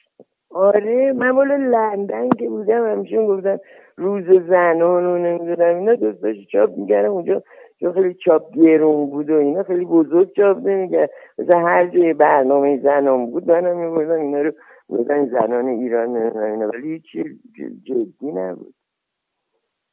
[0.51, 3.57] آره من مال لندن که بودم همیشه گفتن
[3.97, 7.43] روز زنان و نمی‌دونم اینا دوستاش چاپ میگردم اونجا
[7.79, 12.79] چون خیلی چاپ گرون بود و اینا خیلی بزرگ چاپ نمیگرد مثلا هر جای برنامه
[12.83, 14.51] زنان بود منم میبردم اینا رو
[14.87, 17.39] بودن زنان ایران اینا ولی هیچی
[17.83, 18.73] جدی نبود.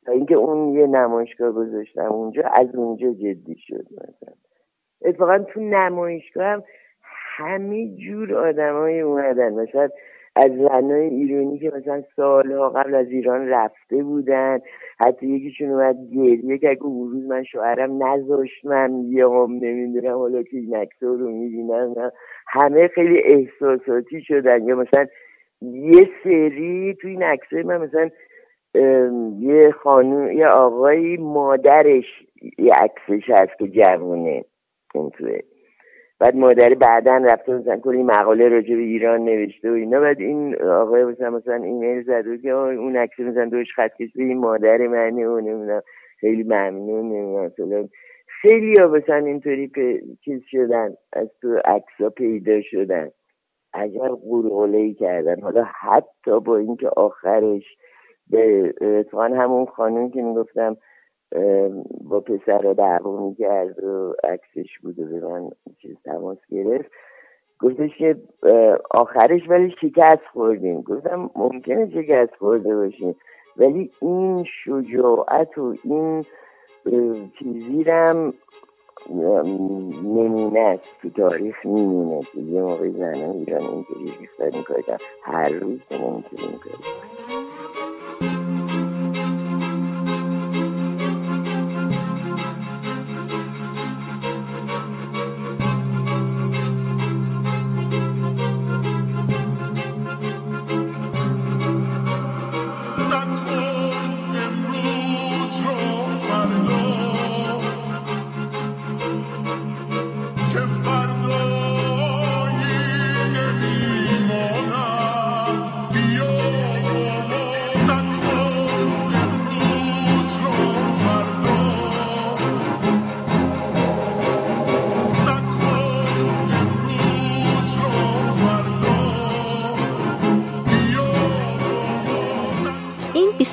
[0.06, 4.34] تا اینکه اون یه نمایشگاه گذاشتم اونجا از اونجا جدی شد مثلا.
[5.02, 6.62] اتفاقا تو نمایشگاه هم
[7.36, 9.52] همه جور آدمای اومدن.
[9.52, 9.88] مثلا
[10.36, 14.58] از زنای ایرانی که مثلا سالها قبل از ایران رفته بودن
[15.06, 20.56] حتی یکیشون اومد گریه که اگه روز من شوهرم نذاشت من بیام نمی‌دونم حالا که
[20.56, 21.94] این اکتا رو می‌بینم
[22.48, 24.64] همه خیلی احساساتی شدن.
[24.64, 25.06] یا مثلا
[25.62, 28.10] یه سری توی این عکسای من مثلا
[29.40, 32.26] یه خانم یه آقایی مادرش
[32.58, 34.44] یه عکسش هست که جوونه.
[34.94, 35.38] این توه.
[36.20, 40.00] بعد مادر بعدا رفته مثلا کلی مقاله راجع به ایران نوشته و اینا.
[40.00, 44.38] بعد این آقای مثلا مثلا ایمیل زده که اون عکس مثلا دوش خط به این
[44.38, 45.82] مادر منه و نمی‌دونم
[46.20, 47.88] خیلی ممنون نمی‌دونم
[48.42, 49.70] خیلی ها مثلا اینطوری
[50.24, 53.10] چیز شدن از تو عکس پیدا شدن.
[53.74, 55.40] عجب قرقله ای کردن.
[55.40, 57.76] حالا حتی با اینکه آخرش
[58.30, 60.76] به اتفاقا همون خانم که می‌گفتم
[62.00, 65.50] با پسر رو دعوا می‌کرد و عکسش بود و به من
[65.82, 66.90] چیز تماس گرفت.
[67.60, 68.16] گفتش که
[68.90, 70.82] آخرش ولی شکست خوردیم.
[70.82, 73.16] گفتم ممکنه شکست خورده باشیم.
[73.56, 76.24] ولی این شجاعت و این
[77.38, 78.34] چیزی رم
[80.04, 80.96] نمونه است.
[81.02, 82.20] تو تاریخ میمونه.
[82.20, 86.60] که یه موقع زنان ایران اینطوری ریختن این هر روز نمی‌تونیم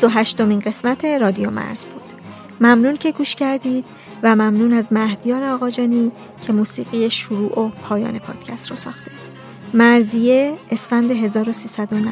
[0.01, 2.01] این هشتمین قسمت رادیو مرز بود.
[2.61, 3.85] ممنون که گوش کردید
[4.23, 6.11] و ممنون از مهدیار آقاجانی
[6.41, 9.11] که موسیقی شروع و پایان پادکست رو ساخته.
[9.73, 12.11] مرزیه اسفند 1399